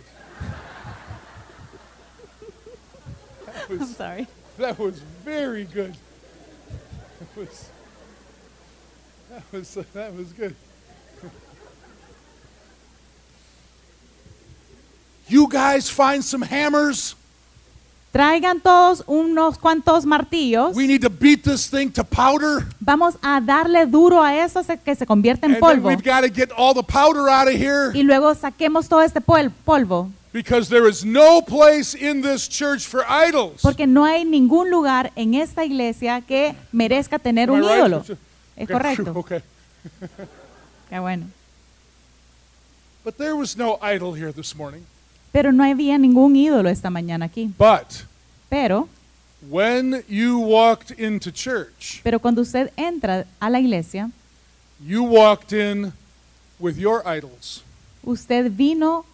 That 3.68 3.70
I'm 3.70 3.78
was, 3.78 3.96
sorry. 3.96 4.26
that 4.58 4.78
was 4.78 4.98
very 5.24 5.64
good. 5.64 5.94
That 7.20 7.36
was, 7.36 7.68
that 9.30 9.42
was, 9.52 9.74
that 9.94 10.14
was 10.14 10.32
good. 10.32 10.54
You 15.28 15.48
guys 15.48 15.88
find 15.88 16.22
some 16.22 16.42
hammers. 16.42 17.14
Traigan 18.12 18.60
todos 18.62 19.02
unos 19.08 19.58
cuantos 19.58 20.04
martillos. 20.04 20.76
We 20.76 20.86
need 20.86 21.00
to 21.02 21.10
beat 21.10 21.42
this 21.42 21.66
thing 21.68 21.90
to 21.92 22.04
powder. 22.04 22.64
Vamos 22.80 23.16
a 23.22 23.40
darle 23.40 23.86
duro 23.90 24.22
a 24.22 24.36
eso 24.36 24.62
que 24.84 24.94
se 24.94 25.04
convierte 25.04 25.44
en 25.46 25.54
And 25.54 25.54
then 25.54 25.60
polvo. 25.60 25.88
we've 25.88 26.02
got 26.04 26.20
to 26.20 26.28
get 26.28 26.52
all 26.52 26.74
the 26.74 26.82
powder 26.84 27.28
out 27.28 27.48
of 27.48 27.54
here 27.54 27.90
Y 27.92 28.02
luego 28.04 28.32
saquemos 28.34 28.88
todo 28.88 29.00
este 29.00 29.20
pol- 29.20 29.50
polvo. 29.66 30.12
Because 30.34 30.68
there 30.68 30.88
is 30.88 31.04
no 31.04 31.40
place 31.40 31.94
in 31.94 32.20
this 32.20 32.48
church 32.48 32.86
for 32.88 33.04
idols. 33.08 33.62
Porque 33.62 33.86
no 33.86 34.04
hay 34.04 34.24
ningún 34.24 34.68
lugar 34.68 35.12
en 35.14 35.34
esta 35.34 35.64
iglesia 35.64 36.20
que 36.26 36.56
merezca 36.72 37.20
tener 37.20 37.48
Am 37.48 37.54
I 37.54 37.58
un 37.60 37.62
right? 37.68 37.78
ídolo. 37.78 38.00
Es 38.00 38.10
Okay, 38.56 38.66
correcto. 38.66 39.12
Okay. 39.16 39.42
Qué 40.90 40.98
bueno. 40.98 41.26
But 43.04 43.16
there 43.16 43.36
was 43.36 43.56
no 43.56 43.78
idol 43.80 44.14
here 44.14 44.32
this 44.32 44.56
morning. 44.56 44.84
Pero 45.32 45.52
no 45.52 45.62
había 45.62 45.98
ningún 45.98 46.34
ídolo 46.34 46.68
esta 46.68 46.90
mañana 46.90 47.26
aquí. 47.26 47.52
But 47.56 48.04
Pero, 48.50 48.88
when 49.48 50.02
you 50.08 50.38
walked 50.38 50.90
into 50.98 51.30
church, 51.30 52.00
pero 52.02 52.18
cuando 52.18 52.42
usted 52.42 52.72
entra 52.76 53.24
a 53.40 53.50
la 53.50 53.58
iglesia, 53.60 54.10
you 54.84 55.04
walked 55.04 55.52
in 55.52 55.92
with 56.58 56.76
your 56.76 57.06
idols. 57.06 57.62
usted 58.04 58.50
vino 58.50 59.04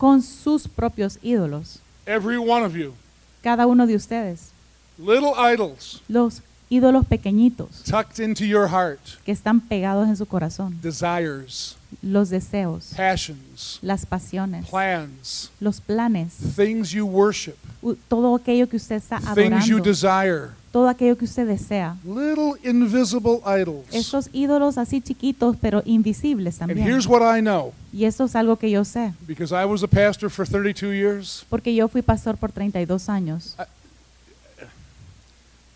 con 0.00 0.22
sus 0.22 0.66
propios 0.66 1.18
ídolos. 1.20 1.80
Every 2.06 2.38
one 2.38 2.64
of 2.64 2.74
you. 2.74 2.94
Cada 3.42 3.66
uno 3.66 3.86
de 3.86 3.96
ustedes. 3.96 4.50
Little 4.96 5.32
idols 5.36 6.00
Los 6.08 6.42
ídolos 6.70 7.04
pequeñitos 7.06 7.82
tucked 7.84 8.18
into 8.24 8.44
your 8.44 8.68
heart. 8.68 9.00
que 9.24 9.32
están 9.32 9.60
pegados 9.60 10.08
en 10.08 10.16
su 10.16 10.24
corazón. 10.26 10.78
Desires, 10.80 11.76
Los 12.02 12.30
deseos, 12.30 12.92
passions, 12.96 13.78
las 13.82 14.06
pasiones, 14.06 14.66
plans, 14.70 15.50
los 15.60 15.80
planes, 15.80 16.34
things 16.56 16.90
you 16.90 17.04
worship, 17.04 17.56
todo 18.08 18.36
aquello 18.36 18.68
que 18.68 18.76
usted 18.76 18.96
está 18.96 19.18
things 19.34 19.66
you 19.66 19.78
adorando, 19.78 19.82
desire. 19.90 20.48
todo 20.72 20.88
aquello 20.88 21.18
que 21.18 21.24
usted 21.24 21.48
desea. 21.48 21.96
Little 22.04 22.52
invisible 22.62 23.40
idols. 23.44 23.86
Esos 23.92 24.30
ídolos 24.32 24.78
así 24.78 25.00
chiquitos 25.00 25.56
pero 25.60 25.82
invisibles 25.84 26.60
And 26.62 26.70
también. 26.70 26.86
here's 26.86 27.08
what 27.08 27.22
I 27.22 27.40
know 27.40 27.72
Y 27.92 28.04
eso 28.04 28.24
es 28.26 28.36
algo 28.36 28.56
que 28.56 28.70
yo 28.70 28.84
sé, 28.84 29.12
because 29.26 29.52
I 29.52 29.64
was 29.64 29.82
a 29.82 29.88
pastor 29.88 30.30
for 30.30 30.46
32 30.46 30.94
years. 30.94 31.44
porque 31.50 31.74
yo 31.74 31.88
fui 31.88 32.02
pastor 32.02 32.36
por 32.36 32.52
32 32.52 33.08
años. 33.08 33.56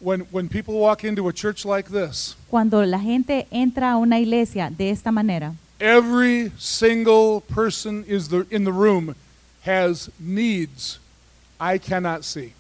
When, 0.05 0.27
when 0.31 0.51
people 0.51 0.75
walk 0.75 1.03
into 1.03 1.29
a 1.29 1.33
church 1.33 1.65
like 1.65 1.89
this, 1.89 2.37
Cuando 2.51 2.85
la 2.85 2.99
gente 2.99 3.47
entra 3.51 3.93
a 3.93 3.97
una 3.97 4.19
iglesia 4.21 4.69
de 4.71 4.91
esta 4.91 5.11
manera, 5.11 5.55
every 5.81 6.53
single 6.59 7.41
person 7.41 8.05
is 8.07 8.29
the, 8.29 8.47
in 8.51 8.65
the 8.65 8.73
room 8.73 9.15
has 9.65 10.11
needs 10.21 10.99
I 11.59 11.79
cannot 11.79 12.23
see. 12.25 12.53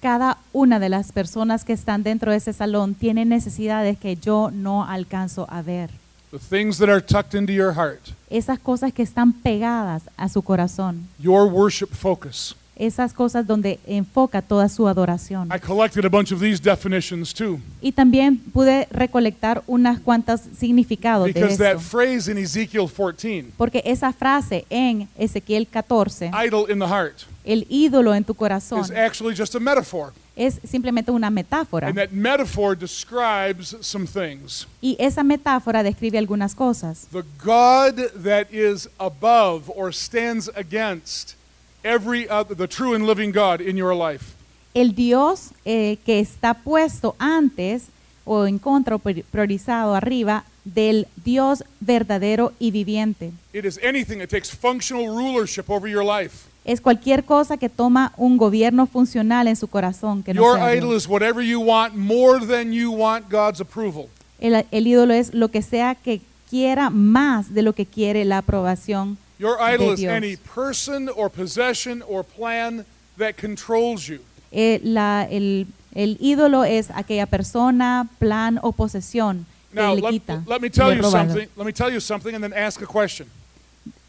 cada 0.00 0.38
una 0.54 0.78
de 0.80 0.88
las 0.88 1.12
personas 1.12 1.62
que 1.64 1.74
están 1.74 2.02
dentro 2.02 2.30
de 2.30 2.38
ese 2.38 2.54
salón 2.54 2.94
tiene 2.94 3.26
necesidades 3.26 3.98
que 3.98 4.16
yo 4.16 4.50
no 4.50 4.84
alcanzo 4.84 5.46
a 5.50 5.60
ver. 5.60 5.90
The 6.30 6.38
things 6.38 6.78
that 6.78 6.88
are 6.88 7.02
tucked 7.02 7.34
into 7.34 7.52
your 7.52 7.74
heart, 7.74 8.12
Esas 8.30 8.58
cosas 8.58 8.94
que 8.94 9.02
están 9.02 9.34
pegadas 9.34 10.04
a 10.16 10.28
su 10.30 10.40
corazón, 10.40 11.06
your 11.18 11.46
worship 11.52 11.88
focus. 11.92 12.54
Esas 12.78 13.12
cosas 13.12 13.46
donde 13.46 13.78
enfoca 13.86 14.42
toda 14.42 14.68
su 14.68 14.86
adoración. 14.88 15.48
I 15.54 15.58
collected 15.58 16.04
a 16.04 16.08
bunch 16.08 16.32
of 16.32 16.40
these 16.40 16.60
definitions 16.62 17.32
too 17.34 17.60
Y 17.80 17.92
también 17.92 18.38
pude 18.38 18.86
recolectar 18.90 19.62
unas 19.66 20.00
cuantas 20.00 20.42
significados 20.56 21.26
de 21.26 21.32
because 21.32 21.58
that 21.58 21.76
esto. 21.76 21.96
phrase 21.96 22.30
in 22.30 22.38
Ezekiel 22.38 22.88
14, 22.88 23.46
Porque 23.56 23.82
esa 23.84 24.12
frase 24.12 24.64
en 24.70 25.08
Ezequiel 25.16 25.66
14, 25.66 26.30
idol 26.46 26.70
in 26.70 26.78
the 26.78 26.86
heart, 26.86 27.22
el 27.44 27.66
ídolo 27.68 28.14
en 28.14 28.24
tu 28.24 28.34
corazón, 28.34 28.80
is 28.80 28.90
actually 28.90 29.34
just 29.36 29.54
a 29.54 29.60
metaphor. 29.60 30.12
es 30.36 30.60
simplemente 30.64 31.10
una 31.10 31.30
metáfora. 31.30 31.88
And 31.88 31.96
that 31.96 32.12
metaphor 32.12 32.76
describes 32.76 33.76
some 33.80 34.06
things. 34.06 34.68
Y 34.80 34.96
esa 35.00 35.24
metáfora 35.24 35.82
describe 35.82 36.16
algunas 36.16 36.54
cosas. 36.54 37.08
The 37.10 37.24
God 37.44 37.96
that 38.22 38.46
is 38.52 38.88
above 38.98 39.68
or 39.74 39.92
stands 39.92 40.48
against 40.54 41.34
every 41.82 42.28
other, 42.28 42.54
the 42.56 42.66
true 42.68 42.94
and 42.94 43.06
living 43.06 43.32
God 43.32 43.60
in 43.60 43.76
your 43.76 43.94
life. 43.94 44.34
El 44.74 44.94
Dios 44.94 45.50
eh, 45.64 45.98
que 46.04 46.20
está 46.20 46.54
puesto 46.54 47.14
antes 47.18 47.84
o 48.24 48.46
en 48.46 48.58
contra 48.58 48.94
o 48.96 48.98
pri- 48.98 49.22
priorizado 49.30 49.94
arriba 49.94 50.44
del 50.64 51.06
Dios 51.24 51.64
verdadero 51.80 52.52
y 52.58 52.70
viviente. 52.70 53.32
It 53.54 53.64
is 53.64 53.78
anything 53.82 54.18
that 54.18 54.28
takes 54.28 54.50
functional 54.54 55.08
rulership 55.08 55.64
over 55.70 55.88
your 55.90 56.04
life. 56.04 56.46
Es 56.64 56.82
cualquier 56.82 57.24
cosa 57.24 57.56
que 57.56 57.70
toma 57.70 58.12
un 58.18 58.36
gobierno 58.36 58.86
funcional 58.86 59.48
en 59.48 59.56
su 59.56 59.68
corazón. 59.68 60.22
Que 60.22 60.34
no 60.34 60.42
Your 60.42 60.58
sea 60.58 60.74
idol 60.76 60.90
Dios. 60.90 61.04
is 61.04 61.08
whatever 61.08 61.42
you 61.42 61.58
want 61.60 61.94
more 61.94 62.44
than 62.44 62.72
you 62.72 62.90
want 62.92 63.30
God's 63.30 63.60
approval. 63.62 64.08
el, 64.38 64.66
el 64.70 64.86
ídolo 64.86 65.14
es 65.14 65.32
lo 65.32 65.48
que 65.48 65.62
sea 65.62 65.94
que 65.94 66.20
quiera 66.50 66.90
más 66.90 67.54
de 67.54 67.62
lo 67.62 67.72
que 67.72 67.86
quiere 67.86 68.24
la 68.26 68.38
aprobación 68.38 69.16
Your 69.38 69.56
de 69.58 69.62
idol 69.74 69.92
is 69.94 70.02
any 70.04 70.36
person 70.36 71.08
or 71.14 71.30
possession 71.30 72.02
or 72.08 72.24
plan 72.24 72.84
that 73.18 73.36
controls 73.36 74.08
you. 74.08 74.18
Eh, 74.50 74.80
la- 74.82 75.24
el, 75.30 75.66
el 75.94 76.16
ídolo 76.20 76.64
es 76.64 76.90
aquella 76.90 77.26
persona, 77.26 78.08
plan 78.18 78.58
o 78.62 78.72
posesión 78.72 79.46
que 79.72 79.80
Now, 79.80 79.94
le 79.94 80.00
let, 80.02 80.10
quita. 80.10 80.42
let 80.48 80.60
me 80.60 80.70
tell 80.70 80.88
le 80.88 80.96
you 80.96 81.02
something. 81.04 81.48
Let 81.56 81.64
me 81.66 81.72
tell 81.72 81.92
you 81.92 82.00
something 82.00 82.34
and 82.34 82.42
then 82.42 82.52
ask 82.52 82.80
a 82.82 82.86
question. 82.86 83.28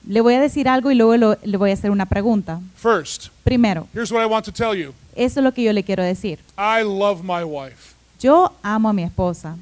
Le 0.07 0.21
voy 0.21 0.33
a 0.35 0.39
decir 0.39 0.67
algo 0.67 0.89
y 0.91 0.95
luego 0.95 1.15
lo- 1.17 1.37
le 1.43 1.57
voy 1.57 1.69
a 1.71 1.73
hacer 1.73 1.91
una 1.91 2.05
pregunta. 2.07 2.59
First, 2.75 3.27
Primero, 3.43 3.87
here's 3.93 4.11
what 4.11 4.21
I 4.23 4.25
want 4.25 4.45
to 4.45 4.51
tell 4.51 4.73
you 4.73 4.93
eso 5.15 5.39
es 5.41 5.43
lo 5.43 5.51
que 5.51 5.63
yo 5.63 5.73
le 5.73 5.83
quiero 5.83 6.01
decir. 6.03 6.39
I 6.57 6.81
love 6.83 7.21
my 7.23 7.43
wife. 7.43 7.93
Yo 8.21 8.53
amo 8.63 8.89
a 8.89 8.93
mi 8.93 9.03
esposa. 9.03 9.57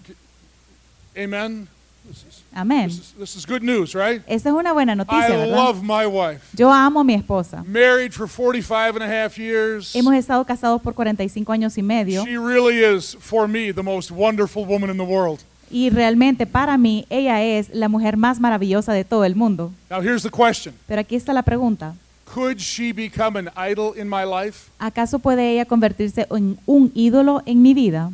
Amen? 1.18 1.68
This 2.07 2.23
is, 2.23 2.43
Amén. 2.55 2.87
this 2.87 2.99
is, 2.99 3.13
this 3.19 3.35
is 3.35 3.45
good 3.45 3.61
news, 3.61 3.93
right? 3.93 4.21
Esa 4.27 4.49
es 4.49 4.55
una 4.55 4.71
buena 4.71 4.93
I 4.93 4.95
noticia, 4.95 5.29
¿verdad? 5.29 5.55
love 5.55 5.83
my 5.83 6.05
wife. 6.05 6.41
Yo 6.55 6.71
amo 6.71 7.01
a 7.01 7.03
mi 7.03 7.13
esposa. 7.15 7.63
Married 7.67 8.13
for 8.13 8.27
45 8.27 8.95
and 8.95 9.03
a 9.03 9.07
half 9.07 9.37
years. 9.37 9.93
Hemos 9.93 10.13
estado 10.15 10.45
casados 10.45 10.81
por 10.81 10.93
45 10.93 11.51
años 11.51 11.77
y 11.77 11.81
medio 11.83 12.23
She 12.23 12.37
really 12.37 12.79
is, 12.81 13.15
for 13.19 13.47
me, 13.47 13.71
the 13.73 13.83
most 13.83 14.09
wonderful 14.11 14.63
woman 14.65 14.89
in 14.89 14.97
the 14.97 15.03
world. 15.03 15.39
y 15.69 15.89
realmente 15.89 16.45
para 16.45 16.77
mí 16.77 17.05
ella 17.09 17.43
es 17.43 17.69
la 17.73 17.89
mujer 17.89 18.15
más 18.15 18.39
maravillosa 18.39 18.93
de 18.93 19.03
todo 19.03 19.25
el 19.25 19.35
mundo. 19.35 19.73
Now, 19.89 19.99
here's 20.01 20.23
the 20.23 20.29
question 20.31 20.73
Pero 20.87 21.01
aquí 21.01 21.15
está 21.17 21.33
la 21.33 21.43
pregunta. 21.43 21.93
Could 22.33 22.59
she 22.59 22.93
become 22.93 23.37
an 23.37 23.49
idol 23.57 23.93
in 23.97 24.07
my 24.09 24.23
life? 24.23 24.69
¿Acaso 24.79 25.19
puede 25.19 25.51
ella 25.51 25.65
convertirse 25.65 26.25
en 26.31 26.57
un 26.65 26.91
ídolo 26.95 27.41
en 27.45 27.61
mi 27.61 27.73
vida? 27.73 28.11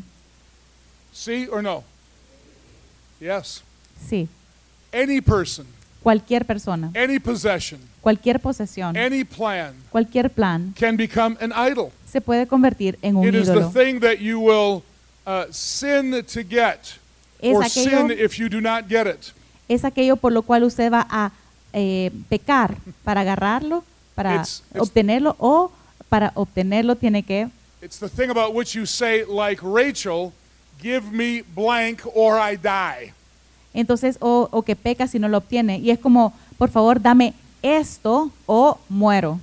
See 1.12 1.48
or 1.48 1.62
no? 1.62 1.84
Yes. 3.20 3.62
Sí. 4.10 4.28
Any 4.92 5.22
person, 5.22 5.66
Cualquier 6.04 6.44
persona, 6.46 6.92
any 6.94 7.18
possession, 7.18 7.80
cualquier 8.02 8.38
posesión, 8.40 8.98
any 8.98 9.24
plan 9.24 9.74
cualquier 9.90 10.30
plan 10.30 10.74
can 10.78 10.98
become 10.98 11.38
an 11.40 11.54
idol. 11.72 11.92
se 12.12 12.20
puede 12.20 12.46
convertir 12.46 13.00
en 13.02 13.16
un 13.16 13.26
It 13.28 13.36
is 13.36 13.48
the 13.48 13.54
ídolo. 13.54 13.72
thing 13.72 14.00
that 14.02 14.18
you 14.20 14.40
will 14.40 14.84
uh, 15.26 15.46
sin 15.52 16.12
to 16.26 16.42
get, 16.42 17.00
Es 17.42 17.56
or 17.56 17.64
aquello- 17.64 18.08
sin 18.10 18.12
if 18.20 18.38
you 18.38 18.50
do 18.50 18.60
not 18.60 18.88
get 18.90 19.08
it. 19.08 19.32
Es 19.70 19.86
aquello 19.86 20.18
por 20.18 20.34
lo 20.34 20.42
cual 20.42 20.64
usted 20.64 20.92
va 20.92 21.08
a 21.10 21.32
eh, 21.72 22.12
pecar 22.30 22.76
para 23.06 23.22
agarrarlo, 23.22 23.84
para 24.14 24.36
It's- 24.36 24.62
it's- 24.74 24.82
obtenerlo 24.82 25.36
o 25.40 25.72
para 26.10 26.32
obtenerlo 26.36 26.96
tiene 26.98 27.24
que 27.24 27.48
It's 27.82 27.98
the 28.00 28.10
thing 28.10 28.30
about 28.30 28.54
which 28.54 28.76
you 28.76 28.86
say, 28.86 29.24
like 29.26 29.62
Rachel, 29.64 30.34
give 30.82 31.12
me 31.12 31.42
blank 31.56 32.02
or 32.14 32.38
I 32.40 32.56
die. 32.58 33.14
Entonces 33.74 34.18
o, 34.20 34.48
o 34.52 34.62
que 34.64 34.76
peca 34.76 35.08
si 35.08 35.20
no 35.20 35.28
lo 35.28 35.38
obtiene. 35.38 35.78
Y 35.80 35.92
es 35.92 36.00
como 36.00 36.34
por 36.58 36.70
favor 36.70 37.02
dame 37.02 37.34
esto 37.62 38.32
o 38.46 38.78
muero 38.90 39.40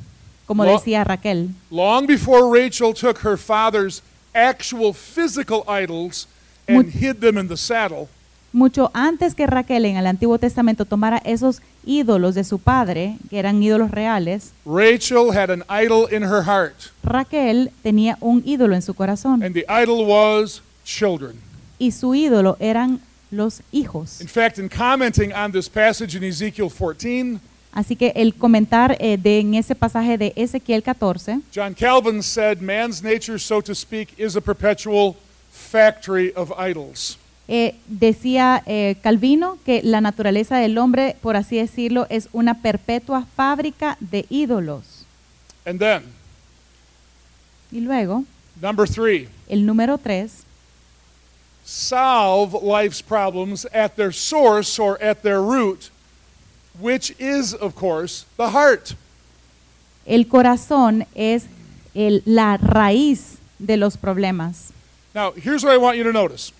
como 0.47 0.65
decía 0.65 1.05
Raquel. 1.05 1.51
Long 1.71 2.07
before 2.07 2.43
Rachel 2.51 2.93
took 2.93 3.19
her 3.25 3.37
father's 3.39 4.03
actual 4.35 4.93
physical 4.93 5.63
idols 5.69 6.27
and 6.69 6.87
Mu- 6.87 6.91
hid 6.93 7.17
them 7.21 7.39
in 7.39 7.47
the 7.49 7.57
saddle, 7.57 8.09
mucho 8.53 8.91
antes 8.93 9.35
que 9.37 9.47
Raquel 9.47 9.85
en 9.85 9.97
el 9.97 10.07
Antiguo 10.09 10.39
Testamento 10.39 10.85
tomara 10.85 11.19
esos 11.25 11.63
ídolos 11.87 12.35
de 12.35 12.43
su 12.43 12.59
padre 12.59 13.17
que 13.29 13.39
eran 13.39 13.63
ídolos 13.63 13.93
reales 13.93 14.51
Rachel 14.67 15.31
had 15.37 15.51
an 15.51 15.63
idol 15.71 16.13
in 16.13 16.25
her 16.25 16.43
heart, 16.45 16.75
Raquel 17.05 17.71
tenía 17.83 18.19
un 18.21 18.43
ídolo 18.45 18.75
en 18.75 18.83
su 18.83 18.95
corazón. 18.95 19.43
And 19.45 19.55
the 19.55 19.65
idol 19.69 20.05
was 20.05 20.63
children. 20.85 21.37
y 21.79 21.93
su 21.93 22.15
ídolo 22.17 22.57
eran 22.59 23.01
los 23.31 23.63
hijos 23.73 24.21
In 24.21 24.29
fact, 24.29 24.59
in 24.59 24.69
commenting 24.69 25.33
on 25.33 25.53
this 25.53 25.69
passage 25.69 26.17
in 26.17 26.25
Ezekiel 26.25 26.69
14, 26.71 27.39
Así 27.73 27.95
que 27.95 28.13
el 28.17 28.35
comentar 28.35 28.97
eh, 28.99 29.17
de, 29.17 29.39
en 29.39 29.55
ese 29.55 29.77
pasaje 29.77 30.19
de 30.19 30.33
Ezequiel 30.35 30.83
14, 30.83 31.41
John 31.55 31.73
Calvin 31.73 32.21
said, 32.23 32.61
Man's 32.61 33.01
nature, 33.03 33.39
so 33.39 33.61
to 33.63 33.75
speak, 33.75 34.09
is 34.19 34.35
a 34.35 34.41
perpetual 34.41 35.15
factory 35.53 36.33
of 36.35 36.51
idols. 36.59 37.17
eh, 37.47 37.77
decía 37.87 38.63
eh, 38.67 38.97
Calvino 39.03 39.59
que 39.65 39.83
la 39.85 40.01
naturaleza 40.01 40.57
del 40.59 40.79
hombre, 40.79 41.17
por 41.23 41.37
así 41.37 41.59
decirlo, 41.59 42.07
es 42.11 42.29
una 42.33 42.61
perpetua 42.63 43.27
fábrica 43.37 43.97
de 44.01 44.27
ídolos. 44.31 45.07
And 45.65 45.79
then, 45.79 46.03
Y 47.73 47.81
luego, 47.81 48.25
number 48.61 48.89
three, 48.89 49.29
el 49.49 49.65
número 49.65 49.97
3, 49.99 50.43
solve 51.71 52.53
life's 52.63 53.01
problems 53.01 53.65
at 53.73 53.95
their 53.97 54.11
source 54.11 54.77
or 54.79 55.01
at 55.01 55.23
their 55.23 55.41
root, 55.41 55.91
which 56.81 57.15
is, 57.19 57.55
of 57.55 57.75
course, 57.75 58.25
the 58.37 58.51
heart. 58.51 58.95
el 60.07 60.25
corazón 60.25 61.07
es 61.15 61.47
el- 61.95 62.23
la 62.25 62.57
raíz 62.57 63.37
de 63.65 63.77
los 63.77 63.97
problemas. 63.97 64.73
Now, 65.15 65.33
here's 65.33 65.63
what 65.63 65.73
I 65.73 65.77
want 65.79 65.97
you 65.97 66.03
to 66.05 66.13
notice. 66.13 66.53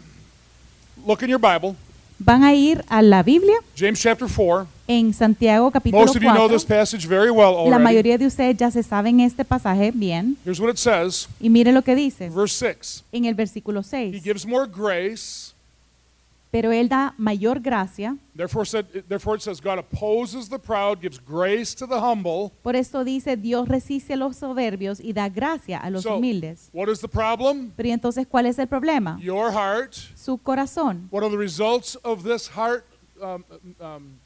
Look 1.05 1.23
in 1.23 1.29
your 1.29 1.39
Bible, 1.41 1.75
Van 2.23 2.45
a 2.45 2.53
ir 2.55 2.85
a 2.89 3.01
la 3.01 3.23
Biblia 3.23 3.57
James 3.75 3.99
chapter 3.99 4.29
4. 4.29 4.67
en 4.87 5.15
Santiago 5.15 5.71
capítulo 5.71 6.03
Most 6.03 6.17
of 6.17 6.23
you 6.23 6.29
know 6.31 6.47
4. 6.49 6.55
this 6.55 6.65
passage 6.67 7.07
very 7.07 7.31
well 7.31 7.69
La 7.71 7.79
mayoría 7.79 8.19
de 8.19 8.27
ustedes 8.27 8.57
ya 8.59 8.71
se 8.71 8.83
saben 8.83 9.21
este 9.21 9.43
pasaje 9.45 9.91
bien. 9.95 10.37
Here's 10.45 10.61
what 10.61 10.69
it 10.71 10.77
says, 10.77 11.29
Y 11.41 11.49
mire 11.49 11.73
lo 11.73 11.81
que 11.83 11.95
dice 11.95 12.29
verse 12.29 12.55
6. 12.59 13.05
en 13.13 13.25
el 13.25 13.35
versículo 13.35 13.81
He 13.81 14.13
6. 14.13 14.23
gives 14.23 14.47
more 14.47 14.67
grace. 14.71 15.55
Pero 16.51 16.73
Él 16.73 16.89
da 16.89 17.15
mayor 17.17 17.61
gracia. 17.61 18.17
Therefore, 18.35 18.65
said, 18.67 18.85
therefore 19.09 19.37
it 19.37 19.43
says, 19.43 19.61
God 19.61 19.79
opposes 19.79 20.49
the 20.49 20.59
proud, 20.59 21.01
gives 21.01 21.21
grace 21.21 21.75
to 21.77 21.87
the 21.87 22.01
humble. 22.01 22.51
Por 22.63 22.75
esto 22.75 23.05
dice, 23.05 23.37
Dios 23.37 23.69
resiste 23.69 24.15
a 24.15 24.17
los 24.17 24.37
soberbios 24.39 24.99
y 25.01 25.13
da 25.13 25.29
gracia 25.29 25.79
a 25.79 25.91
los 25.91 26.03
So, 26.03 26.17
humildes. 26.17 26.69
what 26.73 26.89
is 26.89 27.01
the 27.01 27.09
problem? 27.09 27.71
Pero 27.77 27.89
¿y 27.89 27.93
entonces, 27.93 28.27
¿cuál 28.27 28.47
es 28.47 28.59
el 28.59 28.67
problema? 28.67 29.17
Your 29.21 29.53
heart. 29.53 29.95
Su 30.17 30.39
corazón. 30.39 31.07
What 31.13 31.23
are 31.23 31.31
the 31.31 31.39
results 31.39 31.97
of 32.03 32.25
this 32.25 32.49
heart, 32.49 32.85
um, 33.23 33.45
um, 33.81 34.19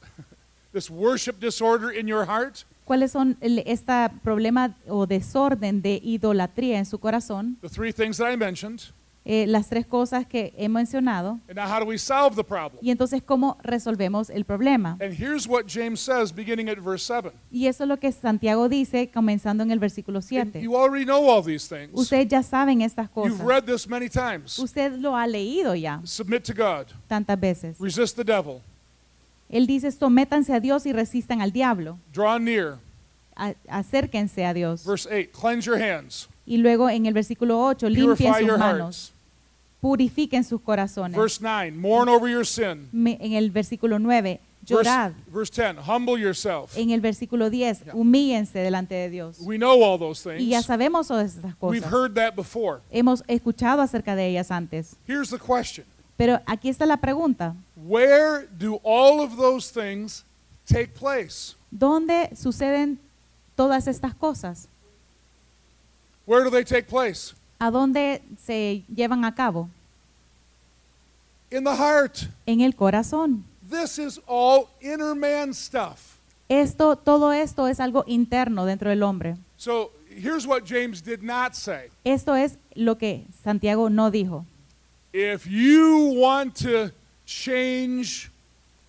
this 0.72 0.88
worship 0.90 1.38
disorder 1.40 1.90
in 1.90 2.06
your 2.08 2.24
heart? 2.24 2.64
¿Cuáles 2.86 3.12
son 3.12 3.36
este 3.40 4.10
problema 4.22 4.74
o 4.88 5.06
desorden 5.06 5.80
de 5.82 6.00
idolatría 6.02 6.78
en 6.78 6.86
su 6.86 6.98
corazón? 6.98 7.56
The 7.62 7.68
three 7.68 7.92
things 7.92 8.16
that 8.18 8.30
I 8.30 8.36
mentioned. 8.36 8.92
Eh, 9.26 9.46
las 9.46 9.70
tres 9.70 9.86
cosas 9.86 10.26
que 10.26 10.52
he 10.58 10.68
mencionado. 10.68 11.40
And 11.48 11.56
now, 11.56 11.64
how 11.66 11.80
do 11.80 11.86
we 11.86 11.96
solve 11.96 12.36
the 12.36 12.44
problem? 12.44 12.78
Y 12.82 12.90
entonces, 12.90 13.22
¿cómo 13.22 13.56
resolvemos 13.62 14.28
el 14.28 14.44
problema? 14.44 14.98
And 15.00 15.14
here's 15.18 15.48
what 15.48 15.64
James 15.66 15.98
says 15.98 16.30
beginning 16.30 16.68
at 16.68 16.76
verse 16.78 17.02
7. 17.06 17.32
Y 17.50 17.66
eso 17.66 17.84
es 17.84 17.88
lo 17.88 17.96
que 17.98 18.12
Santiago 18.12 18.68
dice 18.68 19.10
comenzando 19.10 19.62
en 19.62 19.70
el 19.70 19.78
versículo 19.78 20.18
And 20.18 20.26
7. 20.28 20.60
you 20.60 20.76
already 20.76 21.06
know 21.06 21.26
all 21.26 21.42
these 21.42 21.66
things. 21.66 21.88
Ustedes 21.94 22.28
ya 22.28 22.42
saben 22.42 22.82
estas 22.82 23.06
You've 23.16 23.30
cosas. 23.38 23.40
read 23.46 23.64
this 23.64 23.88
many 23.88 24.10
times. 24.10 24.58
Usted 24.58 24.92
lo 24.98 25.16
ha 25.16 25.26
leído 25.26 25.74
ya 25.74 26.02
Submit 26.04 26.42
to 26.44 26.52
God, 26.52 26.88
tantas 27.08 27.40
veces. 27.40 27.78
resist 27.80 28.16
the 28.16 28.24
devil, 28.24 28.60
Él 29.48 29.66
dice, 29.66 29.90
sométanse 29.90 30.52
a 30.52 30.60
Dios 30.60 30.84
y 30.84 30.92
resistan 30.92 31.40
al 31.40 31.50
diablo. 31.50 31.98
draw 32.12 32.38
near. 32.38 32.76
A- 33.36 33.54
acérquense 33.68 34.44
a 34.44 34.52
Dios. 34.52 34.84
Verse 34.84 35.08
8, 35.10 35.30
cleanse 35.32 35.64
your 35.66 35.80
hands, 35.80 36.28
Y 36.46 36.58
luego 36.58 36.90
en 36.90 37.06
el 37.06 37.14
versículo 37.14 37.58
8, 37.64 37.88
limpien 37.88 38.34
sus 38.34 38.58
manos, 38.58 38.60
hearts. 38.60 39.13
Purifiquen 39.84 40.44
sus 40.44 40.62
corazones. 40.62 41.14
Verse 41.14 41.38
9, 41.42 41.76
mourn 41.76 42.08
over 42.08 42.26
your 42.26 42.46
sin. 42.46 42.88
Me- 42.90 43.18
en 43.20 43.34
el 43.34 43.50
versículo 43.50 43.98
9, 43.98 44.40
llorad. 44.64 45.12
Verse, 45.30 45.50
verse 45.50 45.50
10, 45.74 45.76
humble 45.86 46.18
yourself. 46.18 46.74
En 46.78 46.88
el 46.90 47.02
versículo 47.02 47.50
10, 47.50 47.84
Yeah. 47.84 47.92
humíllense 47.94 48.58
delante 48.60 48.94
de 48.94 49.10
Dios. 49.10 49.36
We 49.40 49.58
know 49.58 49.82
all 49.84 49.98
those 49.98 50.24
Y 50.38 50.48
ya 50.48 50.60
things. 50.60 50.66
sabemos 50.66 51.08
todas 51.08 51.36
estas 51.36 51.54
We've 51.60 51.82
cosas. 51.82 51.92
heard 51.92 52.14
that 52.14 52.34
before. 52.34 52.80
Hemos 52.90 53.22
escuchado 53.28 53.82
acerca 53.82 54.16
de 54.16 54.26
ellas 54.28 54.50
antes. 54.50 54.96
Here's 55.06 55.28
the 55.28 55.38
question 55.38 55.84
Pero 56.16 56.40
aquí 56.46 56.70
está 56.70 56.86
la 56.86 56.96
pregunta. 56.96 57.54
Where 57.76 58.46
do 58.58 58.80
all 58.84 59.20
of 59.20 59.36
those 59.36 59.70
things 59.70 60.24
take 60.66 60.94
place? 60.98 61.56
¿Dónde 61.70 62.30
suceden 62.34 62.98
todas 63.54 63.86
estas 63.86 64.14
cosas? 64.14 64.66
Where 66.26 66.42
do 66.42 66.50
they 66.50 66.64
take 66.64 66.84
place? 66.88 67.34
¿A 67.64 67.70
dónde 67.70 68.20
se 68.36 68.84
llevan 68.94 69.24
a 69.24 69.34
cabo? 69.34 69.70
In 71.50 71.64
the 71.64 71.74
heart. 71.74 72.28
En 72.44 72.60
el 72.60 72.74
corazón. 72.76 73.42
This 73.70 73.98
is 73.98 74.20
all 74.26 74.68
inner 74.82 75.14
man 75.14 75.54
stuff. 75.54 76.18
Esto, 76.50 76.94
todo 76.96 77.32
esto 77.32 77.66
es 77.66 77.80
algo 77.80 78.04
interno 78.06 78.66
dentro 78.66 78.90
del 78.90 79.02
hombre. 79.02 79.38
So 79.56 79.92
here's 80.10 80.46
what 80.46 80.64
James 80.66 81.02
did 81.02 81.22
not 81.22 81.54
say. 81.54 81.88
Esto 82.04 82.36
es 82.36 82.58
lo 82.74 82.98
que 82.98 83.24
Santiago 83.42 83.88
no 83.88 84.10
dijo. 84.10 84.44
If 85.14 85.46
you 85.46 86.20
want 86.20 86.58
to 86.58 86.90
change, 87.24 88.30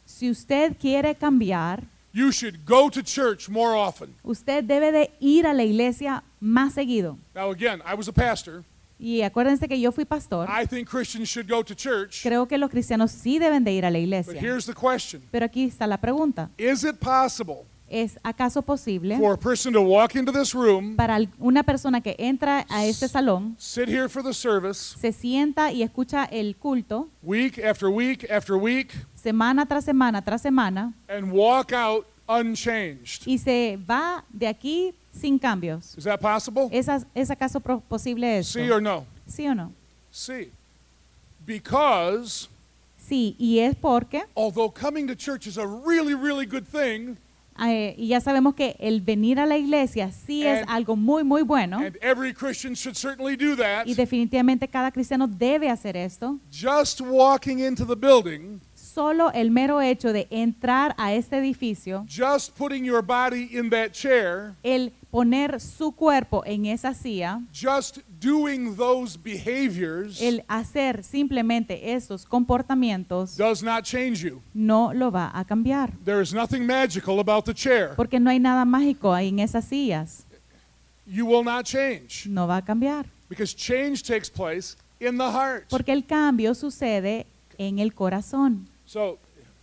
Si 0.05 0.29
usted 0.29 0.75
quiere 0.77 1.15
cambiar, 1.15 1.83
you 2.15 2.31
should 2.31 2.65
go 2.65 2.89
to 2.89 3.03
church 3.03 3.49
more 3.49 3.75
often. 3.75 4.15
usted 4.23 4.63
debe 4.63 4.91
de 4.91 5.11
ir 5.19 5.45
a 5.45 5.53
la 5.53 5.63
iglesia 5.63 6.23
más 6.39 6.73
seguido. 6.73 7.17
Now, 7.35 7.51
again, 7.51 7.81
I 7.85 7.93
was 7.95 8.07
a 8.07 8.13
pastor. 8.13 8.63
Y 8.97 9.21
acuérdense 9.23 9.67
que 9.67 9.77
yo 9.77 9.91
fui 9.91 10.05
pastor. 10.05 10.47
I 10.49 10.65
think 10.65 10.87
Christians 10.89 11.27
should 11.27 11.49
go 11.49 11.61
to 11.63 11.75
church. 11.75 12.23
Creo 12.23 12.47
que 12.47 12.57
los 12.57 12.69
cristianos 12.69 13.11
sí 13.11 13.37
deben 13.39 13.65
de 13.65 13.73
ir 13.73 13.83
a 13.85 13.89
la 13.91 13.97
But 13.99 14.03
iglesia. 14.03 14.39
here's 14.39 14.65
the 14.65 14.73
question 14.73 15.21
Pero 15.31 15.45
aquí 15.45 15.65
está 15.65 15.85
la 15.85 15.97
pregunta. 15.97 16.49
Is 16.57 16.85
it 16.85 16.95
possible 17.01 17.65
¿Es 17.97 18.19
acaso 18.23 18.61
posible 18.61 19.17
for 19.17 19.33
a 19.35 19.37
person 19.37 19.71
to 19.71 19.81
walk 19.81 20.15
into 20.15 20.29
this 20.33 20.53
room, 20.53 20.97
para 20.97 21.17
una 21.39 21.63
persona 21.63 22.01
que 22.01 22.13
entra 22.19 22.65
a 22.69 22.85
este 22.85 23.07
salón, 23.07 23.55
sit 23.57 23.87
here 23.87 24.09
for 24.09 24.21
the 24.21 24.33
service, 24.33 24.97
se 24.99 25.13
sienta 25.13 25.71
y 25.71 25.81
escucha 25.81 26.25
el 26.25 26.55
culto 26.57 27.07
week 27.23 27.57
after 27.57 27.87
week 27.89 28.29
after 28.29 28.57
week, 28.57 28.91
semana 29.15 29.65
tras 29.65 29.85
semana 29.85 30.21
tras 30.21 30.41
semana 30.41 30.93
and 31.07 31.31
walk 31.31 31.71
out 31.71 32.05
unchanged. 32.27 33.25
y 33.25 33.37
se 33.37 33.77
va 33.89 34.25
de 34.29 34.47
aquí 34.47 34.93
sin 35.13 35.39
cambios. 35.39 35.97
Is 35.97 36.03
that 36.03 36.19
possible? 36.19 36.67
¿Es, 36.73 36.89
as- 36.89 37.05
es 37.15 37.31
acaso 37.31 37.61
pro- 37.61 37.79
posible 37.79 38.39
esto? 38.39 38.59
See 38.59 38.69
or 38.69 38.81
no? 38.81 39.05
¿Sí 39.25 39.47
o 39.47 39.55
no? 39.55 39.71
See. 40.11 40.51
Because 41.45 42.49
Sí, 42.97 43.35
y 43.39 43.59
es 43.59 43.75
porque, 43.75 44.23
although 44.35 44.69
coming 44.69 45.07
to 45.07 45.15
church 45.15 45.45
is 45.47 45.57
a 45.57 45.65
really, 45.65 46.15
really 46.15 46.45
good 46.47 46.65
thing, 46.65 47.17
eh, 47.59 47.95
y 47.97 48.07
ya 48.09 48.19
sabemos 48.21 48.53
que 48.55 48.75
el 48.79 49.01
venir 49.01 49.39
a 49.39 49.45
la 49.45 49.57
iglesia 49.57 50.11
sí 50.11 50.45
es 50.45 50.59
And- 50.61 50.69
algo 50.69 50.95
muy, 50.95 51.23
muy 51.23 51.41
bueno, 51.43 51.79
every 52.01 52.33
Christian 52.33 52.73
should 52.73 52.95
certainly 52.97 53.35
do 53.35 53.55
that, 53.55 53.85
y 53.87 53.93
definitivamente 53.93 54.67
cada 54.67 54.91
cristiano 54.91 55.27
debe 55.27 55.69
hacer 55.69 55.95
esto, 55.95 56.39
just 56.51 56.99
walking 57.01 57.59
into 57.59 57.85
the 57.85 57.95
building, 57.95 58.59
solo 58.95 59.29
el 59.33 59.51
mero 59.51 59.81
hecho 59.81 60.13
de 60.13 60.25
entrar 60.29 60.95
a 60.97 61.13
este 61.13 61.37
edificio, 61.37 62.05
just 62.07 62.57
putting 62.57 62.85
your 62.85 63.03
body 63.03 63.49
in 63.51 63.69
that 63.69 63.91
chair, 63.91 64.55
el 64.63 64.93
poner 65.11 65.59
su 65.59 65.91
cuerpo 65.91 66.43
en 66.45 66.65
esa 66.65 66.93
silla, 66.93 67.41
just 67.53 67.97
doing 68.21 68.73
those 68.77 69.17
behaviors 69.21 70.21
el 70.21 70.45
hacer 70.47 71.03
simplemente 71.03 71.93
esos 71.93 72.25
comportamientos, 72.25 73.35
does 73.35 73.61
not 73.61 73.83
change 73.83 74.21
you. 74.21 74.41
no 74.53 74.93
lo 74.93 75.11
va 75.11 75.29
a 75.33 75.43
cambiar. 75.43 75.91
There 76.05 76.21
is 76.21 76.33
nothing 76.33 76.65
magical 76.65 77.19
about 77.19 77.43
the 77.43 77.53
chair. 77.53 77.95
Porque 77.97 78.17
no 78.17 78.29
hay 78.29 78.39
nada 78.39 78.63
mágico 78.63 79.13
ahí 79.13 79.27
en 79.27 79.39
esas 79.39 79.65
sillas. 79.65 80.25
You 81.05 81.25
will 81.25 81.43
not 81.43 81.65
change 81.65 82.25
No 82.27 82.47
va 82.47 82.57
a 82.57 82.61
cambiar. 82.63 83.05
because 83.27 83.53
change 83.53 84.03
takes 84.03 84.29
place 84.29 84.77
in 85.01 85.17
the 85.17 85.29
heart. 85.29 85.65
Porque 85.69 85.91
el 85.91 86.05
cambio 86.05 86.55
sucede 86.55 87.25
en 87.57 87.79
el 87.79 87.93
corazón. 87.93 88.69
So, 88.95 89.17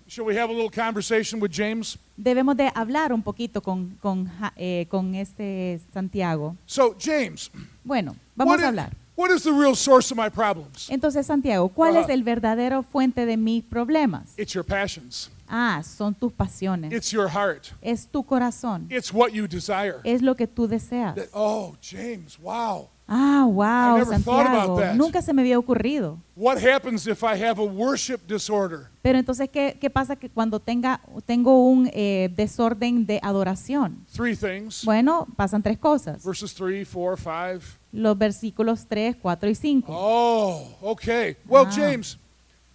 should 0.09 0.27
we 0.27 0.37
have 0.37 0.51
a 0.51 0.53
little 0.53 0.69
conversation 0.69 1.41
with 1.41 1.51
James? 1.51 1.97
Debemos 2.19 2.55
de 2.55 2.71
hablar 2.75 3.15
un 3.15 3.23
poquito 3.23 3.63
con, 3.63 3.97
con, 4.03 4.27
Ja- 4.27 4.53
eh, 4.59 4.85
con 4.91 5.15
este 5.15 5.81
Santiago. 5.95 6.55
So, 6.67 6.95
James, 7.01 7.51
Bueno, 7.83 8.15
vamos 8.37 8.51
what 8.53 8.59
a 8.61 8.63
is, 8.65 8.69
hablar. 8.69 8.93
what 9.17 9.31
is 9.31 9.43
the 9.43 9.51
real 9.51 9.75
source 9.75 10.13
of 10.13 10.19
my 10.19 10.29
problems? 10.29 10.91
Entonces, 10.91 11.25
Santiago, 11.25 11.71
¿cuál 11.71 11.97
Ajá. 11.97 12.01
es 12.03 12.09
el 12.11 12.23
verdadero 12.25 12.83
fuente 12.83 13.25
de 13.25 13.39
mis 13.39 13.65
problemas? 13.65 14.35
It's 14.37 14.53
your 14.53 14.67
passions. 14.67 15.31
Ah, 15.49 15.83
son 15.83 16.15
tus 16.15 16.31
pasiones. 16.31 16.93
It's 16.93 17.11
your 17.11 17.29
heart. 17.31 17.69
Es 17.81 18.07
tu 18.07 18.23
corazón. 18.23 18.87
It's 18.91 19.11
what 19.15 19.31
you 19.33 19.47
desire. 19.49 19.97
Es 20.05 20.21
lo 20.21 20.35
que 20.35 20.47
tú 20.47 20.69
deseas. 20.69 21.15
That- 21.15 21.31
oh, 21.33 21.75
James, 21.81 22.39
wow. 22.39 22.91
Ah, 23.09 23.43
I 23.45 23.51
wow, 23.51 23.99
never 23.99 24.19
thought 24.19 24.47
about 24.47 24.67
Santiago. 24.67 24.81
that. 24.81 24.95
Nunca 24.95 25.21
se 25.21 25.33
me 25.35 25.43
había 25.43 25.59
ocurrido. 25.59 26.19
What 26.35 26.59
happens 26.59 27.07
if 27.07 27.23
I 27.23 27.35
have 27.45 27.59
a 27.61 27.65
worship 27.65 28.21
disorder? 28.27 28.89
Pero 29.03 29.19
entonces, 29.19 29.51
¿qué, 29.51 29.77
qué 29.79 29.91
pasa 29.91 30.17
que 30.17 30.31
cuando 30.31 30.61
tenga, 30.61 31.01
tengo 31.27 31.67
un 31.67 31.91
eh, 31.93 32.31
desorden 32.35 33.05
de 33.05 33.19
adoración? 33.23 34.07
Three 34.15 34.35
things. 34.37 34.85
Bueno, 34.85 35.27
pasan 35.37 35.63
tres 35.63 35.79
cosas. 35.79 36.25
Verses 36.25 36.55
3, 36.55 36.89
4, 36.89 37.17
5. 37.17 37.79
Los 37.93 38.17
versículos 38.17 38.87
3, 38.89 39.17
4 39.21 39.51
y 39.51 39.55
5. 39.57 39.87
Oh, 39.95 40.69
okay. 40.81 41.37
Well, 41.47 41.67
Ah. 41.67 41.71
James, 41.75 42.17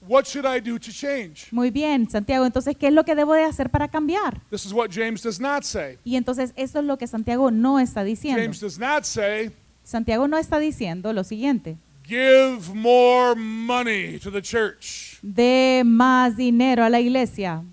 what 0.08 0.26
should 0.26 0.46
I 0.46 0.60
do 0.60 0.78
to 0.78 0.92
change? 0.92 1.48
Muy 1.52 1.72
bien, 1.72 2.08
Santiago. 2.10 2.46
Entonces, 2.46 2.76
¿qué 2.78 2.88
es 2.90 2.94
lo 2.94 3.04
que 3.06 3.16
debo 3.16 3.34
de 3.34 3.44
hacer 3.44 3.70
para 3.72 3.88
cambiar? 3.88 4.40
This 4.52 4.66
is 4.66 4.74
what 4.74 4.90
James 4.92 5.24
does 5.24 5.40
not 5.40 5.64
say. 5.64 5.98
Y 6.04 6.16
entonces, 6.16 6.54
eso 6.58 6.80
es 6.80 6.86
lo 6.86 6.98
que 6.98 7.08
Santiago 7.08 7.50
no 7.50 7.80
está 7.80 8.04
diciendo. 8.04 8.40
James 8.42 8.60
does 8.60 8.78
not 8.78 9.04
say, 9.06 9.52
Santiago 9.88 10.28
no 10.28 10.38
está 10.38 10.60
diciendo 10.60 11.14
lo 11.14 11.24
siguiente. 11.24 11.78
give 12.04 12.74
more 12.74 13.36
money 13.36 14.20
to 14.20 14.30
the 14.30 14.42
church. 14.42 15.18
De 15.22 15.84
más 15.86 16.36
dinero 16.36 16.84
a 16.84 16.90
la 16.90 17.00
iglesia. 17.00 17.64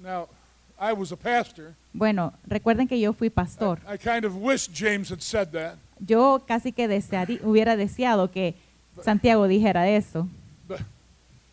Now, 0.00 0.28
I 0.78 0.92
was 0.92 1.10
a 1.10 1.16
pastor. 1.16 1.74
Bueno, 1.92 2.32
recuerden 2.46 2.86
que 2.86 3.00
yo 3.00 3.12
fui 3.12 3.28
pastor. 3.28 3.80
I 3.88 3.96
kind 3.96 4.24
of 4.24 4.36
wish 4.36 4.68
James 4.72 5.10
had 5.10 5.20
said 5.20 5.50
that, 5.50 5.78
Yo 5.98 6.44
casi 6.46 6.70
que 6.70 6.86
hubiera 7.42 7.76
deseado 7.76 8.30
que 8.30 8.54
Santiago 9.02 9.48
dijera 9.48 9.88
eso. 9.88 10.28
but, 10.68 10.80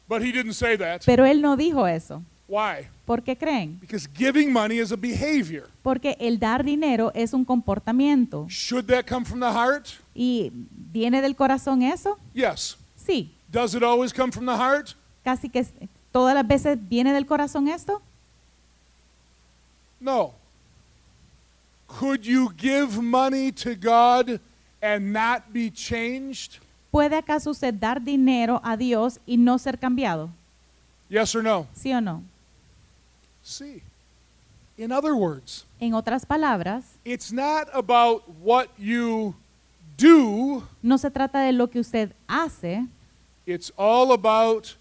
but 0.07 0.21
he 0.21 0.31
didn't 0.31 0.53
say 0.53 0.77
that. 0.77 1.01
Pero 1.03 1.25
él 1.25 1.41
no 1.41 1.57
dijo 1.57 1.87
eso. 1.87 2.21
Why? 2.47 2.89
¿Por 3.07 3.23
qué 3.23 3.37
creen? 3.37 3.79
Because 3.79 4.05
giving 4.05 4.51
money 4.51 4.79
is 4.79 4.91
a 4.91 4.97
behavior. 4.97 5.69
Porque 5.81 6.17
el 6.19 6.37
dar 6.37 6.61
dinero 6.61 7.09
es 7.15 7.33
un 7.33 7.45
comportamiento. 7.45 8.45
Should 8.49 8.87
that 8.87 9.05
come 9.07 9.25
from 9.25 9.39
the 9.39 9.49
heart? 9.49 9.87
¿Y 10.13 10.51
viene 10.91 11.21
del 11.21 11.33
corazón 11.33 11.83
eso? 11.83 12.19
Yes. 12.33 12.75
Sí. 12.97 13.31
Does 13.49 13.73
it 13.73 13.81
always 13.81 14.11
come 14.11 14.29
from 14.29 14.45
the 14.45 14.57
heart? 14.57 14.93
Casi 15.23 15.47
que 15.47 15.65
todas 16.11 16.35
las 16.35 16.45
veces 16.45 16.77
viene 16.89 17.13
del 17.13 17.25
corazón 17.25 17.69
esto. 17.69 18.01
No. 20.01 20.33
Could 21.87 22.25
you 22.25 22.49
give 22.57 23.01
money 23.01 23.53
to 23.53 23.73
God 23.75 24.41
and 24.81 25.13
not 25.13 25.53
be 25.53 25.71
changed? 25.71 26.59
¿Puede 26.91 27.15
acaso 27.15 27.51
usted 27.51 27.73
dar 27.73 28.01
dinero 28.01 28.59
a 28.65 28.75
Dios 28.75 29.21
y 29.25 29.37
no 29.37 29.57
ser 29.59 29.79
cambiado? 29.79 30.29
Yes 31.07 31.33
or 31.33 31.41
no? 31.41 31.67
¿Sí 31.73 31.93
o 31.93 32.01
no? 32.01 32.21
See. 33.47 33.81
In 34.77 34.91
other 34.91 35.15
words, 35.15 35.65
En 35.79 35.93
otras 35.93 36.25
palabras, 36.25 36.83
it's 37.05 37.31
not 37.31 37.69
about 37.73 38.23
what 38.43 38.67
you 38.77 39.33
do, 39.97 40.63
no 40.83 40.97
se 40.97 41.09
trata 41.09 41.39
de 41.39 41.53
lo 41.53 41.67
que 41.69 41.79
usted 41.79 42.11
hace, 42.27 42.85
it's 43.45 43.71
all 43.77 44.11
about 44.11 44.75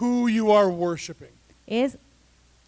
who 0.00 0.28
you 0.28 0.52
are 0.52 0.68
worshiping. 0.68 1.32
es 1.66 1.98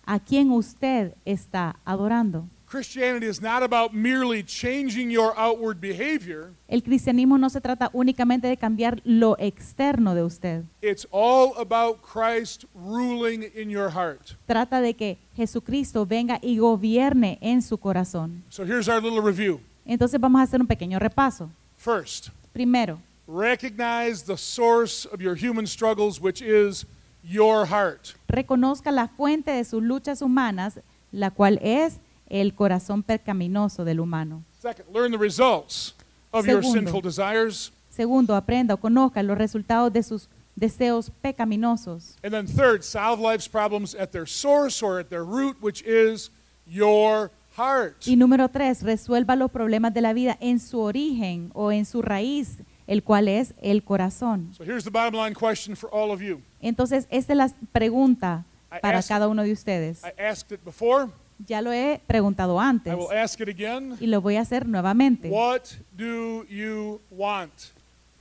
a 0.04 0.18
quien 0.18 0.50
usted 0.50 1.14
está 1.24 1.76
adorando. 1.84 2.44
Christianity 2.68 3.26
is 3.26 3.40
not 3.40 3.62
about 3.62 3.94
merely 3.94 4.42
changing 4.42 5.08
your 5.10 5.32
outward 5.38 5.80
behavior, 5.80 6.50
El 6.68 6.82
cristianismo 6.82 7.38
no 7.38 7.48
se 7.48 7.60
trata 7.60 7.90
únicamente 7.92 8.48
de 8.48 8.56
cambiar 8.56 9.00
lo 9.04 9.36
externo 9.38 10.14
de 10.16 10.24
usted. 10.24 10.64
it's 10.82 11.06
all 11.12 11.54
about 11.58 12.02
Christ 12.02 12.64
ruling 12.74 13.44
in 13.54 13.70
your 13.70 13.88
heart. 13.90 14.34
Trata 14.46 14.80
de 14.80 14.94
que 14.94 15.16
Jesucristo 15.36 16.04
venga 16.06 16.40
y 16.42 16.58
gobierne 16.58 17.38
en 17.40 17.62
su 17.62 17.78
corazón. 17.78 18.42
So 18.48 18.64
here's 18.64 18.88
our 18.88 19.00
little 19.00 19.20
review. 19.22 19.60
Entonces 19.84 20.20
vamos 20.20 20.40
a 20.40 20.42
hacer 20.44 20.60
un 20.60 20.66
pequeño 20.66 20.98
repaso. 20.98 21.48
First, 21.76 22.30
Primero, 22.52 22.98
recognize 23.28 24.24
the 24.24 24.36
source 24.36 25.06
of 25.06 25.20
your 25.20 25.36
human 25.36 25.66
struggles, 25.68 26.20
which 26.20 26.42
is 26.42 26.84
your 27.22 27.64
heart. 27.66 28.14
reconozca 28.28 28.90
la 28.90 29.06
fuente 29.06 29.52
de 29.52 29.64
sus 29.64 29.82
luchas 29.82 30.20
humanas, 30.20 30.80
la 31.12 31.30
cual 31.30 31.60
es 31.62 32.00
el 32.28 32.54
corazón 32.54 33.02
pecaminoso 33.02 33.84
del 33.84 34.00
humano. 34.00 34.42
Second, 34.60 34.88
learn 34.94 35.12
the 35.12 35.18
results 35.18 35.94
of 36.32 36.46
your 36.46 36.62
Segundo. 36.62 36.80
sinful 36.90 37.02
desires. 37.02 37.72
Segundo, 37.90 38.34
aprenda 38.34 38.74
o 38.74 38.76
conozca 38.78 39.22
los 39.22 39.38
resultados 39.38 39.92
de 39.92 40.02
sus 40.02 40.28
deseos 40.54 41.10
pecaminosos. 41.22 42.16
And 42.22 42.32
then 42.32 42.46
third, 42.46 42.82
solve 42.82 43.20
life's 43.20 43.48
problems 43.48 43.94
at 43.94 44.10
their 44.10 44.26
source 44.26 44.82
or 44.82 44.98
at 45.00 45.08
their 45.08 45.24
root, 45.24 45.56
which 45.62 45.82
is 45.86 46.30
your 46.66 47.30
heart. 47.56 48.06
Y 48.06 48.16
número 48.16 48.48
tres, 48.50 48.82
resuelva 48.82 49.36
los 49.36 49.50
problemas 49.50 49.94
de 49.94 50.00
la 50.02 50.12
vida 50.12 50.36
en 50.40 50.58
su 50.60 50.80
origen 50.80 51.50
o 51.54 51.72
en 51.72 51.84
su 51.86 52.02
raíz, 52.02 52.58
el 52.86 53.02
cual 53.02 53.28
es 53.28 53.54
el 53.62 53.82
corazón. 53.82 54.52
So 54.56 54.64
here's 54.64 54.84
the 54.84 54.90
bottom 54.90 55.14
line 55.20 55.34
question 55.34 55.74
for 55.76 55.88
all 55.92 56.10
of 56.10 56.20
you. 56.20 56.40
Entonces, 56.60 57.06
esta 57.10 57.32
es 57.32 57.36
la 57.38 57.50
pregunta 57.72 58.44
I 58.70 58.80
para 58.80 58.98
asked- 58.98 59.08
cada 59.08 59.28
uno 59.28 59.42
de 59.42 59.52
ustedes. 59.52 60.02
I 60.04 60.12
asked 60.20 60.52
it 60.52 60.62
before. 60.64 61.08
Ya 61.46 61.60
lo 61.60 61.72
he 61.72 62.00
preguntado 62.06 62.58
antes 62.58 62.92
I 62.92 62.96
will 62.96 63.12
ask 63.12 63.40
it 63.40 63.48
again. 63.48 63.96
y 64.00 64.06
lo 64.06 64.20
voy 64.20 64.36
a 64.36 64.40
hacer 64.40 64.66
nuevamente. 64.66 65.28
What 65.28 65.62
do 65.96 66.44
you 66.48 67.00
want? 67.10 67.52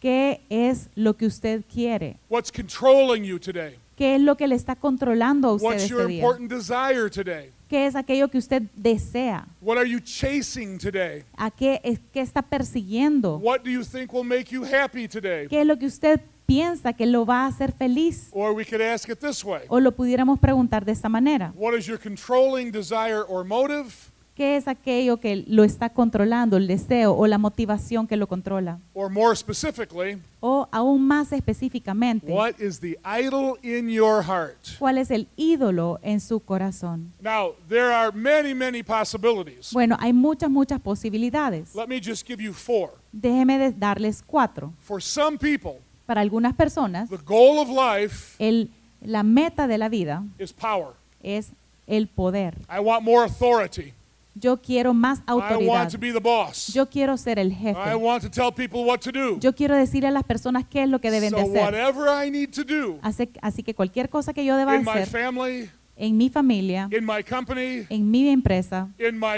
¿Qué 0.01 0.41
es 0.49 0.89
lo 0.95 1.16
que 1.16 1.26
usted 1.26 1.63
quiere? 1.74 2.18
What's 2.30 2.51
controlling 2.51 3.24
you 3.24 3.39
today? 3.39 3.78
¿Qué 3.95 4.16
es 4.16 4.22
lo 4.22 4.36
que 4.36 4.47
le 4.47 4.55
está 4.55 4.76
controlando 4.76 5.47
a 5.47 5.53
usted 5.53 5.68
What's 5.68 5.88
your 5.88 6.01
este 6.01 6.11
día? 6.13 6.22
important 6.22 6.51
desire 6.51 7.09
today? 7.09 7.51
¿Qué 7.70 7.88
es 7.88 7.95
aquello 7.95 8.28
que 8.28 8.38
usted 8.38 8.61
desea? 8.76 9.47
What 9.61 9.78
are 9.78 9.89
you 9.89 9.99
chasing 9.99 10.78
today? 10.78 11.24
¿A 11.36 11.49
qué, 11.49 11.80
es, 11.84 11.99
qué 12.13 12.22
está 12.22 12.41
persiguiendo? 12.41 13.38
What 13.38 13.61
do 13.63 13.72
you 13.72 13.84
think 13.84 14.13
will 14.13 14.26
make 14.26 14.51
you 14.51 14.63
happy 14.63 15.07
today? 15.07 15.47
¿Qué 15.47 15.61
es 15.61 15.66
lo 15.66 15.78
que 15.80 15.86
usted 15.88 16.20
piensa 16.45 16.93
que 16.93 17.05
lo 17.05 17.25
va 17.25 17.43
a 17.43 17.47
hacer 17.47 17.71
feliz? 17.71 18.29
Or 18.31 18.53
we 18.53 18.65
could 18.65 18.81
ask 18.81 19.09
it 19.09 19.19
this 19.19 19.43
way 19.43 19.63
O 19.67 19.79
lo 19.79 19.91
pudiéramos 19.91 20.39
preguntar 20.39 20.85
de 20.85 20.91
esta 20.91 21.09
manera. 21.09 21.53
What 21.55 21.75
is 21.77 21.85
your 21.85 21.99
controlling 21.99 22.71
desire 22.71 23.23
or 23.27 23.45
motive? 23.45 23.89
¿Qué 24.35 24.57
es 24.57 24.67
aquello 24.67 25.21
que 25.21 25.45
lo 25.47 25.63
está 25.63 25.89
controlando, 25.89 26.57
el 26.57 26.67
deseo 26.67 27.13
o 27.13 27.25
la 27.25 27.37
motivación 27.37 28.05
que 28.05 28.17
lo 28.17 28.27
controla? 28.27 28.79
Or 28.93 29.09
more 29.09 29.33
specifically, 29.33 30.17
O 30.41 30.67
aún 30.73 31.07
más 31.07 31.31
específicamente, 31.31 32.33
what 32.33 32.59
is 32.59 32.81
the 32.81 32.99
idol 33.05 33.57
in 33.63 33.87
your 33.87 34.21
heart? 34.21 34.57
¿cuál 34.77 34.97
es 34.97 35.09
el 35.09 35.29
ídolo 35.37 35.99
en 36.01 36.19
su 36.19 36.41
corazón? 36.41 37.13
Now, 37.21 37.55
there 37.69 37.93
are 37.93 38.11
many, 38.11 38.53
many 38.53 38.83
possibilities. 38.83 39.71
Bueno, 39.71 39.95
hay 40.01 40.11
muchas, 40.11 40.49
muchas 40.49 40.81
posibilidades. 40.81 41.73
Let 41.73 41.87
me 41.87 42.01
just 42.01 42.27
give 42.27 42.43
you 42.43 42.51
four. 42.51 42.91
Déjeme 43.13 43.71
darles 43.71 44.21
cuatro. 44.21 44.73
For 44.81 45.01
some 45.01 45.37
people, 45.37 45.79
Para 46.05 46.21
algunas 46.21 46.53
personas, 46.53 47.09
the 47.09 47.17
goal 47.17 47.59
of 47.59 47.69
life 47.69 48.35
el, 48.39 48.69
la 49.01 49.23
meta 49.23 49.67
de 49.67 49.77
la 49.77 49.89
vida 49.89 50.23
is 50.39 50.53
power. 50.53 50.93
es 51.23 51.51
el 51.87 52.07
poder. 52.07 52.57
I 52.69 52.79
want 52.79 53.03
more 53.03 53.25
authority. 53.25 53.93
Yo 54.37 54.57
quiero 54.57 54.93
más 54.93 55.19
I 55.19 55.23
autoridad. 55.27 55.67
want 55.67 55.91
to 55.91 55.97
be 55.97 56.11
the 56.11 56.19
boss. 56.19 56.67
Yo 56.73 56.89
quiero 56.89 57.15
ser 57.17 57.39
el 57.39 57.51
I 57.51 57.55
jefe. 57.55 57.95
want 57.95 58.21
to 58.21 58.29
tell 58.29 58.51
people 58.51 58.83
what 58.83 58.99
to 58.99 59.11
do. 59.11 59.39
Yo 59.39 59.53
quiero 59.53 59.75
decirle 59.77 60.09
a 60.09 60.11
las 60.11 60.23
personas 60.23 60.65
qué 60.69 60.83
es 60.83 60.89
lo 60.89 60.99
que 60.99 61.09
deben 61.09 61.29
so 61.29 61.37
de 61.37 61.61
hacer. 61.61 62.65
do 62.67 62.99
Así, 63.01 63.29
así 63.41 63.63
que 63.63 63.73
cualquier 63.73 64.09
cosa 64.09 64.33
que 64.33 64.43
yo 64.43 64.57
deba 64.57 64.75
in 64.75 64.83
my 64.83 64.89
hacer 64.91 65.07
family, 65.07 65.69
en 65.95 66.17
mi 66.17 66.29
familia, 66.29 66.89
in 66.91 67.05
my 67.05 67.23
company, 67.23 67.85
en 67.89 68.11
mi 68.11 68.27
empresa, 68.27 68.89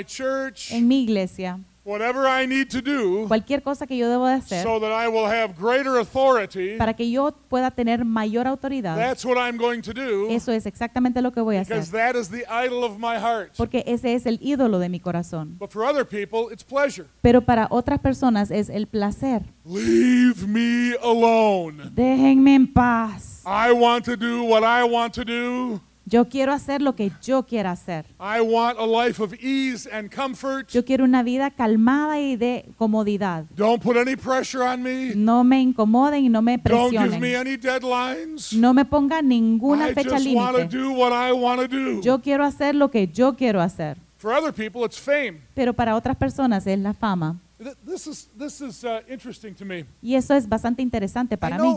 church, 0.07 0.71
en 0.71 0.87
mi 0.87 1.03
iglesia, 1.03 1.59
whatever 1.87 2.27
I 2.27 2.45
need 2.45 2.67
to 2.69 2.81
do 2.81 3.27
cualquier 3.27 3.61
cosa 3.63 3.87
que 3.87 3.97
yo 3.97 4.09
debo 4.09 4.27
de 4.27 4.33
hacer 4.33 4.63
so 4.63 4.79
that 4.79 4.91
I 4.91 5.07
will 5.07 5.25
have 5.25 5.55
greater 5.57 5.97
authority, 5.97 6.77
para 6.77 6.93
que 6.93 7.09
yo 7.09 7.31
pueda 7.49 7.71
tener 7.71 8.03
mayor 8.03 8.45
autoridad, 8.45 8.97
that's 8.97 9.23
what 9.23 9.37
I'm 9.37 9.57
going 9.57 9.81
to 9.81 9.93
do 9.93 10.27
eso 10.29 10.51
es 10.51 10.65
exactamente 10.65 11.21
lo 11.21 11.31
que 11.31 11.41
voy 11.41 11.55
a 11.55 11.61
hacer. 11.61 11.77
because 11.77 11.91
that 11.91 12.15
is 12.15 12.29
the 12.29 12.45
idol 12.49 12.83
of 12.83 12.97
my 12.99 13.17
heart. 13.17 13.53
Porque 13.55 13.83
ese 13.87 14.13
es 14.13 14.25
el 14.25 14.37
ídolo 14.41 14.79
de 14.79 14.89
mi 14.89 14.99
corazón. 14.99 15.55
But 15.57 15.71
for 15.71 15.83
other 15.83 16.05
people, 16.05 16.51
it's 16.51 16.63
pleasure. 16.63 17.07
Pero 17.21 17.41
para 17.41 17.67
otras 17.69 17.99
personas 17.99 18.51
es 18.51 18.69
el 18.69 18.87
placer. 18.87 19.43
Leave 19.65 20.47
me 20.47 20.95
alone. 21.01 21.89
Déjenme 21.93 22.55
en 22.55 22.67
paz. 22.67 23.43
I 23.45 23.71
want 23.71 24.05
to 24.05 24.15
do 24.17 24.43
what 24.43 24.63
I 24.63 24.83
want 24.83 25.13
to 25.13 25.23
do. 25.23 25.81
Yo 26.09 26.29
quiero 26.29 26.53
hacer 26.53 26.81
lo 26.81 26.95
que 26.95 27.11
yo 27.21 27.43
quiera 27.43 27.71
hacer. 27.71 28.05
I 28.17 28.39
want 28.39 28.79
a 28.79 28.85
life 28.85 29.21
of 29.21 29.33
ease 29.43 29.89
and 29.91 30.09
comfort. 30.09 30.69
Yo 30.69 30.85
quiero 30.85 31.03
una 31.03 31.21
vida 31.21 31.51
calmada 31.51 32.17
y 32.21 32.37
de 32.37 32.65
comodidad. 32.77 33.43
Don't 33.57 33.83
put 33.83 33.97
any 33.97 34.15
pressure 34.15 34.63
on 34.63 34.81
me. 34.81 35.13
No 35.15 35.43
me 35.43 35.59
incomoden 35.59 36.23
y 36.23 36.29
no 36.29 36.41
me 36.41 36.57
Don't 36.57 36.91
give 36.91 37.19
me 37.19 37.33
presionen. 37.33 37.35
any 37.35 37.57
deadlines. 37.57 38.53
No 38.53 38.73
me 38.73 38.85
pongan 38.85 39.27
ninguna 39.27 39.89
I 39.89 39.93
fecha 39.93 40.17
límite. 40.17 40.69
Yo 42.01 42.21
quiero 42.21 42.45
hacer 42.45 42.73
lo 42.73 42.89
que 42.89 43.09
yo 43.09 43.35
quiero 43.35 43.59
hacer. 43.59 43.97
For 44.15 44.31
other 44.31 44.53
people, 44.53 44.85
it's 44.85 44.97
fame. 44.97 45.41
Pero 45.53 45.73
para 45.73 45.93
otras 45.97 46.15
personas 46.15 46.65
es 46.67 46.79
la 46.79 46.93
fama. 46.93 47.37
Th- 47.59 47.75
This 47.83 48.05
is 48.05 48.29
this 48.37 48.61
is 48.61 48.83
uh, 48.83 48.99
interesting 49.09 49.55
to 49.55 49.65
me. 49.65 49.85
Y 50.01 50.13
eso 50.15 50.35
es 50.35 50.47
bastante 50.47 50.81
interesante 50.83 51.37
para 51.37 51.57
mí. 51.57 51.75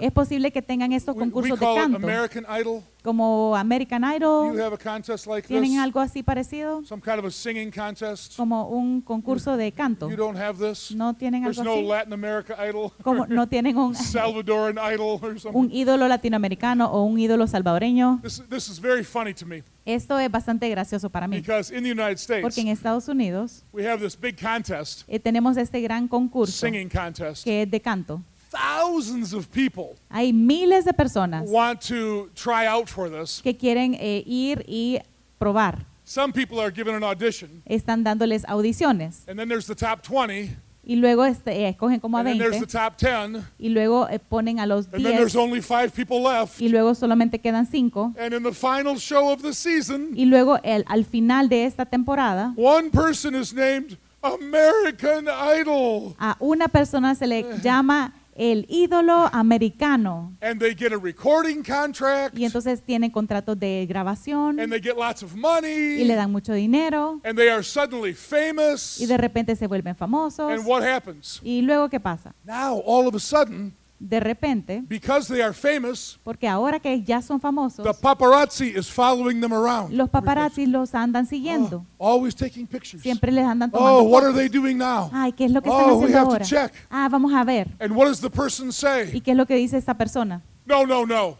Es 0.00 0.12
posible 0.12 0.50
que 0.50 0.62
tengan 0.62 0.92
estos 0.92 1.14
We, 1.14 1.20
we 1.22 1.26
concursos 1.30 1.60
de 1.60 1.66
canto, 1.66 1.96
American 1.98 2.46
Idol. 2.58 2.82
como 3.02 3.54
American 3.56 4.02
Do 4.02 4.08
you 4.08 4.16
Idol. 4.16 4.60
have 4.60 4.74
a 4.74 4.78
contest 4.78 5.26
like 5.26 5.46
¿Tienen 5.48 5.70
this? 5.72 5.80
algo 5.80 6.00
así 6.00 6.22
parecido? 6.22 6.82
Some 6.84 7.02
kind 7.02 7.18
of 7.18 7.26
a 7.26 7.30
singing 7.30 7.70
contest? 7.70 8.36
Como 8.36 8.68
un 8.68 9.02
concurso 9.02 9.56
de 9.56 9.72
canto. 9.72 10.08
You 10.10 10.16
don't 10.16 10.38
have 10.38 10.58
this? 10.58 10.92
¿No 10.94 11.14
tienen 11.14 11.42
There's 11.42 11.58
algo 11.58 11.72
no 11.74 11.78
así? 11.80 11.86
Latin 11.88 12.12
America 12.14 12.56
Idol? 12.66 12.90
Como 13.02 13.26
no 13.26 13.48
tienen 13.48 13.76
un, 13.76 13.94
Salvadoran 13.94 14.78
Idol 14.94 15.18
or 15.22 15.32
un 15.32 15.38
something? 15.40 15.68
ídolo 15.70 16.08
latinoamericano 16.08 16.90
o 16.90 17.04
un 17.04 17.18
ídolo 17.18 17.46
salvadoreño. 17.46 18.20
This, 18.22 18.42
this 18.48 18.68
is 18.70 18.78
very 18.80 19.04
funny 19.04 19.34
to 19.34 19.44
me 19.46 19.62
Esto 19.94 20.18
es 20.18 20.30
bastante 20.30 20.68
gracioso 20.68 21.10
para 21.10 21.26
mí. 21.26 21.36
because 21.40 21.70
in 21.74 21.82
the 21.82 21.90
United 21.90 22.18
States, 22.18 22.42
Porque 22.42 22.60
en 22.60 22.68
Estados 22.68 23.08
Unidos 23.08 23.64
we 23.72 23.84
have 23.86 24.00
this 24.00 24.16
big 24.18 24.36
contest, 24.40 25.02
eh, 25.08 25.18
tenemos 25.18 25.56
este 25.56 25.80
gran 25.80 26.06
concurso 26.08 26.52
singing 26.66 26.88
contest. 26.88 27.44
que 27.44 27.62
es 27.62 27.70
de 27.70 27.80
canto. 27.80 28.22
Thousands 28.50 29.32
of 29.32 29.46
people 29.50 29.94
Hay 30.10 30.32
miles 30.32 30.84
de 30.84 30.92
personas 30.92 31.48
want 31.48 31.80
to 31.88 32.28
try 32.34 32.66
out 32.66 32.88
for 32.88 33.08
this. 33.08 33.40
que 33.42 33.56
quieren 33.56 33.94
eh, 33.98 34.22
ir 34.26 34.64
y 34.66 34.98
probar. 35.38 35.86
Some 36.04 36.32
people 36.32 36.58
are 36.60 36.72
given 36.72 36.94
an 36.96 37.04
audition, 37.04 37.62
Están 37.66 38.02
dándoles 38.02 38.44
audiciones. 38.48 39.22
and 39.28 39.38
then 39.38 39.48
there's 39.48 39.66
the 39.66 39.76
top 39.76 40.02
20, 40.02 40.56
Y 40.90 40.96
luego 40.96 41.24
este, 41.24 41.52
eh, 41.52 41.68
escogen 41.68 42.00
como 42.00 42.16
a 42.16 42.20
and 42.22 42.30
then 42.30 42.38
there's 42.38 42.58
the 42.58 42.66
20 42.66 42.72
top 42.72 42.96
10, 42.96 43.44
y 43.60 43.68
luego 43.68 44.08
eh, 44.08 44.18
ponen 44.18 44.58
a 44.58 44.66
los 44.66 44.86
and 44.86 45.04
then 45.04 45.14
there's 45.14 45.34
10 45.34 45.40
only 45.40 45.60
five 45.62 45.92
people 45.94 46.20
left. 46.20 46.60
y 46.60 46.68
luego 46.68 46.96
solamente 46.96 47.38
quedan 47.38 47.64
5. 47.64 48.16
And 48.18 48.34
in 48.34 48.42
the 48.42 48.52
final 48.52 48.96
show 48.98 49.30
of 49.32 49.40
the 49.40 49.54
season, 49.54 50.10
Y 50.16 50.24
luego 50.24 50.58
el, 50.64 50.84
al 50.88 51.04
final 51.04 51.48
de 51.48 51.64
esta 51.64 51.86
temporada 51.86 52.54
one 52.56 52.90
person 52.90 53.36
is 53.36 53.54
named 53.54 53.98
American 54.20 55.28
Idol, 55.28 56.16
a 56.18 56.36
una 56.40 56.66
persona 56.66 57.14
se 57.14 57.28
le 57.28 57.44
llama 57.62 58.12
el 58.40 58.64
ídolo 58.70 59.28
americano. 59.32 60.32
and 60.40 60.58
they 60.60 60.74
get 60.74 60.92
a 60.92 60.96
recording 60.98 61.62
contract, 61.62 62.36
Y 62.36 62.46
entonces 62.46 62.82
tienen 62.82 63.10
contratos 63.10 63.58
de 63.58 63.84
grabación 63.86 64.58
and 64.58 64.72
they 64.72 64.80
get 64.80 64.96
lots 64.96 65.22
of 65.22 65.34
y 65.34 65.38
money, 65.38 66.04
le 66.04 66.14
dan 66.14 66.32
mucho 66.32 66.54
dinero 66.54 67.20
and 67.22 67.36
they 67.38 67.50
are 67.50 67.62
suddenly 67.62 68.14
famous. 68.14 68.98
y 68.98 69.04
de 69.06 69.18
repente 69.18 69.54
se 69.56 69.66
vuelven 69.66 69.94
famosos. 69.94 70.50
And 70.50 70.66
what 70.66 70.82
happens? 70.82 71.40
Y 71.44 71.60
luego, 71.60 71.90
¿qué 71.90 72.00
pasa? 72.00 72.34
Now, 72.44 72.82
all 72.86 73.06
of 73.06 73.14
a 73.14 73.20
sudden, 73.20 73.74
De 74.02 74.18
repente, 74.18 74.82
because 74.88 75.30
they 75.30 75.42
are 75.42 75.52
famous, 75.52 76.18
porque 76.24 76.48
ahora 76.48 76.80
que 76.80 77.02
ya 77.02 77.20
son 77.20 77.38
famosos, 77.38 77.84
the 77.84 77.92
paparazzi 77.92 78.68
is 78.74 78.90
following 78.90 79.42
them 79.42 79.52
around. 79.52 79.92
los 79.92 80.08
paparazzi 80.08 80.64
los 80.64 80.94
andan 80.94 81.26
siguiendo. 81.26 81.84
Oh, 81.98 82.14
always 82.14 82.34
taking 82.34 82.66
pictures. 82.66 83.02
Siempre 83.02 83.30
les 83.30 83.44
andan 83.44 83.68
Oh, 83.74 83.78
tomando 83.78 84.02
what 84.04 84.22
are 84.22 84.32
fotos. 84.32 84.36
they 84.36 84.48
doing 84.48 84.78
now? 84.78 85.10
Ay, 85.12 85.32
¿qué 85.32 85.44
es 85.44 85.50
lo 85.52 85.60
que 85.60 85.68
están 85.68 85.90
Oh, 85.90 85.98
we 85.98 86.04
haciendo 86.06 86.24
to 86.24 86.30
ahora? 86.32 86.44
check. 86.46 86.72
Ah, 86.90 87.08
vamos 87.10 87.30
a 87.34 87.44
ver. 87.44 87.68
And 87.78 87.94
what 87.94 88.06
does 88.06 88.22
the 88.22 88.30
person 88.30 88.68
¿Y 88.68 88.72
say? 88.72 89.20
qué 89.20 89.32
es 89.32 89.36
lo 89.36 89.44
que 89.44 89.54
dice 89.56 89.76
esta 89.76 89.92
persona? 89.92 90.40
No, 90.64 90.86
no, 90.86 91.04
no. 91.04 91.36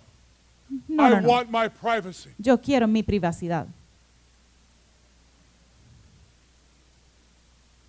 No, 0.87 1.07
I 1.07 1.11
no, 1.13 1.21
no. 1.23 1.29
want 1.29 1.49
my 1.51 1.69
privacy. 1.71 2.29
Yo 2.37 2.61
quiero 2.61 2.87
mi 2.87 3.03
privacidad. 3.03 3.67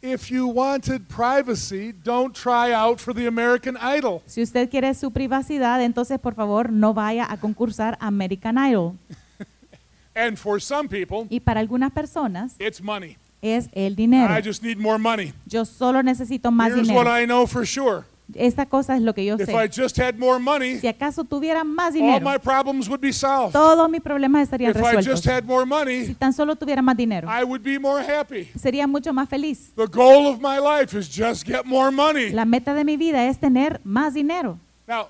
If 0.04 0.32
you 0.32 0.48
wanted 0.48 1.08
privacy, 1.08 1.94
don't 2.04 2.34
try 2.36 2.72
out 2.74 3.00
for 3.00 3.14
the 3.14 3.28
American 3.28 3.78
Idol. 3.78 4.24
Si 4.26 4.42
usted 4.42 4.68
quiere 4.70 4.94
su 4.96 5.12
privacidad, 5.12 5.84
entonces 5.84 6.20
por 6.20 6.34
favor 6.34 6.72
no 6.72 6.94
vaya 6.94 7.28
a 7.30 7.38
concursar 7.38 7.98
American 8.00 8.58
Idol. 8.58 8.96
And 10.16 10.38
for 10.38 10.60
some 10.60 10.90
people, 10.90 11.28
Y 11.30 11.40
para 11.40 11.60
algunas 11.60 11.92
personas 11.92 12.56
it's 12.60 12.82
money. 12.82 13.18
es 13.44 13.70
el 13.74 13.96
dinero. 13.96 14.34
I 14.36 14.42
just 14.42 14.64
need 14.64 14.78
more 14.78 14.98
money. 14.98 15.34
Yo 15.46 15.66
solo 15.66 16.02
necesito 16.02 16.52
más 16.52 16.70
Here's 16.70 16.88
what 16.90 17.06
dinero. 17.06 17.12
I 17.22 17.26
know 17.26 17.46
for 17.48 17.66
sure. 17.66 18.04
Esta 18.36 18.66
cosa 18.66 18.96
es 18.96 19.02
lo 19.02 19.14
que 19.14 19.26
yo 19.26 19.36
If 19.36 19.50
I 19.50 19.68
sé. 19.68 19.82
just 19.82 19.98
had 20.00 20.16
more 20.18 20.40
money, 20.40 20.80
Si 20.80 20.88
acaso 20.88 21.24
tuviera 21.24 21.64
más 21.64 21.88
all 21.88 21.94
dinero, 21.94 22.26
my 22.30 22.38
problems 22.38 22.88
would 22.88 23.02
be 23.02 23.12
solved. 23.14 23.54
todos 23.54 23.90
mis 23.90 24.02
problemas 24.02 24.44
estarían 24.44 24.72
If 24.72 24.78
I 24.78 24.98
just 25.04 25.26
had 25.28 25.44
more 25.44 25.64
Si 25.64 25.70
money, 25.70 26.16
tan 26.16 26.34
solo 26.34 26.56
tuviera 26.56 26.82
más 26.82 26.96
dinero, 26.98 27.28
I 27.30 27.44
would 27.44 27.62
be 27.64 27.78
more 27.80 28.02
happy. 28.04 28.50
sería 28.60 28.88
mucho 28.88 29.14
más 29.14 29.28
feliz. 29.30 29.72
The 29.76 29.88
goal 29.88 30.28
of 30.28 30.40
my 30.42 30.58
life 30.60 30.98
is 30.98 31.08
just 31.10 31.46
get 31.46 31.66
more 31.66 31.92
money. 31.92 32.30
La 32.32 32.46
meta 32.46 32.74
de 32.74 32.84
mi 32.84 32.98
vida 32.98 33.28
es 33.28 33.38
tener 33.40 33.80
más 33.84 34.14
dinero. 34.14 34.58
Now, 34.88 35.08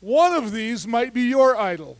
one 0.00 0.34
of 0.36 0.52
these 0.52 0.86
might 0.86 1.12
be 1.12 1.28
your 1.28 1.54
idol, 1.56 1.96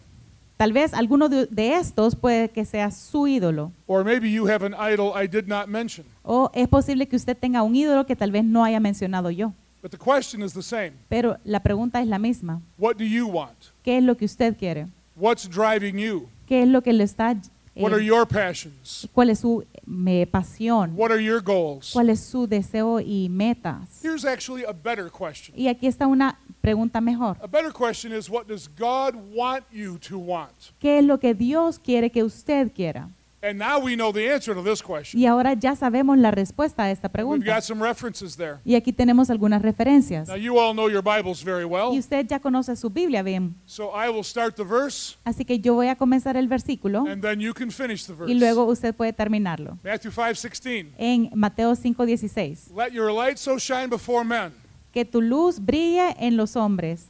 Tal 0.56 0.72
vez 0.72 0.94
alguno 0.94 1.28
de, 1.28 1.46
de 1.46 1.74
estos 1.74 2.14
puede 2.14 2.48
que 2.50 2.64
sea 2.64 2.90
su 2.92 3.26
ídolo. 3.26 3.72
or 3.88 4.04
maybe 4.04 4.30
you 4.30 4.46
have 4.48 4.64
an 4.64 4.74
idol 4.78 5.12
I 5.16 5.26
did 5.26 5.46
not 5.48 5.66
mention. 5.66 6.06
O 6.22 6.50
es 6.54 6.68
posible 6.68 7.08
que 7.08 7.16
usted 7.16 7.36
tenga 7.36 7.62
un 7.62 7.74
ídolo 7.74 8.06
que 8.06 8.14
tal 8.14 8.30
vez 8.30 8.44
no 8.44 8.62
haya 8.64 8.78
mencionado 8.78 9.30
yo. 9.30 9.52
But 9.82 9.90
the 9.90 9.98
question 9.98 10.42
is 10.42 10.52
the 10.54 10.62
same. 10.62 10.92
Pero 11.08 11.36
la 11.44 11.60
pregunta 11.60 12.00
es 12.00 12.06
la 12.06 12.18
misma. 12.18 12.62
What 12.78 12.96
do 12.98 13.04
you 13.04 13.26
want? 13.26 13.72
¿Qué 13.82 13.98
es 13.98 14.04
lo 14.04 14.16
que 14.16 14.24
usted 14.26 14.56
quiere? 14.56 14.86
What's 15.16 15.48
driving 15.48 15.98
you? 15.98 16.28
¿Qué 16.46 16.62
es 16.62 16.68
lo 16.68 16.82
que 16.82 16.92
le 16.92 17.02
está... 17.02 17.32
eh, 17.32 17.82
What 17.82 17.92
are 17.92 18.04
your 18.04 18.24
passions? 18.26 19.08
¿Cuál 19.12 19.30
es 19.30 19.40
su 19.40 19.64
eh, 20.06 20.26
pasión? 20.26 20.92
What 20.96 21.10
are 21.10 21.20
your 21.22 21.42
goals? 21.42 21.90
¿Cuál 21.92 22.10
es 22.10 22.20
su 22.20 22.46
deseo 22.46 23.00
y 23.00 23.28
metas? 23.28 24.00
Here's 24.04 24.24
actually 24.24 24.64
a 24.64 24.72
better 24.72 25.10
question. 25.10 25.52
Y 25.58 25.66
aquí 25.66 25.88
está 25.88 26.06
una 26.06 26.38
pregunta 26.60 27.00
mejor. 27.00 27.36
A 27.42 27.48
better 27.48 27.72
question 27.72 28.12
is 28.12 28.30
what 28.30 28.46
does 28.46 28.68
God 28.68 29.16
want 29.34 29.64
you 29.72 29.98
to 29.98 30.16
want? 30.16 30.52
¿Qué 30.78 30.98
es 31.00 31.04
lo 31.04 31.18
que 31.18 31.34
Dios 31.34 31.78
quiere 31.80 32.10
que 32.10 32.22
usted 32.22 32.70
quiera? 32.72 33.08
And 33.44 33.58
now 33.58 33.80
we 33.80 33.96
know 33.96 34.12
the 34.12 34.24
answer 34.32 34.54
to 34.54 34.62
this 34.62 34.80
question. 34.80 35.18
Y 35.20 35.26
ahora 35.26 35.54
ya 35.54 35.74
sabemos 35.74 36.16
la 36.16 36.30
respuesta 36.30 36.84
a 36.84 36.90
esta 36.92 37.08
We've 37.08 37.12
pregunta. 37.12 37.44
got 37.54 37.64
some 37.64 37.82
references 37.84 38.36
there. 38.36 38.58
Y 38.64 38.76
aquí 38.76 38.92
tenemos 38.92 39.30
algunas 39.30 39.60
referencias. 39.62 40.28
Now 40.28 40.36
you 40.36 40.60
all 40.60 40.72
know 40.74 40.88
your 40.88 41.02
Bibles 41.02 41.42
very 41.42 41.64
Y 41.64 41.66
well. 41.66 41.88
usted 41.98 42.24
ya 42.28 42.38
conoce 42.38 42.76
su 42.76 42.88
Biblia 42.88 43.24
bien. 43.24 43.56
So 43.66 43.90
I 43.96 44.08
will 44.10 44.22
start 44.22 44.54
the 44.54 44.62
verse 44.62 45.16
Así 45.24 45.44
que 45.44 45.58
yo 45.58 45.74
voy 45.74 45.88
a 45.88 45.96
comenzar 45.96 46.36
el 46.36 46.46
versículo 46.46 47.04
and 47.08 47.20
then 47.20 47.40
you 47.40 47.52
can 47.52 47.72
finish 47.72 48.04
the 48.06 48.12
y 48.12 48.16
verse. 48.16 48.34
luego 48.34 48.64
usted 48.64 48.94
puede 48.94 49.12
terminarlo. 49.12 49.76
Matthew 49.82 50.12
5:16. 50.12 50.92
En 50.96 51.28
Mateo 51.34 51.74
5:16. 51.74 52.70
Let 52.76 52.92
your 52.92 53.10
light 53.12 53.38
so 53.38 53.58
shine 53.58 53.88
before 53.88 54.24
men 54.24 54.52
Que 54.92 55.04
tu 55.04 55.20
luz 55.20 55.58
brille 55.58 56.14
en 56.20 56.36
los 56.36 56.54
hombres 56.54 57.06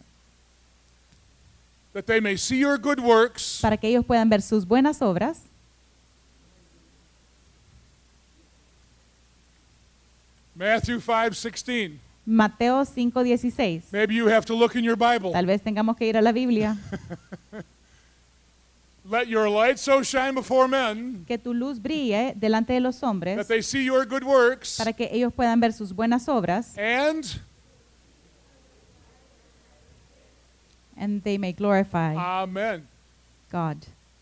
that 1.93 2.05
they 2.07 2.23
may 2.23 2.39
see 2.39 2.59
your 2.59 2.79
good 2.79 3.01
works 3.01 3.59
para 3.61 3.77
que 3.77 3.89
ellos 3.89 4.07
puedan 4.07 4.31
ver 4.31 4.41
sus 4.41 4.67
buenas 4.67 5.03
obras. 5.03 5.43
Matthew 10.63 11.01
5:16. 11.01 11.99
Mateo 12.25 12.85
5:16. 12.85 13.83
Maybe 13.91 14.15
you 14.15 14.29
have 14.29 14.47
to 14.47 14.55
look 14.55 14.77
in 14.77 14.85
your 14.85 14.97
Bible. 14.97 15.33
Tal 15.33 15.45
vez 15.45 15.61
tengamos 15.61 15.97
que 15.97 16.07
ir 16.07 16.17
a 16.17 16.23
la 16.23 16.31
Biblia. 16.31 16.77
Let 19.11 19.27
your 19.27 19.51
light 19.51 19.79
so 19.81 20.05
shine 20.05 20.33
before 20.33 20.69
men 20.69 21.25
Que 21.27 21.37
tu 21.37 21.53
luz 21.53 21.81
brille 21.81 22.35
delante 22.37 22.75
de 22.75 22.79
los 22.81 23.03
hombres. 23.03 23.37
that 23.37 23.49
they 23.49 23.61
see 23.61 23.85
your 23.85 24.07
good 24.07 24.23
works 24.23 24.79
para 24.79 24.93
que 24.93 25.09
ellos 25.11 25.33
puedan 25.33 25.59
ver 25.59 25.73
sus 25.73 25.93
buenas 25.93 26.29
obras 26.29 26.79
and 26.79 27.41
and 30.97 31.25
they 31.25 31.39
may 31.39 31.53
glorify. 31.53 32.15
amen. 32.15 32.87
God. 33.51 33.79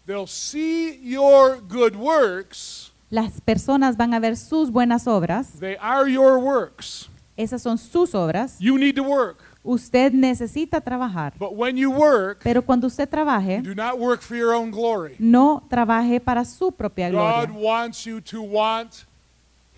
They'll 0.06 0.26
see 0.26 0.98
your 1.02 1.60
good 1.60 1.94
works. 1.94 2.89
Las 3.10 3.40
personas 3.40 3.96
van 3.96 4.14
a 4.14 4.20
ver 4.20 4.36
sus 4.36 4.70
buenas 4.70 5.06
obras. 5.06 5.58
They 5.58 5.76
are 5.80 6.10
your 6.10 6.38
works. 6.38 7.08
Esas 7.36 7.62
son 7.62 7.76
sus 7.78 8.14
obras. 8.14 8.56
You 8.60 8.78
need 8.78 8.94
to 8.94 9.02
work. 9.02 9.38
Usted 9.62 10.12
necesita 10.12 10.80
trabajar. 10.80 11.34
But 11.38 11.52
when 11.52 11.76
you 11.76 11.90
work, 11.90 12.40
Pero 12.42 12.62
cuando 12.62 12.86
usted 12.86 13.08
trabaje, 13.08 13.60
do 13.62 13.74
not 13.74 13.98
work 13.98 14.22
for 14.22 14.36
your 14.36 14.54
own 14.54 14.70
glory. 14.70 15.16
no 15.18 15.62
trabaje 15.68 16.20
para 16.20 16.44
su 16.44 16.70
propia 16.72 17.10
God 17.10 17.48
gloria. 17.50 17.52
wants 17.68 18.06
you 18.06 18.20
to 18.22 18.40
want 18.42 19.04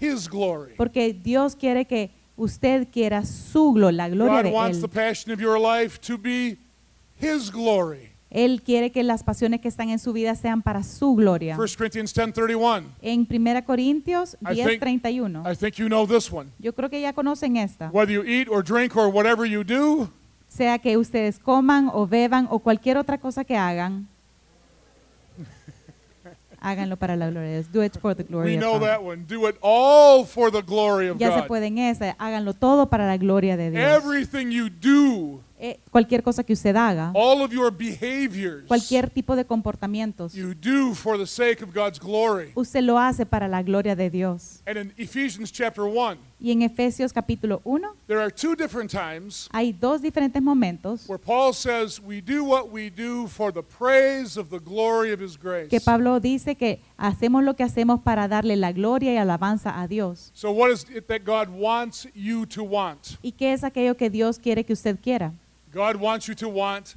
His 0.00 0.28
glory. 0.28 0.74
Porque 0.76 1.12
Dios 1.12 1.56
quiere 1.56 1.84
que 1.84 2.10
usted 2.36 2.86
quiera 2.92 3.24
su 3.24 3.72
gloria, 3.72 3.96
la 3.96 4.08
gloria 4.08 4.42
God 4.42 4.44
de 4.44 4.50
wants 4.52 4.80
the 4.80 4.86
Él. 4.86 4.92
passion 4.92 5.32
of 5.32 5.40
your 5.40 5.58
life 5.58 5.98
to 6.00 6.16
be 6.16 6.58
His 7.20 7.50
glory. 7.50 8.11
Él 8.34 8.62
quiere 8.64 8.90
que 8.90 9.02
las 9.02 9.22
pasiones 9.22 9.60
que 9.60 9.68
están 9.68 9.90
en 9.90 9.98
su 9.98 10.14
vida 10.14 10.34
sean 10.34 10.62
para 10.62 10.82
su 10.82 11.14
gloria. 11.14 11.54
1 11.56 11.76
Corinthians 11.76 12.14
10:31. 12.14 12.84
En 13.02 13.26
1 13.28 13.62
Corintios 13.64 14.38
I 14.40 14.54
think- 14.54 14.80
10:31. 14.80 15.42
I 15.52 15.54
think 15.54 15.74
you 15.74 15.86
know 15.86 16.06
this 16.06 16.32
one. 16.32 16.48
Yo 16.58 16.72
creo 16.74 16.88
que 16.88 17.00
ya 17.00 17.12
conocen 17.12 17.58
esta. 17.58 17.90
Whether 17.92 18.14
you 18.14 18.22
eat 18.24 18.48
or 18.48 18.64
drink 18.64 18.96
or 18.96 19.08
whatever 19.08 19.46
you 19.46 19.62
do, 19.62 20.08
Sea 20.48 20.78
que 20.78 20.96
ustedes 20.96 21.38
coman 21.38 21.90
o 21.92 22.06
beban 22.06 22.46
o 22.50 22.58
cualquier 22.58 22.96
otra 22.98 23.18
cosa 23.18 23.44
que 23.44 23.56
hagan, 23.56 24.06
háganlo 26.60 26.96
para 26.96 27.16
la 27.16 27.28
gloria 27.30 27.48
de 27.50 27.54
Dios. 27.62 27.72
Do 27.72 27.82
it 27.82 27.98
for 27.98 28.14
the 28.14 28.22
glory 28.22 28.52
we 28.52 28.56
of 28.56 28.60
know 28.62 28.78
God. 28.78 28.86
that 28.86 29.02
one. 29.02 29.24
Do 29.26 29.48
it 29.48 29.56
all 29.62 30.24
for 30.24 30.50
the 30.50 30.62
glory 30.62 31.08
of 31.08 31.18
Ya 31.18 31.30
se 31.34 31.40
God. 31.40 31.46
pueden 31.48 31.78
esa, 31.78 32.14
háganlo 32.18 32.54
todo 32.54 32.86
para 32.88 33.06
la 33.06 33.16
gloria 33.16 33.56
de 33.56 33.70
Dios. 33.70 33.82
Everything 34.04 34.50
you 34.50 34.68
do, 34.70 35.40
Eh, 35.64 35.78
cualquier 35.92 36.24
cosa 36.24 36.42
que 36.42 36.54
usted 36.54 36.74
haga, 36.74 37.12
all 37.14 37.40
of 37.40 37.52
your 37.52 37.70
behaviors, 37.70 38.66
cualquier 38.66 39.08
tipo 39.08 39.36
de 39.36 39.44
comportamientos, 39.44 40.34
you 40.34 40.54
do 40.54 40.92
for 40.92 41.16
the 41.16 41.24
sake 41.24 41.62
of 41.62 41.72
God's 41.72 42.00
glory. 42.00 42.50
usted 42.56 42.82
lo 42.82 42.98
hace 42.98 43.24
para 43.24 43.46
la 43.46 43.62
gloria 43.62 43.94
de 43.94 44.10
Dios. 44.10 44.60
And 44.66 44.76
in 44.76 44.92
Ephesians 44.96 45.52
chapter 45.52 45.84
1, 45.84 46.18
Y 46.40 46.50
en 46.50 46.62
Efesios 46.62 47.12
capítulo 47.12 47.60
1 47.62 47.88
there 48.08 48.18
are 48.20 48.32
two 48.32 48.56
different 48.56 48.90
times 48.90 49.48
hay 49.52 49.72
dos 49.72 50.02
diferentes 50.02 50.42
momentos 50.42 51.08
where 51.08 51.22
Paul 51.22 51.54
says 51.54 52.00
we 52.00 52.20
do 52.20 52.42
what 52.42 52.72
we 52.72 52.90
do 52.90 53.28
for 53.28 53.52
the 53.52 53.62
praise 53.62 54.36
of 54.36 54.48
the 54.50 54.58
glory 54.58 55.12
of 55.12 55.22
his 55.22 55.38
grace. 55.38 55.68
que 55.68 55.80
Pablo 55.80 56.18
dice 56.18 56.56
que 56.56 56.80
hacemos 56.96 57.44
lo 57.44 57.54
que 57.54 57.62
hacemos 57.62 58.00
para 58.02 58.26
darle 58.26 58.56
la 58.56 58.72
gloria 58.72 59.14
y 59.14 59.16
alabanza 59.16 59.80
a 59.80 59.86
Dios. 59.86 60.32
So 60.34 60.50
what 60.50 60.72
is 60.72 60.84
it 60.92 61.06
that 61.06 61.20
God 61.24 61.48
wants 61.50 62.08
you 62.16 62.46
to 62.46 62.64
want? 62.64 63.16
¿Y 63.22 63.30
qué 63.30 63.52
es 63.52 63.62
aquello 63.62 63.96
que 63.96 64.10
Dios 64.10 64.40
quiere 64.40 64.64
que 64.64 64.72
usted 64.72 64.98
quiera? 65.00 65.32
God 65.72 65.96
wants 65.96 66.28
you 66.28 66.34
to 66.34 66.48
want 66.48 66.96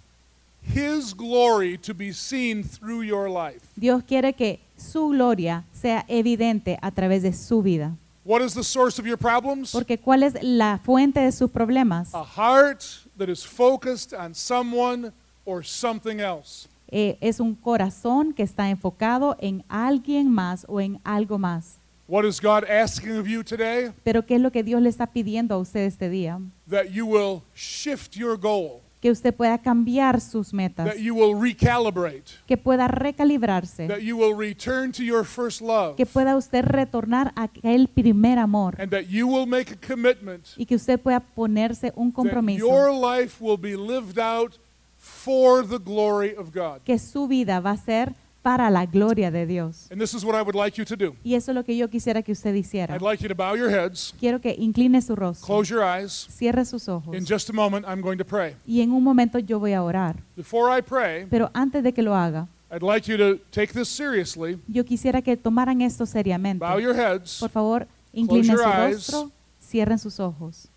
his 0.61 1.13
glory 1.13 1.77
to 1.77 1.93
be 1.93 2.11
seen 2.11 2.63
through 2.63 3.01
your 3.01 3.29
life. 3.29 3.61
Dios 3.77 4.03
quiere 4.03 4.33
que 4.33 4.59
su 4.77 5.09
gloria 5.09 5.63
sea 5.71 6.03
evidente 6.07 6.77
a 6.81 6.91
través 6.91 7.21
de 7.23 7.31
su 7.31 7.61
vida. 7.61 7.95
What 8.25 8.41
is 8.41 8.53
the 8.55 8.63
source 8.63 8.99
of 8.99 9.05
your 9.05 9.17
problems? 9.17 9.71
Porque 9.71 9.99
¿cuál 9.99 10.23
es 10.23 10.33
la 10.41 10.79
fuente 10.83 11.19
de 11.19 11.31
sus 11.31 11.51
problemas? 11.51 12.13
A 12.13 12.23
heart 12.23 12.83
that 13.17 13.29
is 13.29 13.43
focused 13.45 14.13
on 14.13 14.33
someone 14.33 15.13
or 15.45 15.63
something 15.63 16.19
else. 16.19 16.67
Eh, 16.89 17.17
es 17.21 17.39
un 17.39 17.55
corazón 17.55 18.33
que 18.33 18.43
está 18.43 18.69
enfocado 18.69 19.35
en 19.39 19.63
alguien 19.69 20.29
más 20.29 20.65
o 20.67 20.81
en 20.81 20.99
algo 21.03 21.37
más. 21.37 21.77
What 22.07 22.23
is 22.23 22.39
God 22.39 22.65
asking 22.69 23.17
of 23.17 23.27
you 23.27 23.43
today? 23.43 23.91
Pero 24.03 24.25
¿qué 24.25 24.35
es 24.35 24.41
lo 24.41 24.51
que 24.51 24.61
Dios 24.63 24.79
le 24.81 24.89
está 24.89 25.07
pidiendo 25.07 25.55
a 25.55 25.57
usted 25.57 25.81
este 25.81 26.07
día? 26.09 26.39
That 26.69 26.85
you 26.91 27.07
will 27.07 27.41
shift 27.55 28.15
your 28.15 28.39
goal, 28.39 28.81
Que 29.01 29.09
usted 29.09 29.33
pueda 29.33 29.57
cambiar 29.57 30.21
sus 30.21 30.53
metas, 30.53 30.85
that 30.85 30.97
you 30.97 31.15
will 31.15 31.33
recalibrate, 31.39 32.25
que 32.47 32.57
pueda 32.57 32.87
recalibrarse, 32.87 33.87
that 33.87 34.01
you 34.01 34.17
will 34.17 34.35
return 34.35 34.91
to 34.91 35.03
your 35.03 35.25
first 35.25 35.61
love, 35.61 35.95
que 35.95 36.05
pueda 36.05 36.35
usted 36.35 36.63
retornar 36.63 37.31
a 37.35 37.43
aquel 37.43 37.87
primer 37.87 38.37
amor. 38.37 38.79
And 38.79 38.91
that 38.91 39.05
you 39.09 39.27
will 39.27 39.47
make 39.47 39.73
a 39.73 39.75
commitment 39.75 40.45
y 40.57 40.65
que 40.65 40.75
usted 40.75 40.99
pueda 40.99 41.19
ponerse 41.19 41.91
un 41.95 42.09
that 42.11 42.15
compromiso, 42.15 42.67
your 42.67 42.91
life 42.93 43.43
will 43.43 43.57
be 43.57 43.75
lived 43.75 44.19
out 44.19 44.59
for 44.97 45.67
the 45.67 45.79
glory 45.79 46.35
of 46.37 46.51
God. 46.53 46.81
que 46.83 46.99
su 46.99 47.27
vida 47.27 47.59
va 47.59 47.71
a 47.71 47.77
ser 47.77 48.13
para 48.45 48.69
la 48.69 48.85
gloria 48.85 49.31
de 49.31 49.47
Dios. 49.47 49.87
And 49.91 49.99
this 49.99 50.13
is 50.13 50.23
what 50.23 50.35
I 50.39 50.43
would 50.43 50.53
like 50.55 50.77
you 50.79 50.85
to 50.85 50.95
do. 50.95 51.15
Y 51.23 51.33
eso 51.33 51.49
es 51.49 51.55
lo 51.55 51.63
que 51.63 51.75
yo 51.75 51.89
quisiera 51.89 52.21
que 52.21 52.31
usted 52.31 52.53
hiciera. 52.53 52.93
I'd 52.95 53.01
like 53.01 53.19
you 53.23 53.27
to 53.27 53.33
bow 53.33 53.55
your 53.55 53.71
heads, 53.71 54.13
Quiero 54.19 54.39
que 54.39 54.55
incline 54.59 55.01
su 55.01 55.15
rostro, 55.15 55.47
close 55.47 55.67
your 55.73 55.81
eyes. 55.83 56.27
cierre 56.29 56.63
sus 56.63 56.87
ojos 56.87 57.15
In 57.17 57.25
just 57.25 57.49
a 57.49 57.53
moment, 57.53 57.87
I'm 57.87 58.01
going 58.01 58.19
to 58.19 58.23
pray. 58.25 58.55
y 58.67 58.81
en 58.81 58.91
un 58.91 59.03
momento 59.03 59.39
yo 59.39 59.57
voy 59.59 59.73
a 59.73 59.81
orar. 59.81 60.17
Before 60.35 60.69
I 60.77 60.83
pray, 60.83 61.25
Pero 61.27 61.49
antes 61.55 61.81
de 61.83 61.91
que 61.91 62.03
lo 62.03 62.13
haga, 62.15 62.47
I'd 62.71 62.83
like 62.83 63.09
you 63.11 63.17
to 63.17 63.39
take 63.49 63.73
this 63.73 63.87
seriously. 63.89 64.59
yo 64.67 64.85
quisiera 64.85 65.23
que 65.23 65.35
tomaran 65.35 65.81
esto 65.81 66.05
seriamente. 66.05 66.63
Bow 66.63 66.79
your 66.79 66.95
heads. 66.95 67.39
Por 67.39 67.49
favor, 67.49 67.87
inclinen 68.13 68.51
your 68.51 68.59
su 68.59 68.69
eyes. 68.69 68.95
rostro, 69.11 69.31
cierren 69.59 69.97
sus 69.97 70.19
ojos. 70.19 70.69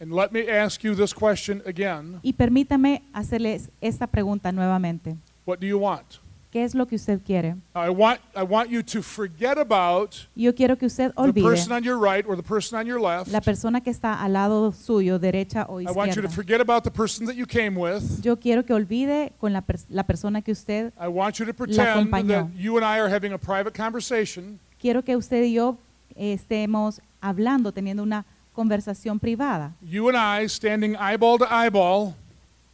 And 0.00 0.12
let 0.12 0.30
me 0.30 0.46
ask 0.48 0.82
you 0.84 0.94
this 0.94 1.14
question 1.14 1.62
again. 1.66 2.18
Y 2.22 2.34
permítame 2.34 3.02
hacerles 3.14 3.70
esta 3.80 4.06
pregunta 4.06 4.52
nuevamente. 4.52 5.16
What 5.46 5.58
do 5.60 5.66
you 5.66 5.78
want? 5.78 6.18
¿Qué 6.52 6.64
es 6.64 6.74
lo 6.74 6.86
que 6.86 6.96
usted 6.96 7.20
quiere? 7.22 7.56
I 7.74 7.90
want, 7.90 8.18
I 8.34 8.42
want 8.42 8.70
you 8.70 8.82
to 8.82 9.02
forget 9.02 9.58
about 9.58 10.14
Yo 10.34 10.54
quiero 10.54 10.76
que 10.76 10.86
usted 10.86 11.12
the 11.12 11.20
olvide 11.20 11.42
person 11.42 11.72
on 11.72 11.82
your 11.82 11.98
right 11.98 12.24
or 12.26 12.34
the 12.36 12.42
person 12.42 12.78
on 12.78 12.86
your 12.86 12.98
left. 13.00 13.30
la 13.30 13.40
persona 13.40 13.80
que 13.82 13.90
está 13.90 14.22
al 14.22 14.32
lado 14.32 14.72
suyo, 14.72 15.18
derecha 15.18 15.66
o 15.68 15.80
I 15.80 15.86
want 15.86 16.14
you 16.14 16.22
to 16.22 16.28
izquierda. 16.28 16.30
forget 16.34 16.60
about 16.60 16.82
the 16.84 16.90
person 16.90 17.26
that 17.26 17.34
you 17.34 17.46
came 17.46 17.76
with. 17.78 18.22
Yo 18.22 18.36
quiero 18.36 18.64
que 18.64 18.72
olvide 18.74 19.32
con 19.38 19.52
la, 19.52 19.60
pers- 19.62 19.86
la 19.90 20.04
persona 20.04 20.40
que 20.40 20.52
usted, 20.52 20.92
I 20.98 21.08
want 21.08 21.38
you 21.38 21.44
to 21.46 21.52
pretend 21.52 21.88
acompañó. 22.08 22.48
that 22.48 22.54
you 22.56 22.76
and 22.76 22.84
I 22.86 23.00
are 23.00 23.08
having 23.08 23.32
a 23.32 23.38
private 23.38 23.74
conversation. 23.74 24.58
quiero 24.80 25.02
que 25.02 25.14
usted 25.16 25.42
y 25.42 25.54
yo 25.54 25.76
eh, 26.14 26.32
estemos 26.32 27.00
hablando, 27.20 27.72
teniendo 27.72 28.02
una 28.02 28.24
conversación 28.56 29.20
privada. 29.20 29.72
You 29.82 30.08
and 30.08 30.16
I 30.16 30.48
standing 30.48 30.96
eyeball 30.96 31.38
to 31.38 31.44
eyeball, 31.48 32.14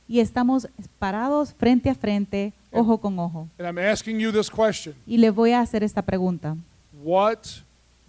Y 0.09 0.21
estamos 0.21 0.67
parados 0.99 1.53
frente 1.53 1.91
a 1.91 1.95
frente, 1.95 2.53
ojo 2.71 2.99
con 2.99 3.19
ojo. 3.19 3.49
and 3.59 3.67
I'm 3.67 3.79
asking 3.79 4.19
you 4.21 4.31
this 4.33 4.49
question. 4.49 4.95
Y 5.07 5.17
le 5.19 5.31
voy 5.31 5.53
a 5.53 5.61
hacer 5.61 5.83
esta 5.83 6.01
pregunta. 6.03 6.57
What 7.03 7.63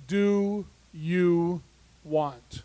do 0.07 0.65
you 0.93 1.61
want? 2.05 2.61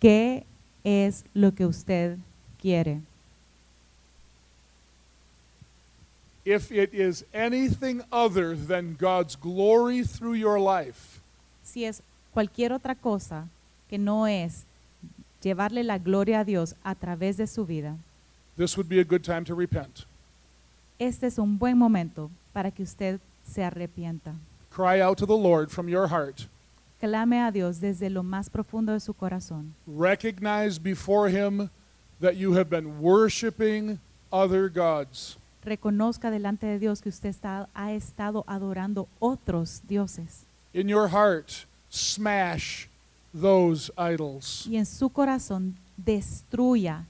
¿Qué 0.00 0.44
es 0.84 1.24
lo 1.34 1.52
que 1.52 1.66
usted 1.66 2.16
quiere? 2.60 3.00
If 6.44 6.72
it 6.72 6.92
is 6.92 7.24
anything 7.32 8.02
other 8.10 8.56
than 8.56 8.96
God's 8.98 9.36
glory 9.36 10.02
through 10.02 10.34
your 10.34 10.58
life, 10.58 11.20
Si 11.62 11.84
es 11.84 12.02
cualquier 12.34 12.72
otra 12.72 12.96
cosa 12.96 13.46
que 13.92 13.98
no 13.98 14.26
es 14.26 14.64
llevarle 15.42 15.82
la 15.84 15.98
gloria 15.98 16.40
a 16.40 16.44
Dios 16.44 16.74
a 16.82 16.94
través 16.94 17.36
de 17.36 17.46
su 17.46 17.66
vida, 17.66 17.94
this 18.56 18.74
would 18.74 18.88
be 18.88 18.98
a 19.00 19.04
good 19.04 19.20
time 19.22 19.42
to 19.44 19.54
repent. 19.54 20.06
este 20.98 21.26
es 21.26 21.36
un 21.38 21.58
buen 21.58 21.76
momento 21.76 22.30
para 22.54 22.70
que 22.70 22.82
usted 22.84 23.20
se 23.46 23.62
arrepienta. 23.62 24.32
Cry 24.74 25.02
out 25.02 25.18
to 25.18 25.26
the 25.26 25.36
Lord 25.36 25.68
from 25.68 25.88
your 25.90 26.08
heart. 26.08 26.48
Clame 27.00 27.42
a 27.42 27.50
Dios 27.50 27.80
desde 27.80 28.08
lo 28.08 28.22
más 28.22 28.48
profundo 28.48 28.92
de 28.94 29.00
su 29.00 29.12
corazón. 29.12 29.74
Recognize 29.86 30.78
before 30.80 31.28
Him 31.28 31.68
that 32.20 32.32
you 32.36 32.54
have 32.56 32.70
been 32.70 32.98
worshiping 32.98 33.98
other 34.30 34.70
gods. 34.70 35.36
Reconozca 35.64 36.30
delante 36.30 36.66
de 36.66 36.78
Dios 36.78 37.02
que 37.02 37.10
usted 37.10 37.28
está- 37.28 37.68
ha 37.74 37.92
estado 37.92 38.42
adorando 38.46 39.06
otros 39.18 39.82
dioses. 39.86 40.46
In 40.72 40.88
your 40.88 41.08
heart, 41.10 41.66
smash 41.90 42.86
those 43.32 43.90
idols 43.96 44.66
Y 44.66 44.76
en 44.76 44.86
su 44.86 45.08
corazón 45.10 45.76
destruya 45.96 47.06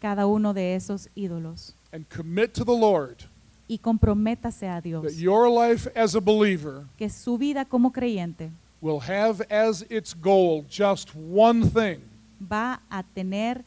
cada 0.00 0.26
uno 0.26 0.52
de 0.54 0.74
esos 0.74 1.08
ídolos. 1.14 1.74
and 1.92 2.06
commit 2.08 2.52
to 2.52 2.64
the 2.64 2.76
Lord 2.76 3.24
Y 3.68 3.78
comprométase 3.78 4.66
a 4.68 4.80
Dios. 4.80 5.02
that 5.02 5.14
your 5.14 5.48
life 5.50 5.88
as 5.94 6.14
a 6.14 6.20
believer 6.20 6.84
que 6.96 7.08
su 7.10 7.36
vida 7.36 7.64
como 7.64 7.90
creyente 7.92 8.50
will 8.80 9.00
have 9.00 9.42
as 9.50 9.84
its 9.90 10.14
goal 10.14 10.64
just 10.70 11.14
one 11.14 11.64
thing 11.68 12.00
va 12.40 12.80
a 12.88 13.02
tener 13.02 13.64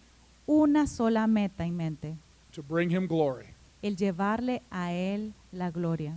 una 0.47 0.87
sola 0.87 1.27
meta 1.27 1.65
en 1.65 1.75
mente, 1.77 2.15
to 2.51 2.63
bring 2.63 2.89
Him 2.89 3.05
glory. 3.07 3.45
el 3.83 3.95
llevarle 3.95 4.61
a 4.71 4.91
Él 4.93 5.33
la 5.51 5.69
gloria. 5.69 6.15